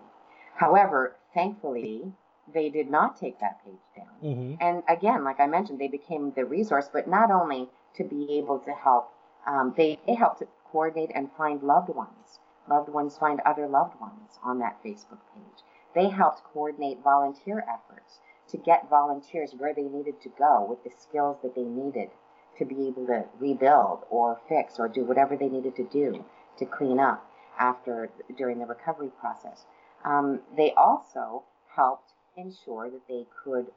However, 0.56 1.16
thankfully, 1.34 2.12
they 2.54 2.70
did 2.70 2.90
not 2.90 3.18
take 3.18 3.40
that 3.40 3.64
page 3.64 3.74
down. 3.96 4.08
Mm-hmm. 4.24 4.56
And 4.60 4.84
again, 4.90 5.24
like 5.24 5.40
I 5.40 5.48
mentioned, 5.48 5.80
they 5.80 5.88
became 5.88 6.34
the 6.36 6.46
resource, 6.46 6.90
but 6.92 7.08
not 7.08 7.32
only 7.32 7.70
to 7.96 8.04
be 8.04 8.38
able 8.38 8.60
to 8.60 8.72
help, 8.72 9.12
um, 9.48 9.74
they, 9.78 10.00
they 10.06 10.16
helped 10.16 10.40
to 10.40 10.48
coordinate 10.72 11.12
and 11.16 11.30
find 11.38 11.64
loved 11.64 11.90
ones. 11.90 12.40
Loved 12.70 12.90
ones 12.90 13.18
find 13.18 13.40
other 13.46 13.68
loved 13.68 14.00
ones 14.00 14.38
on 14.44 14.60
that 14.60 14.84
Facebook 14.84 15.20
page. 15.34 15.64
They 15.96 16.10
helped 16.10 16.44
coordinate 16.44 17.04
volunteer 17.04 17.66
efforts 17.68 18.20
to 18.50 18.58
get 18.58 18.90
volunteers 18.90 19.54
where 19.58 19.74
they 19.74 19.84
needed 19.84 20.22
to 20.22 20.30
go 20.30 20.66
with 20.68 20.84
the 20.84 20.90
skills 20.90 21.38
that 21.42 21.56
they 21.56 21.64
needed 21.64 22.10
to 22.58 22.66
be 22.66 22.88
able 22.88 23.08
to 23.08 23.26
rebuild 23.40 24.04
or 24.10 24.40
fix 24.48 24.80
or 24.80 24.88
do 24.88 25.06
whatever 25.06 25.36
they 25.36 25.50
needed 25.50 25.76
to 25.76 25.84
do 25.84 26.26
to 26.58 26.66
clean 26.66 27.00
up 27.00 27.26
after 27.58 28.10
during 28.38 28.60
the 28.60 28.66
recovery 28.66 29.10
process. 29.20 29.66
Um, 30.04 30.42
they 30.56 30.74
also 30.74 31.44
helped 31.76 32.14
ensure 32.36 32.90
that 32.90 33.08
they 33.08 33.26
could 33.44 33.68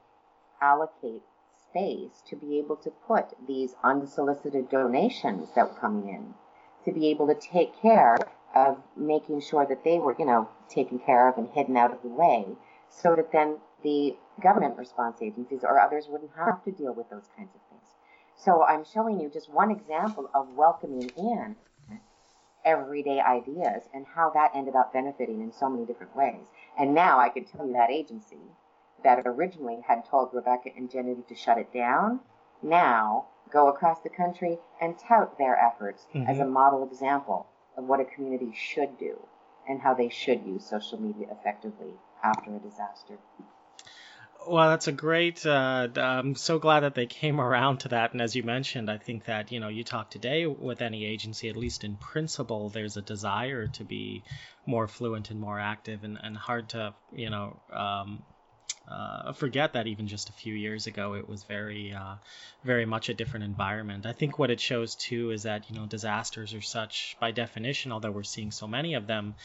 allocate 0.61 1.22
space 1.68 2.22
to 2.29 2.37
be 2.37 2.59
able 2.59 2.77
to 2.77 2.90
put 2.90 3.35
these 3.46 3.75
unsolicited 3.83 4.68
donations 4.68 5.48
that 5.55 5.68
were 5.68 5.81
coming 5.81 6.09
in, 6.09 6.35
to 6.85 6.92
be 6.92 7.09
able 7.09 7.27
to 7.27 7.35
take 7.35 7.81
care 7.81 8.16
of 8.55 8.79
making 8.97 9.41
sure 9.41 9.67
that 9.67 9.85
they 9.85 9.99
were, 9.99 10.15
you 10.19 10.27
know, 10.27 10.49
taken 10.69 10.99
care 10.99 11.29
of 11.29 11.38
and 11.38 11.49
hidden 11.51 11.77
out 11.77 11.93
of 11.93 12.03
the 12.03 12.09
way, 12.09 12.47
so 12.91 13.15
that 13.17 13.33
then 13.33 13.59
the 13.83 14.17
government 14.41 14.77
response 14.77 15.21
agencies 15.23 15.61
or 15.62 15.81
others 15.81 16.07
wouldn't 16.09 16.31
have 16.37 16.62
to 16.65 16.71
deal 16.71 16.93
with 16.93 17.09
those 17.11 17.29
kinds 17.37 17.51
of 17.55 17.61
things. 17.71 17.88
So 18.37 18.65
I'm 18.65 18.85
showing 18.85 19.21
you 19.21 19.31
just 19.33 19.51
one 19.51 19.71
example 19.71 20.29
of 20.35 20.49
welcoming 20.55 21.11
in 21.17 21.57
everyday 22.65 23.21
ideas 23.21 23.83
and 23.93 24.07
how 24.15 24.31
that 24.31 24.53
ended 24.55 24.77
up 24.77 24.93
benefiting 24.93 25.41
in 25.41 25.53
so 25.53 25.69
many 25.69 25.85
different 25.85 26.15
ways. 26.17 26.47
And 26.79 26.95
now 26.95 27.19
I 27.19 27.29
can 27.29 27.45
tell 27.45 27.67
you 27.67 27.73
that 27.73 27.91
agency 27.91 28.38
that 29.03 29.23
originally 29.27 29.81
had 29.87 30.05
told 30.05 30.31
Rebecca 30.33 30.71
and 30.77 30.91
Genevieve 30.91 31.27
to 31.27 31.35
shut 31.35 31.59
it 31.59 31.73
down, 31.73 32.21
now 32.62 33.27
go 33.53 33.69
across 33.69 34.01
the 34.01 34.09
country 34.09 34.59
and 34.81 34.97
tout 34.99 35.37
their 35.38 35.59
efforts 35.59 36.07
mm-hmm. 36.15 36.31
as 36.31 36.38
a 36.38 36.47
model 36.47 36.85
example 36.85 37.47
of 37.76 37.85
what 37.85 38.00
a 38.00 38.04
community 38.04 38.52
should 38.54 38.98
do 38.98 39.18
and 39.68 39.80
how 39.80 39.94
they 39.94 40.08
should 40.08 40.44
use 40.44 40.64
social 40.68 41.00
media 41.00 41.26
effectively 41.30 41.94
after 42.22 42.54
a 42.54 42.58
disaster. 42.58 43.18
Well, 44.46 44.70
that's 44.70 44.88
a 44.88 44.92
great. 44.92 45.46
Uh, 45.46 45.88
I'm 45.94 46.35
so 46.35 46.58
glad 46.58 46.80
that 46.80 46.94
they 46.94 47.06
came 47.06 47.40
around 47.48 47.78
to 47.78 47.88
that. 47.88 48.12
And 48.12 48.20
as 48.20 48.35
you 48.35 48.42
mentioned, 48.42 48.90
I 48.90 48.98
think 48.98 49.26
that 49.26 49.52
you 49.52 49.61
know 49.61 49.68
you 49.68 49.85
talk 49.85 50.11
today 50.11 50.46
with 50.46 50.82
any 50.82 51.04
agency, 51.04 51.48
at 51.48 51.56
least 51.56 51.85
in 51.85 51.96
principle, 51.96 52.68
there's 52.68 52.96
a 52.96 53.02
desire 53.02 53.68
to 53.68 53.85
be 53.85 54.24
more 54.66 54.88
fluent 54.88 55.30
and 55.30 55.40
more 55.40 55.61
active, 55.61 56.04
and, 56.04 56.18
and 56.22 56.37
hard 56.37 56.70
to 56.70 56.94
you 57.12 57.30
know 57.30 57.61
um, 57.72 58.22
uh, 58.88 59.33
forget 59.33 59.75
that 59.75 59.87
even 59.87 60.09
just 60.09 60.29
a 60.29 60.33
few 60.33 60.55
years 60.55 60.87
ago, 60.87 61.14
it 61.14 61.29
was 61.29 61.45
very, 61.45 61.92
uh, 61.92 62.16
very 62.64 62.85
much 62.85 63.09
a 63.09 63.14
different 63.14 63.45
environment. 63.45 64.07
I 64.07 64.12
think 64.12 64.38
what 64.38 64.51
it 64.51 64.61
shows 64.61 64.97
too 64.97 65.31
is 65.31 65.45
that 65.45 65.71
you 65.71 65.77
know 65.77 65.87
disasters 65.87 66.53
are 66.53 66.61
such, 66.61 67.16
by 67.21 67.31
definition, 67.31 67.92
although 67.92 68.11
we're 68.11 68.25
seeing 68.25 68.51
so 68.51 68.66
many 68.66 68.95
of 68.95 69.07
them, 69.07 69.37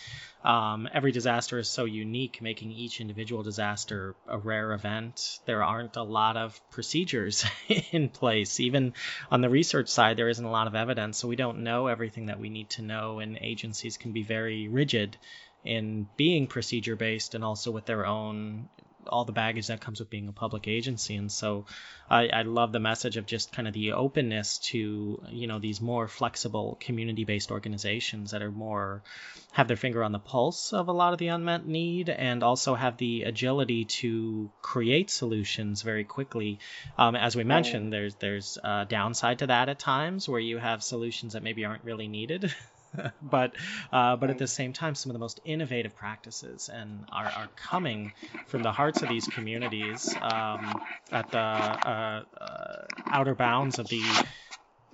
um, 0.43 0.89
every 0.91 1.12
disaster 1.12 1.60
is 1.60 1.69
so 1.69 1.86
unique, 1.86 2.41
making 2.41 2.71
each 2.71 3.00
individual 3.00 3.43
disaster 3.43 4.15
a 4.28 4.39
rare 4.39 4.73
event. 4.73 5.39
There 5.45 5.63
aren't 5.63 5.97
a 5.97 6.04
lot 6.04 6.36
of 6.36 6.60
procedures 6.71 7.45
in 7.91 8.10
place. 8.10 8.60
Even 8.60 8.93
on 9.30 9.41
the 9.41 9.50
research 9.50 9.89
side, 9.89 10.17
there 10.17 10.30
isn't 10.30 10.45
a 10.45 10.52
lot 10.52 10.67
of 10.67 10.73
evidence, 10.73 11.17
so 11.17 11.28
we 11.28 11.36
don't 11.36 11.63
know 11.63 11.88
everything 11.88 12.26
that 12.26 12.39
we 12.39 12.50
need 12.50 12.71
to 12.71 12.82
know, 12.82 13.19
and 13.19 13.38
agencies 13.39 13.97
can 13.97 14.13
be 14.13 14.23
very 14.23 14.67
rigid 14.67 15.15
in 15.63 16.08
being 16.15 16.47
procedure 16.47 16.95
based 16.95 17.36
and 17.36 17.43
also 17.43 17.71
with 17.71 17.86
their 17.86 18.06
own 18.06 18.69
all 19.08 19.26
the 19.26 19.32
baggage 19.32 19.67
that 19.67 19.82
comes 19.82 20.00
with 20.00 20.10
being 20.10 20.28
a 20.28 20.32
public 20.32 20.67
agency. 20.67 21.15
And 21.15 21.32
so 21.32 21.65
I, 22.10 22.28
I 22.28 22.41
love 22.43 22.72
the 22.72 22.80
message 22.80 23.17
of 23.17 23.26
just 23.26 23.52
kind 23.52 23.67
of 23.67 23.74
the 23.74 23.93
openness 23.93 24.60
to, 24.70 25.22
you 25.30 25.48
know, 25.48 25.60
these 25.60 25.82
more 25.82 26.08
flexible 26.08 26.78
community 26.80 27.26
based 27.26 27.52
organizations 27.52 28.32
that 28.32 28.41
are 28.41 28.52
more, 28.52 29.04
have 29.52 29.67
their 29.67 29.78
finger 29.78 30.04
on 30.04 30.12
the 30.12 30.20
pulse 30.20 30.74
of 30.74 30.88
a 30.88 30.93
lot 30.93 31.13
of 31.13 31.20
the 31.20 31.28
unmet 31.28 31.65
need 31.65 32.10
and 32.10 32.43
also 32.43 32.76
have 32.76 32.98
the 32.98 33.24
agility 33.24 33.86
to 33.86 34.52
create 34.62 35.10
solutions 35.10 35.82
very 35.82 36.04
quickly. 36.04 36.60
Um, 36.98 37.15
as 37.15 37.36
we 37.36 37.43
mentioned, 37.43 37.91
there's, 37.91 38.15
there's 38.15 38.58
a 38.63 38.86
downside 38.88 39.39
to 39.39 39.48
that 39.48 39.70
at 39.70 39.80
times 39.80 40.30
where 40.30 40.39
you 40.39 40.58
have 40.58 40.84
solutions 40.84 41.34
that 41.34 41.43
maybe 41.43 41.65
aren't 41.65 41.84
really 41.84 42.08
needed. 42.08 42.54
but 43.21 43.53
uh, 43.91 44.15
but 44.15 44.29
at 44.29 44.38
the 44.38 44.47
same 44.47 44.73
time, 44.73 44.95
some 44.95 45.10
of 45.10 45.13
the 45.13 45.19
most 45.19 45.39
innovative 45.45 45.95
practices 45.95 46.69
and 46.73 47.05
are, 47.12 47.25
are 47.25 47.49
coming 47.55 48.12
from 48.47 48.63
the 48.63 48.71
hearts 48.71 49.01
of 49.01 49.10
these 49.10 49.27
communities 49.27 50.15
um, 50.21 50.73
at 51.12 51.29
the 51.31 51.38
uh, 51.38 52.23
uh, 52.39 52.86
outer 53.12 53.36
bounds 53.36 53.79
of 53.79 53.88
the 53.88 54.01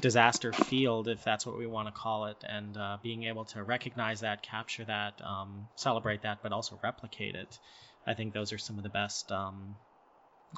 disaster 0.01 0.51
field, 0.51 1.07
if 1.07 1.23
that's 1.23 1.45
what 1.45 1.57
we 1.57 1.65
want 1.65 1.87
to 1.87 1.93
call 1.93 2.25
it, 2.25 2.37
and 2.47 2.75
uh, 2.77 2.97
being 3.01 3.23
able 3.23 3.45
to 3.45 3.63
recognize 3.63 4.19
that, 4.21 4.43
capture 4.43 4.83
that, 4.85 5.13
um, 5.23 5.67
celebrate 5.75 6.23
that, 6.23 6.39
but 6.43 6.51
also 6.51 6.77
replicate 6.83 7.35
it. 7.35 7.57
I 8.05 8.13
think 8.13 8.33
those 8.33 8.51
are 8.51 8.57
some 8.57 8.77
of 8.77 8.83
the 8.83 8.89
best, 8.89 9.31
um, 9.31 9.75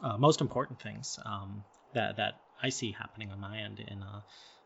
uh, 0.04 0.18
most 0.18 0.42
important 0.42 0.82
things 0.82 1.20
um, 1.26 1.64
that 1.94 2.18
that 2.18 2.42
I 2.62 2.70
see 2.70 2.92
happening 2.92 3.32
on 3.32 3.40
my 3.40 3.60
end 3.60 3.80
in 3.80 4.02
uh, 4.02 4.22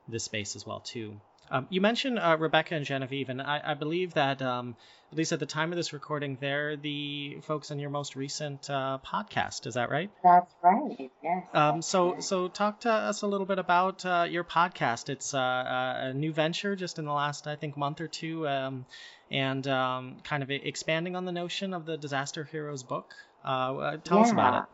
this 0.09 0.23
space 0.23 0.55
as 0.55 0.65
well 0.65 0.79
too. 0.79 1.19
Um, 1.51 1.67
you 1.69 1.81
mentioned 1.81 2.19
uh, 2.19 2.37
Rebecca 2.39 2.75
and 2.75 2.85
Genevieve, 2.85 3.29
and 3.29 3.41
I, 3.41 3.61
I 3.63 3.73
believe 3.73 4.13
that 4.13 4.41
um, 4.41 4.75
at 5.11 5.17
least 5.17 5.31
at 5.31 5.39
the 5.39 5.47
time 5.47 5.71
of 5.71 5.77
this 5.77 5.93
recording, 5.93 6.37
they're 6.39 6.77
the 6.77 7.39
folks 7.41 7.71
on 7.71 7.79
your 7.79 7.89
most 7.89 8.15
recent 8.15 8.69
uh, 8.69 8.99
podcast. 9.03 9.65
Is 9.65 9.73
that 9.73 9.89
right? 9.89 10.11
That's 10.23 10.53
right. 10.61 11.09
Yes. 11.23 11.45
Um, 11.53 11.81
so, 11.81 12.13
right. 12.13 12.23
so 12.23 12.47
talk 12.47 12.81
to 12.81 12.91
us 12.91 13.23
a 13.23 13.27
little 13.27 13.47
bit 13.47 13.57
about 13.57 14.05
uh, 14.05 14.27
your 14.29 14.43
podcast. 14.43 15.09
It's 15.09 15.33
uh, 15.33 15.39
uh, 15.39 15.95
a 16.01 16.13
new 16.13 16.31
venture, 16.31 16.75
just 16.75 16.99
in 16.99 17.05
the 17.05 17.13
last, 17.13 17.47
I 17.47 17.55
think, 17.55 17.75
month 17.75 17.99
or 18.01 18.07
two, 18.07 18.47
um, 18.47 18.85
and 19.31 19.67
um, 19.67 20.17
kind 20.23 20.43
of 20.43 20.51
expanding 20.51 21.15
on 21.15 21.25
the 21.25 21.31
notion 21.31 21.73
of 21.73 21.85
the 21.87 21.97
Disaster 21.97 22.43
Heroes 22.43 22.83
book. 22.83 23.15
Uh, 23.43 23.97
tell 24.03 24.17
yeah. 24.17 24.23
us 24.23 24.31
about 24.31 24.63
it. 24.63 24.69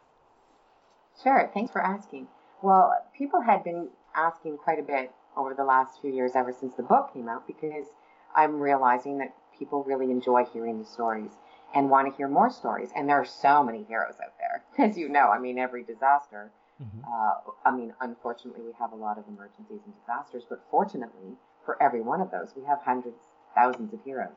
Sure. 1.24 1.50
Thanks 1.54 1.72
for 1.72 1.82
asking. 1.82 2.28
Well, 2.62 2.94
people 3.18 3.40
had 3.42 3.64
been 3.64 3.88
asking 4.14 4.58
quite 4.58 4.80
a 4.80 4.84
bit 4.84 5.12
over 5.38 5.54
the 5.54 5.64
last 5.64 6.02
few 6.02 6.12
years, 6.12 6.32
ever 6.36 6.54
since 6.54 6.76
the 6.76 6.84
book 6.84 7.14
came 7.14 7.30
out, 7.30 7.48
because 7.48 7.88
I'm 8.36 8.60
realizing 8.60 9.18
that 9.20 9.34
people 9.58 9.84
really 9.84 10.12
enjoy 10.12 10.46
hearing 10.46 10.80
the 10.80 10.86
stories 10.86 11.32
and 11.74 11.90
want 11.90 12.10
to 12.10 12.16
hear 12.16 12.28
more 12.28 12.50
stories. 12.50 12.90
And 12.96 13.10
there 13.10 13.20
are 13.20 13.26
so 13.26 13.64
many 13.64 13.84
heroes 13.84 14.16
out 14.24 14.34
there, 14.40 14.64
as 14.90 14.98
you 14.98 15.10
know. 15.10 15.30
I 15.30 15.40
mean, 15.40 15.58
every 15.58 15.84
disaster. 15.84 16.52
Mm-hmm. 16.82 17.00
Uh, 17.06 17.52
I 17.66 17.76
mean, 17.76 17.94
unfortunately, 18.02 18.62
we 18.64 18.74
have 18.80 18.92
a 18.92 18.96
lot 18.96 19.18
of 19.18 19.26
emergencies 19.28 19.80
and 19.86 19.94
disasters, 20.02 20.44
but 20.50 20.62
fortunately, 20.70 21.38
for 21.64 21.82
every 21.82 22.02
one 22.02 22.22
of 22.22 22.32
those, 22.32 22.50
we 22.56 22.64
have 22.66 22.82
hundreds, 22.84 23.18
thousands 23.56 23.94
of 23.94 24.00
heroes 24.04 24.36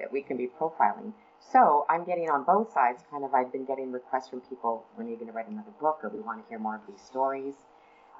that 0.00 0.12
we 0.12 0.22
can 0.22 0.36
be 0.36 0.48
profiling. 0.60 1.12
So 1.40 1.86
I'm 1.88 2.04
getting 2.04 2.30
on 2.30 2.44
both 2.44 2.72
sides. 2.72 3.02
Kind 3.10 3.24
of, 3.24 3.32
I've 3.32 3.52
been 3.52 3.64
getting 3.64 3.92
requests 3.92 4.28
from 4.28 4.40
people 4.42 4.84
when 4.94 5.06
are 5.06 5.10
you 5.10 5.16
going 5.16 5.28
to 5.28 5.32
write 5.32 5.48
another 5.48 5.70
book, 5.80 6.00
or 6.02 6.08
we 6.08 6.20
want 6.20 6.42
to 6.42 6.48
hear 6.48 6.58
more 6.58 6.76
of 6.76 6.82
these 6.88 7.00
stories. 7.00 7.54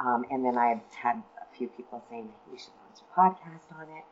Um, 0.00 0.24
and 0.31 0.44
then 0.44 0.57
I've 0.57 0.81
had 1.02 1.22
few 1.59 1.68
people 1.68 2.03
saying 2.09 2.29
you 2.53 2.59
should 2.59 2.73
launch 2.83 3.01
a 3.03 3.21
podcast 3.21 3.77
on 3.77 3.88
it. 3.88 4.05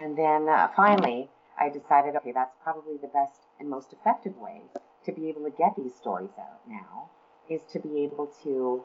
And 0.00 0.16
then 0.16 0.48
uh, 0.48 0.68
finally, 0.74 1.28
I 1.60 1.68
decided, 1.68 2.16
okay, 2.16 2.32
that's 2.32 2.54
probably 2.62 2.96
the 2.96 3.08
best 3.08 3.40
and 3.60 3.68
most 3.68 3.92
effective 3.92 4.36
way 4.38 4.62
to 5.04 5.12
be 5.12 5.28
able 5.28 5.42
to 5.44 5.50
get 5.50 5.74
these 5.76 5.94
stories 5.94 6.30
out 6.38 6.60
now 6.68 7.10
is 7.48 7.62
to 7.72 7.78
be 7.78 8.04
able 8.04 8.30
to 8.44 8.84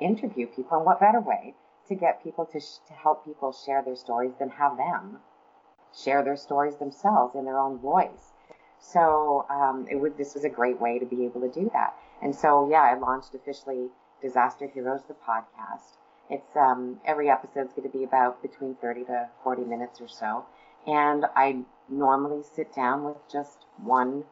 interview 0.00 0.46
people. 0.46 0.78
And 0.78 0.86
what 0.86 1.00
better 1.00 1.20
way 1.20 1.54
to 1.88 1.94
get 1.94 2.22
people 2.22 2.46
to, 2.46 2.60
sh- 2.60 2.78
to 2.88 2.92
help 2.92 3.24
people 3.24 3.52
share 3.52 3.82
their 3.82 3.96
stories 3.96 4.32
than 4.38 4.50
have 4.50 4.76
them 4.76 5.20
share 5.96 6.22
their 6.22 6.36
stories 6.36 6.76
themselves 6.76 7.34
in 7.34 7.44
their 7.44 7.58
own 7.58 7.78
voice. 7.78 8.32
So 8.78 9.46
um, 9.50 9.86
it 9.90 9.96
would, 9.96 10.16
this 10.16 10.34
was 10.34 10.44
a 10.44 10.48
great 10.48 10.80
way 10.80 10.98
to 10.98 11.06
be 11.06 11.24
able 11.24 11.40
to 11.40 11.48
do 11.48 11.70
that. 11.72 11.94
And 12.22 12.34
so, 12.34 12.68
yeah, 12.70 12.82
I 12.82 12.94
launched 12.94 13.34
officially 13.34 13.88
Disaster 14.22 14.66
Heroes, 14.66 15.02
the 15.08 15.14
podcast. 15.14 15.96
It's 16.30 16.56
um, 16.56 17.00
every 17.04 17.28
episode's 17.28 17.72
going 17.72 17.90
to 17.90 17.98
be 17.98 18.04
about 18.04 18.40
between 18.40 18.76
30 18.76 19.04
to 19.04 19.28
40 19.42 19.64
minutes 19.64 20.00
or 20.00 20.08
so, 20.08 20.46
and 20.86 21.26
I 21.34 21.64
normally 21.88 22.42
sit 22.42 22.74
down 22.74 23.04
with 23.04 23.16
just 23.30 23.66
one 23.82 24.24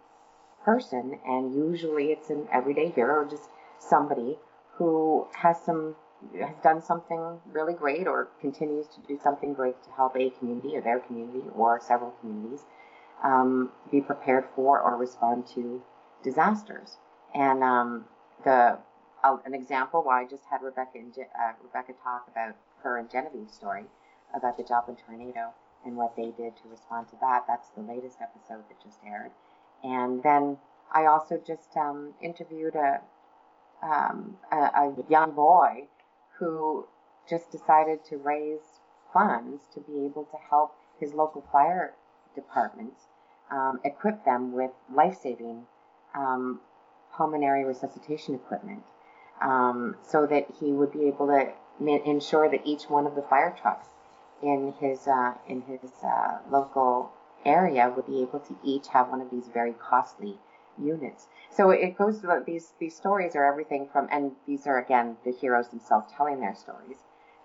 person, 0.65 1.19
and 1.27 1.55
usually 1.55 2.07
it's 2.07 2.31
an 2.31 2.47
everyday 2.53 2.91
hero 2.91 3.25
or 3.25 3.29
just 3.29 3.51
somebody 3.79 4.39
who 4.77 5.27
has 5.35 5.61
some 5.65 5.97
has 6.41 6.57
done 6.63 6.83
something 6.83 7.41
really 7.53 7.75
great 7.75 8.07
or 8.07 8.29
continues 8.41 8.87
to 8.89 9.01
do 9.07 9.19
something 9.23 9.55
great 9.55 9.81
to 9.85 9.91
help 9.93 10.17
a 10.17 10.31
community 10.31 10.77
or 10.77 10.81
their 10.81 10.99
community 10.99 11.45
or 11.55 11.81
several 11.81 12.13
communities 12.21 12.65
um, 13.23 13.71
be 13.91 14.01
prepared 14.01 14.45
for 14.55 14.81
or 14.81 14.97
respond 14.97 15.47
to 15.55 15.83
disasters. 16.23 16.97
And 17.35 17.63
um, 17.63 18.05
the 18.45 18.79
uh, 19.25 19.37
an 19.45 19.55
example 19.55 20.03
why 20.03 20.23
I 20.23 20.27
just 20.27 20.45
had 20.51 20.63
Rebecca 20.63 20.99
and 20.99 21.13
uh, 21.19 21.53
Rebecca 21.63 21.93
talk 22.03 22.29
about 22.31 22.55
her 22.83 22.99
and 22.99 23.11
Genevieve's 23.11 23.55
story 23.55 23.85
about 24.35 24.57
the 24.57 24.63
Joplin 24.63 24.97
tornado 24.97 25.53
and 25.85 25.97
what 25.97 26.17
they 26.17 26.31
did 26.31 26.57
to 26.57 26.69
respond 26.71 27.09
to 27.09 27.17
that. 27.21 27.45
That's 27.47 27.69
the 27.71 27.83
latest 27.83 28.19
episode 28.21 28.65
that 28.69 28.83
just 28.83 28.99
aired. 29.07 29.31
And 29.83 30.23
then 30.23 30.59
I 30.93 31.07
also 31.07 31.41
just 31.45 31.77
um, 31.77 32.15
interviewed 32.21 32.75
a, 32.75 33.01
um, 33.83 34.37
a, 34.51 34.57
a 34.57 34.95
young 35.09 35.33
boy 35.33 35.89
who 36.39 36.87
just 37.29 37.51
decided 37.51 38.05
to 38.07 38.17
raise 38.17 38.81
funds 39.13 39.63
to 39.75 39.81
be 39.81 40.05
able 40.05 40.25
to 40.25 40.37
help 40.51 40.75
his 40.99 41.15
local 41.15 41.45
fire 41.53 41.95
department 42.35 42.95
um, 43.51 43.81
equip 43.85 44.25
them 44.25 44.53
with 44.53 44.71
life-saving 44.95 45.67
um, 46.15 46.61
pulmonary 47.17 47.65
resuscitation 47.65 48.35
equipment 48.35 48.83
um, 49.41 49.97
so 50.03 50.27
that 50.27 50.47
he 50.61 50.73
would 50.73 50.93
be 50.93 51.09
able 51.09 51.27
to 51.29 51.53
ensure 51.81 52.49
that 52.51 52.61
each 52.65 52.85
one 52.85 53.07
of 53.07 53.15
the 53.15 53.23
fire 53.23 53.55
trucks 53.61 53.89
in 54.43 54.75
his 54.81 55.07
uh, 55.07 55.35
in 55.47 55.63
his 55.63 55.91
uh, 56.05 56.39
local 56.51 57.11
area 57.45 57.93
would 57.95 58.07
be 58.07 58.23
able 58.23 58.41
to 58.41 58.57
each 58.65 58.89
have 58.89 59.09
one 59.09 59.21
of 59.21 59.31
these 59.31 59.49
very 59.53 59.73
costly 59.73 60.39
units. 60.81 61.27
So 61.51 61.71
it 61.71 61.97
goes 61.97 62.21
to 62.21 62.43
these 62.47 62.73
these 62.79 62.97
stories 62.97 63.35
are 63.35 63.45
everything 63.45 63.89
from 63.93 64.09
and 64.11 64.33
these 64.47 64.67
are 64.67 64.79
again 64.79 65.17
the 65.25 65.33
heroes 65.33 65.69
themselves 65.69 66.13
telling 66.17 66.41
their 66.41 66.55
stories, 66.55 66.99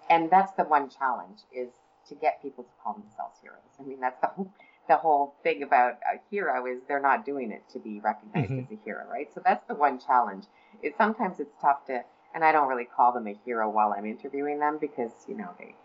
and 0.09 0.29
that's 0.29 0.51
the 0.53 0.63
one 0.63 0.89
challenge 0.89 1.39
is 1.51 1.69
to 2.09 2.15
get 2.15 2.41
people 2.41 2.63
to 2.63 2.69
call 2.83 2.93
themselves 2.93 3.39
heroes. 3.41 3.73
I 3.79 3.83
mean 3.83 3.99
that's 3.99 4.19
the 4.21 4.27
whole 4.27 4.51
the 4.87 4.97
whole 4.97 5.35
thing 5.43 5.63
about 5.63 5.93
a 5.93 6.19
hero 6.29 6.65
is 6.65 6.81
they're 6.87 6.99
not 6.99 7.25
doing 7.25 7.51
it 7.51 7.63
to 7.71 7.79
be 7.79 8.01
recognized 8.01 8.51
mm-hmm. 8.51 8.73
as 8.73 8.79
a 8.79 8.83
hero, 8.83 9.05
right? 9.09 9.33
So 9.33 9.41
that's 9.43 9.65
the 9.67 9.75
one 9.75 9.99
challenge. 9.99 10.45
It 10.83 10.95
sometimes 10.97 11.39
it's 11.39 11.55
tough 11.61 11.85
to, 11.87 12.03
and 12.35 12.43
I 12.43 12.51
don't 12.51 12.67
really 12.67 12.85
call 12.85 13.13
them 13.13 13.27
a 13.27 13.39
hero 13.45 13.69
while 13.69 13.93
I'm 13.97 14.05
interviewing 14.05 14.59
them 14.59 14.77
because 14.79 15.11
you 15.27 15.35
know 15.35 15.49
they 15.57 15.75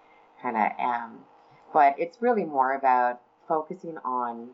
kind 0.42 0.56
of 0.56 0.72
am, 0.78 1.20
but 1.72 1.94
it's 1.98 2.20
really 2.20 2.44
more 2.44 2.74
about 2.74 3.20
focusing 3.46 3.98
on 4.04 4.50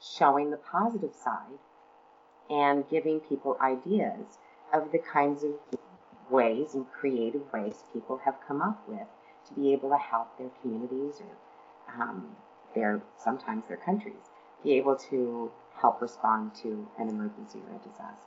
showing 0.00 0.50
the 0.50 0.56
positive 0.56 1.14
side 1.14 1.58
and 2.48 2.88
giving 2.88 3.20
people 3.20 3.56
ideas 3.60 4.38
of 4.72 4.92
the 4.92 4.98
kinds 4.98 5.42
of 5.42 5.52
ways 6.30 6.74
and 6.74 6.86
creative 6.92 7.42
ways 7.52 7.84
people 7.92 8.20
have 8.24 8.34
come 8.46 8.60
up 8.60 8.82
with 8.88 9.06
to 9.48 9.54
be 9.54 9.72
able 9.72 9.90
to 9.90 9.96
help 9.96 10.36
their 10.38 10.50
communities 10.60 11.20
or 11.20 12.02
um, 12.02 12.36
their 12.74 13.00
sometimes 13.16 13.66
their 13.68 13.76
countries 13.76 14.30
be 14.62 14.72
able 14.72 14.96
to 14.96 15.50
help 15.80 16.00
respond 16.00 16.52
to 16.54 16.88
an 16.98 17.08
emergency 17.08 17.60
or 17.68 17.76
a 17.76 17.78
disaster. 17.78 18.25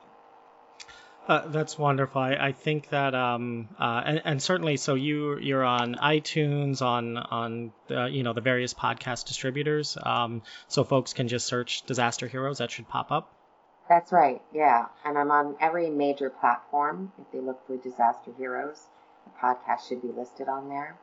Uh, 1.30 1.48
that's 1.50 1.78
wonderful. 1.78 2.20
I, 2.20 2.32
I 2.32 2.52
think 2.54 2.90
that, 2.90 3.14
um, 3.14 3.70
uh, 3.80 4.02
and, 4.04 4.22
and, 4.26 4.42
certainly, 4.42 4.78
so 4.78 4.96
you 4.96 5.38
you're 5.38 5.64
on 5.64 5.94
iTunes, 5.94 6.82
on 6.82 7.18
on 7.18 7.72
the, 7.88 8.08
you 8.08 8.24
know 8.24 8.34
the 8.34 8.42
various 8.42 8.74
podcast 8.74 9.28
distributors. 9.28 9.96
Um, 10.02 10.42
so 10.68 10.84
folks 10.84 11.14
can 11.14 11.28
just 11.28 11.46
search 11.46 11.84
"Disaster 11.84 12.28
Heroes." 12.28 12.58
That 12.58 12.72
should 12.72 12.88
pop 12.90 13.12
up. 13.12 13.32
That's 13.88 14.12
right. 14.12 14.42
Yeah, 14.52 14.88
and 15.06 15.20
I'm 15.20 15.30
on 15.30 15.56
every 15.62 15.92
major 15.92 16.32
platform. 16.32 17.12
If 17.20 17.32
they 17.32 17.42
look 17.42 17.60
for 17.68 17.78
"Disaster 17.78 18.32
Heroes," 18.36 18.82
the 19.26 19.32
podcast 19.40 19.88
should 19.88 20.02
be 20.02 20.08
listed 20.08 20.48
on 20.48 20.68
there, 20.68 20.98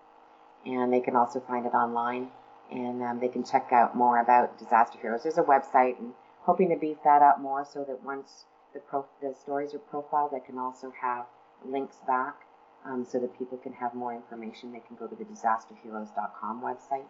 and 0.64 0.92
they 0.92 1.00
can 1.00 1.14
also 1.14 1.38
find 1.38 1.66
it 1.66 1.72
online, 1.72 2.30
and 2.72 3.00
um, 3.00 3.20
they 3.20 3.28
can 3.28 3.44
check 3.44 3.68
out 3.70 3.96
more 3.96 4.18
about 4.18 4.58
Disaster 4.58 4.98
Heroes. 5.00 5.22
There's 5.22 5.38
a 5.38 5.42
website, 5.42 6.00
and 6.00 6.14
hoping 6.40 6.70
to 6.70 6.76
beef 6.76 6.96
that 7.04 7.22
up 7.22 7.40
more 7.40 7.64
so 7.64 7.84
that 7.84 8.02
once 8.02 8.44
the, 8.76 9.04
the 9.20 9.34
stories 9.34 9.74
are 9.74 9.78
profiled. 9.78 10.32
I 10.34 10.44
can 10.44 10.58
also 10.58 10.92
have 11.00 11.26
links 11.64 11.96
back 12.06 12.36
um, 12.84 13.04
so 13.08 13.18
that 13.18 13.36
people 13.38 13.58
can 13.58 13.72
have 13.72 13.94
more 13.94 14.14
information. 14.14 14.72
They 14.72 14.82
can 14.86 14.96
go 14.96 15.06
to 15.06 15.14
the 15.14 15.24
disasterheroes.com 15.24 16.62
website 16.62 17.06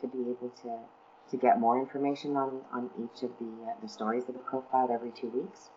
to 0.00 0.06
be 0.06 0.20
able 0.30 0.52
to, 0.62 0.78
to 1.30 1.36
get 1.36 1.58
more 1.58 1.78
information 1.80 2.36
on, 2.36 2.60
on 2.72 2.90
each 2.98 3.22
of 3.22 3.30
the, 3.38 3.50
uh, 3.66 3.74
the 3.82 3.88
stories 3.88 4.24
that 4.26 4.36
are 4.36 4.50
profiled 4.50 4.90
every 4.90 5.10
two 5.10 5.28
weeks. 5.28 5.70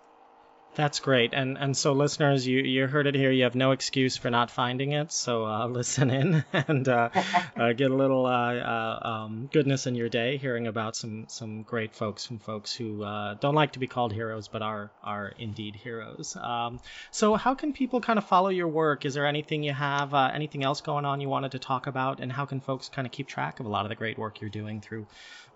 That's 0.75 0.99
great. 0.99 1.33
And 1.33 1.57
and 1.57 1.75
so 1.75 1.93
listeners, 1.93 2.47
you 2.47 2.59
you 2.61 2.87
heard 2.87 3.07
it 3.07 3.15
here. 3.15 3.31
You 3.31 3.43
have 3.43 3.55
no 3.55 3.71
excuse 3.71 4.15
for 4.17 4.29
not 4.29 4.51
finding 4.51 4.91
it. 4.93 5.11
So 5.11 5.45
uh, 5.45 5.67
listen 5.79 6.09
in 6.09 6.43
and 6.53 6.87
uh, 6.87 7.09
uh, 7.57 7.73
get 7.73 7.91
a 7.91 7.95
little 7.95 8.25
uh, 8.25 8.55
uh, 8.55 8.99
um, 9.03 9.49
goodness 9.51 9.87
in 9.87 9.95
your 9.95 10.09
day, 10.09 10.37
hearing 10.37 10.67
about 10.67 10.95
some 10.95 11.25
some 11.27 11.63
great 11.63 11.95
folks, 11.95 12.27
some 12.27 12.39
folks 12.39 12.73
who 12.73 13.03
uh, 13.03 13.33
don't 13.33 13.55
like 13.55 13.73
to 13.73 13.79
be 13.79 13.87
called 13.87 14.13
heroes, 14.13 14.47
but 14.47 14.61
are 14.61 14.91
are 15.03 15.33
indeed 15.37 15.75
heroes. 15.75 16.37
Um, 16.39 16.79
so 17.11 17.35
how 17.35 17.55
can 17.55 17.73
people 17.73 17.99
kind 17.99 18.19
of 18.19 18.25
follow 18.25 18.49
your 18.49 18.67
work? 18.67 19.05
Is 19.05 19.15
there 19.15 19.25
anything 19.25 19.63
you 19.63 19.73
have, 19.73 20.13
anything 20.13 20.63
else 20.63 20.81
going 20.81 21.03
on 21.03 21.19
you 21.19 21.29
wanted 21.29 21.51
to 21.51 21.59
talk 21.59 21.87
about, 21.87 22.19
and 22.19 22.31
how 22.31 22.45
can 22.45 22.61
folks 22.61 22.89
kind 22.89 23.05
of 23.05 23.11
keep 23.11 23.27
track 23.27 23.59
of 23.59 23.65
a 23.65 23.69
lot 23.69 23.85
of 23.85 23.89
the 23.89 23.95
great 23.95 24.17
work 24.17 24.39
you're 24.39 24.49
doing 24.49 24.81
through 24.81 25.07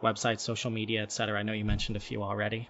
websites, 0.01 0.41
social 0.41 0.71
media, 0.71 1.03
et 1.03 1.11
cetera? 1.11 1.39
I 1.39 1.43
know 1.43 1.53
you 1.53 1.65
mentioned 1.65 1.97
a 1.97 2.01
few 2.01 2.23
already. 2.23 2.67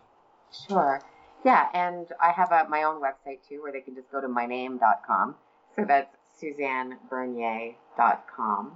Sure. 0.67 1.01
Yeah, 1.43 1.67
and 1.73 2.07
I 2.21 2.31
have 2.31 2.53
a, 2.53 2.65
my 2.69 2.83
own 2.83 3.01
website 3.01 3.45
too 3.47 3.61
where 3.61 3.73
they 3.73 3.81
can 3.81 3.95
just 3.95 4.11
go 4.11 4.21
to 4.21 4.27
myname.com. 4.27 5.35
So 5.75 5.83
that's 5.85 6.15
suzannebernier.com. 6.41 8.71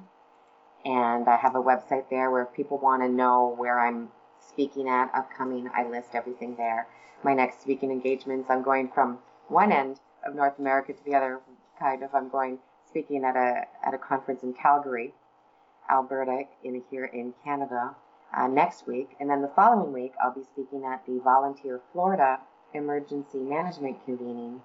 And 0.85 1.27
I 1.27 1.37
have 1.37 1.55
a 1.55 1.61
website 1.61 2.09
there 2.09 2.29
where 2.29 2.43
if 2.43 2.53
people 2.53 2.77
want 2.77 3.01
to 3.03 3.09
know 3.09 3.55
where 3.57 3.79
I'm 3.79 4.09
speaking 4.39 4.89
at 4.89 5.09
upcoming, 5.13 5.69
I 5.73 5.87
list 5.87 6.09
everything 6.13 6.57
there. 6.57 6.87
My 7.23 7.33
next 7.33 7.61
speaking 7.61 7.91
engagements, 7.91 8.49
I'm 8.49 8.63
going 8.63 8.89
from 8.89 9.19
one 9.47 9.71
end 9.71 9.99
of 10.25 10.35
North 10.35 10.59
America 10.59 10.93
to 10.93 11.05
the 11.05 11.15
other 11.15 11.39
kind 11.79 12.03
of. 12.03 12.13
I'm 12.13 12.29
going 12.29 12.59
speaking 12.89 13.23
at 13.23 13.35
a 13.35 13.65
at 13.85 13.93
a 13.93 13.97
conference 13.97 14.43
in 14.43 14.53
Calgary, 14.53 15.13
Alberta, 15.89 16.43
in 16.63 16.83
here 16.91 17.05
in 17.05 17.33
Canada, 17.43 17.95
uh, 18.35 18.47
next 18.47 18.87
week, 18.87 19.15
and 19.19 19.29
then 19.29 19.41
the 19.41 19.51
following 19.55 19.93
week 19.93 20.13
I'll 20.21 20.33
be 20.33 20.43
speaking 20.43 20.85
at 20.85 21.05
the 21.05 21.19
Volunteer 21.23 21.81
Florida 21.91 22.39
emergency 22.73 23.39
management 23.39 24.03
convening 24.05 24.61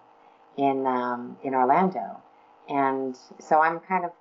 in 0.57 0.86
um, 0.86 1.36
in 1.42 1.55
Orlando, 1.55 2.20
and 2.68 3.16
so 3.40 3.61
I'm 3.61 3.80
kind 3.80 4.05
of 4.05 4.12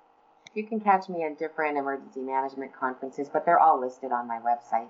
you 0.54 0.66
can 0.66 0.80
catch 0.80 1.08
me 1.08 1.24
at 1.24 1.38
different 1.38 1.78
emergency 1.78 2.20
management 2.20 2.72
conferences, 2.78 3.28
but 3.32 3.46
they're 3.46 3.58
all 3.58 3.80
listed 3.80 4.12
on 4.12 4.28
my 4.28 4.38
website, 4.38 4.88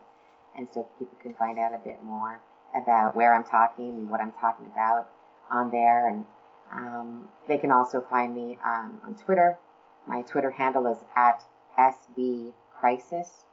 and 0.57 0.68
so 0.72 0.88
people 0.99 1.16
can 1.20 1.34
find 1.34 1.59
out 1.59 1.72
a 1.74 1.78
bit 1.78 2.03
more 2.03 2.40
about 2.74 3.14
where 3.14 3.34
I'm 3.34 3.45
talking 3.45 3.90
and 3.90 4.11
what 4.11 4.20
I'm 4.20 4.32
talking 4.32 4.66
about 4.66 5.09
on 5.51 5.70
there, 5.70 6.09
and 6.09 6.24
um, 6.72 7.28
they 7.49 7.59
can 7.59 7.70
also 7.70 8.01
find 8.09 8.34
me 8.34 8.59
um, 8.64 9.01
on 9.05 9.14
Twitter. 9.14 9.59
My 10.07 10.22
Twitter 10.22 10.51
handle 10.51 10.86
is 10.86 10.99
at 11.16 11.45
SB 11.78 12.53
Crisis. 12.78 13.45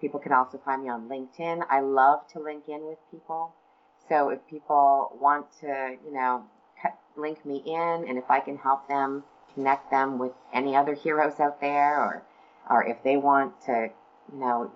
People 0.00 0.20
can 0.20 0.32
also 0.32 0.58
find 0.58 0.82
me 0.82 0.90
on 0.90 1.08
LinkedIn. 1.08 1.64
I 1.70 1.80
love 1.80 2.26
to 2.32 2.40
link 2.40 2.64
in 2.68 2.84
with 2.86 2.98
people. 3.10 3.54
So 4.08 4.28
if 4.28 4.46
people 4.46 5.16
want 5.20 5.46
to, 5.60 5.96
you 6.04 6.12
know, 6.12 6.44
link 7.16 7.44
me 7.44 7.62
in, 7.64 8.06
and 8.08 8.18
if 8.18 8.30
I 8.30 8.40
can 8.40 8.58
help 8.58 8.88
them 8.88 9.24
connect 9.54 9.90
them 9.90 10.18
with 10.18 10.32
any 10.52 10.76
other 10.76 10.94
heroes 10.94 11.40
out 11.40 11.60
there, 11.60 11.96
or 11.98 12.22
or 12.68 12.84
if 12.84 13.02
they 13.02 13.16
want 13.16 13.60
to, 13.66 13.90
you 14.32 14.38
know, 14.38 14.70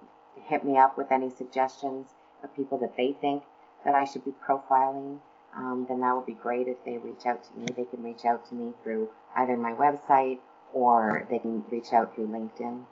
hit 0.45 0.65
me 0.65 0.79
up 0.79 0.97
with 0.97 1.11
any 1.11 1.31
suggestions 1.31 2.07
of 2.43 2.55
people 2.55 2.79
that 2.79 2.97
they 2.97 3.13
think 3.13 3.43
that 3.85 3.95
I 3.95 4.05
should 4.05 4.25
be 4.25 4.35
profiling, 4.47 5.21
um, 5.57 5.87
then 5.89 6.01
that 6.01 6.15
would 6.15 6.27
be 6.27 6.35
great 6.35 6.69
if 6.69 6.85
they 6.85 6.99
reach 6.99 7.27
out 7.27 7.43
to 7.45 7.59
me. 7.59 7.67
They 7.77 7.85
can 7.85 8.03
reach 8.03 8.25
out 8.25 8.47
to 8.49 8.55
me 8.55 8.73
through 8.83 9.09
either 9.37 9.57
my 9.57 9.73
website 9.73 10.39
or 10.73 11.27
they 11.31 11.39
can 11.39 11.65
reach 11.71 11.93
out 11.93 12.15
through 12.15 12.29
LinkedIn. 12.29 12.85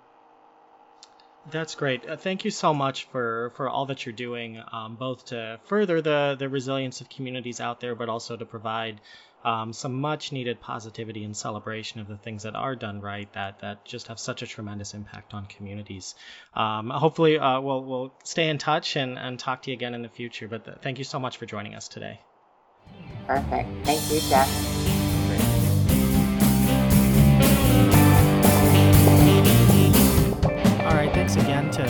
That's 1.51 1.76
great. 1.76 2.09
Uh, 2.09 2.16
thank 2.16 2.44
you 2.44 2.51
so 2.51 2.74
much 2.74 3.05
for, 3.05 3.53
for 3.55 3.68
all 3.68 3.86
that 3.86 4.05
you're 4.05 4.12
doing, 4.12 4.61
um, 4.72 4.97
both 4.97 5.26
to 5.26 5.61
further 5.64 6.03
the, 6.03 6.36
the 6.38 6.49
resilience 6.49 7.01
of 7.01 7.09
communities 7.09 7.61
out 7.61 7.80
there, 7.80 7.94
but 7.94 8.09
also 8.09 8.36
to 8.36 8.44
provide 8.44 9.01
um, 9.44 9.72
some 9.72 10.01
much 10.01 10.32
needed 10.32 10.61
positivity 10.61 11.22
and 11.22 11.36
celebration 11.36 12.01
of 12.01 12.09
the 12.09 12.16
things 12.16 12.42
that 12.42 12.57
are 12.57 12.74
done 12.74 13.01
right 13.01 13.32
that, 13.34 13.61
that 13.61 13.84
just 13.84 14.09
have 14.09 14.18
such 14.18 14.42
a 14.42 14.47
tremendous 14.47 14.92
impact 14.92 15.34
on 15.34 15.47
communities. 15.47 16.16
Um, 16.55 16.90
hopefully, 16.90 17.38
uh, 17.38 17.61
we'll, 17.61 17.84
we'll 17.84 18.14
stay 18.24 18.49
in 18.49 18.59
touch 18.59 18.97
and, 18.97 19.16
and 19.16 19.38
talk 19.38 19.62
to 19.62 19.70
you 19.70 19.76
again 19.76 19.94
in 19.94 20.03
the 20.03 20.09
future. 20.09 20.49
But 20.49 20.64
th- 20.64 20.78
thank 20.82 20.99
you 20.99 21.05
so 21.05 21.20
much 21.20 21.36
for 21.36 21.47
joining 21.47 21.76
us 21.76 21.86
today. 21.86 22.20
Perfect. 23.28 23.68
Thank 23.84 24.11
you, 24.11 24.20
Jeff. 24.28 24.86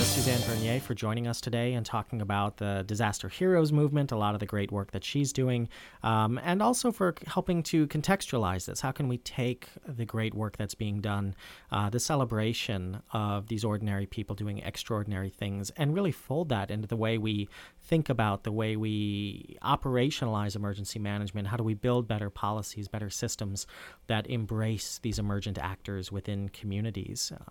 Suzanne 0.07 0.41
Bernier 0.47 0.81
for 0.81 0.95
joining 0.95 1.27
us 1.27 1.41
today 1.41 1.75
and 1.75 1.85
talking 1.85 2.23
about 2.23 2.57
the 2.57 2.85
Disaster 2.87 3.29
Heroes 3.29 3.73
movement, 3.73 4.13
a 4.13 4.17
lot 4.17 4.35
of 4.35 4.41
the 4.41 4.47
great 4.47 4.73
work 4.73 4.93
that 4.93 5.05
she's 5.05 5.33
doing, 5.33 5.69
um, 6.03 6.41
and 6.43 6.63
also 6.63 6.93
for 6.93 7.15
helping 7.27 7.63
to 7.65 7.87
contextualize 7.89 8.67
this. 8.67 8.81
How 8.81 8.93
can 8.93 9.09
we 9.09 9.19
take 9.19 9.69
the 9.87 10.05
great 10.07 10.33
work 10.33 10.57
that's 10.57 10.75
being 10.75 11.01
done, 11.01 11.35
uh, 11.71 11.91
the 11.91 12.01
celebration 12.01 13.03
of 13.13 13.49
these 13.49 13.65
ordinary 13.65 14.07
people 14.07 14.35
doing 14.35 14.59
extraordinary 14.59 15.31
things, 15.31 15.71
and 15.77 15.95
really 15.95 16.13
fold 16.13 16.49
that 16.49 16.71
into 16.71 16.87
the 16.89 16.97
way 16.97 17.19
we 17.19 17.49
think 17.83 18.09
about 18.09 18.45
the 18.45 18.53
way 18.53 18.77
we 18.77 19.59
operationalize 19.63 20.57
emergency 20.57 20.99
management? 20.99 21.49
How 21.49 21.57
do 21.57 21.65
we 21.65 21.75
build 21.75 22.09
better 22.09 22.31
policies, 22.31 22.89
better 22.89 23.11
systems 23.11 23.67
that 24.07 24.27
embrace 24.29 24.99
these 25.03 25.19
emergent 25.19 25.59
actors 25.59 26.11
within 26.11 26.49
communities? 26.49 27.33
Uh, 27.35 27.51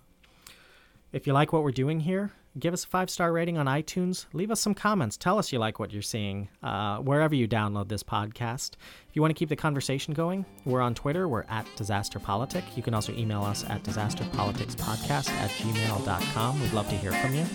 If 1.16 1.26
you 1.26 1.32
like 1.32 1.54
what 1.54 1.64
we're 1.64 1.72
doing 1.72 2.02
here, 2.02 2.34
give 2.60 2.74
us 2.74 2.84
a 2.84 2.88
five 2.88 3.10
star 3.10 3.32
rating 3.32 3.58
on 3.58 3.68
iTunes. 3.68 4.26
Leave 4.34 4.52
us 4.52 4.60
some 4.60 4.74
comments. 4.74 5.16
Tell 5.16 5.40
us 5.40 5.50
you 5.54 5.60
like 5.60 5.80
what 5.80 5.94
you're 5.94 6.02
seeing 6.02 6.50
uh, 6.62 6.98
wherever 6.98 7.34
you 7.34 7.48
download 7.48 7.88
this 7.88 8.04
podcast. 8.04 8.74
If 9.08 9.16
you 9.16 9.22
want 9.22 9.34
to 9.34 9.40
keep 9.40 9.48
the 9.48 9.56
conversation 9.56 10.14
going, 10.14 10.44
we're 10.66 10.82
on 10.82 10.94
Twitter. 10.94 11.30
We're 11.30 11.46
at 11.48 11.66
Disaster 11.78 12.20
Politic. 12.20 12.66
You 12.76 12.84
can 12.84 12.94
also 12.94 13.14
email 13.14 13.44
us 13.44 13.64
at 13.70 13.82
disasterpoliticspodcast 13.84 15.30
at 15.30 15.52
gmail.com. 15.52 16.62
We'd 16.62 16.74
love 16.74 16.90
to 16.90 16.98
hear 16.98 17.14
from 17.14 17.34
you. 17.34 17.46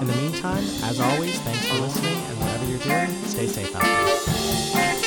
In 0.00 0.06
the 0.06 0.14
meantime, 0.14 0.62
as 0.84 1.00
always, 1.00 1.40
thanks 1.40 1.66
for 1.66 1.80
listening, 1.80 2.18
and 2.18 2.38
whatever 2.38 2.66
you're 2.66 2.78
doing, 2.78 3.10
stay 3.24 3.48
safe 3.48 3.74
out 3.74 3.82
there. 3.82 4.97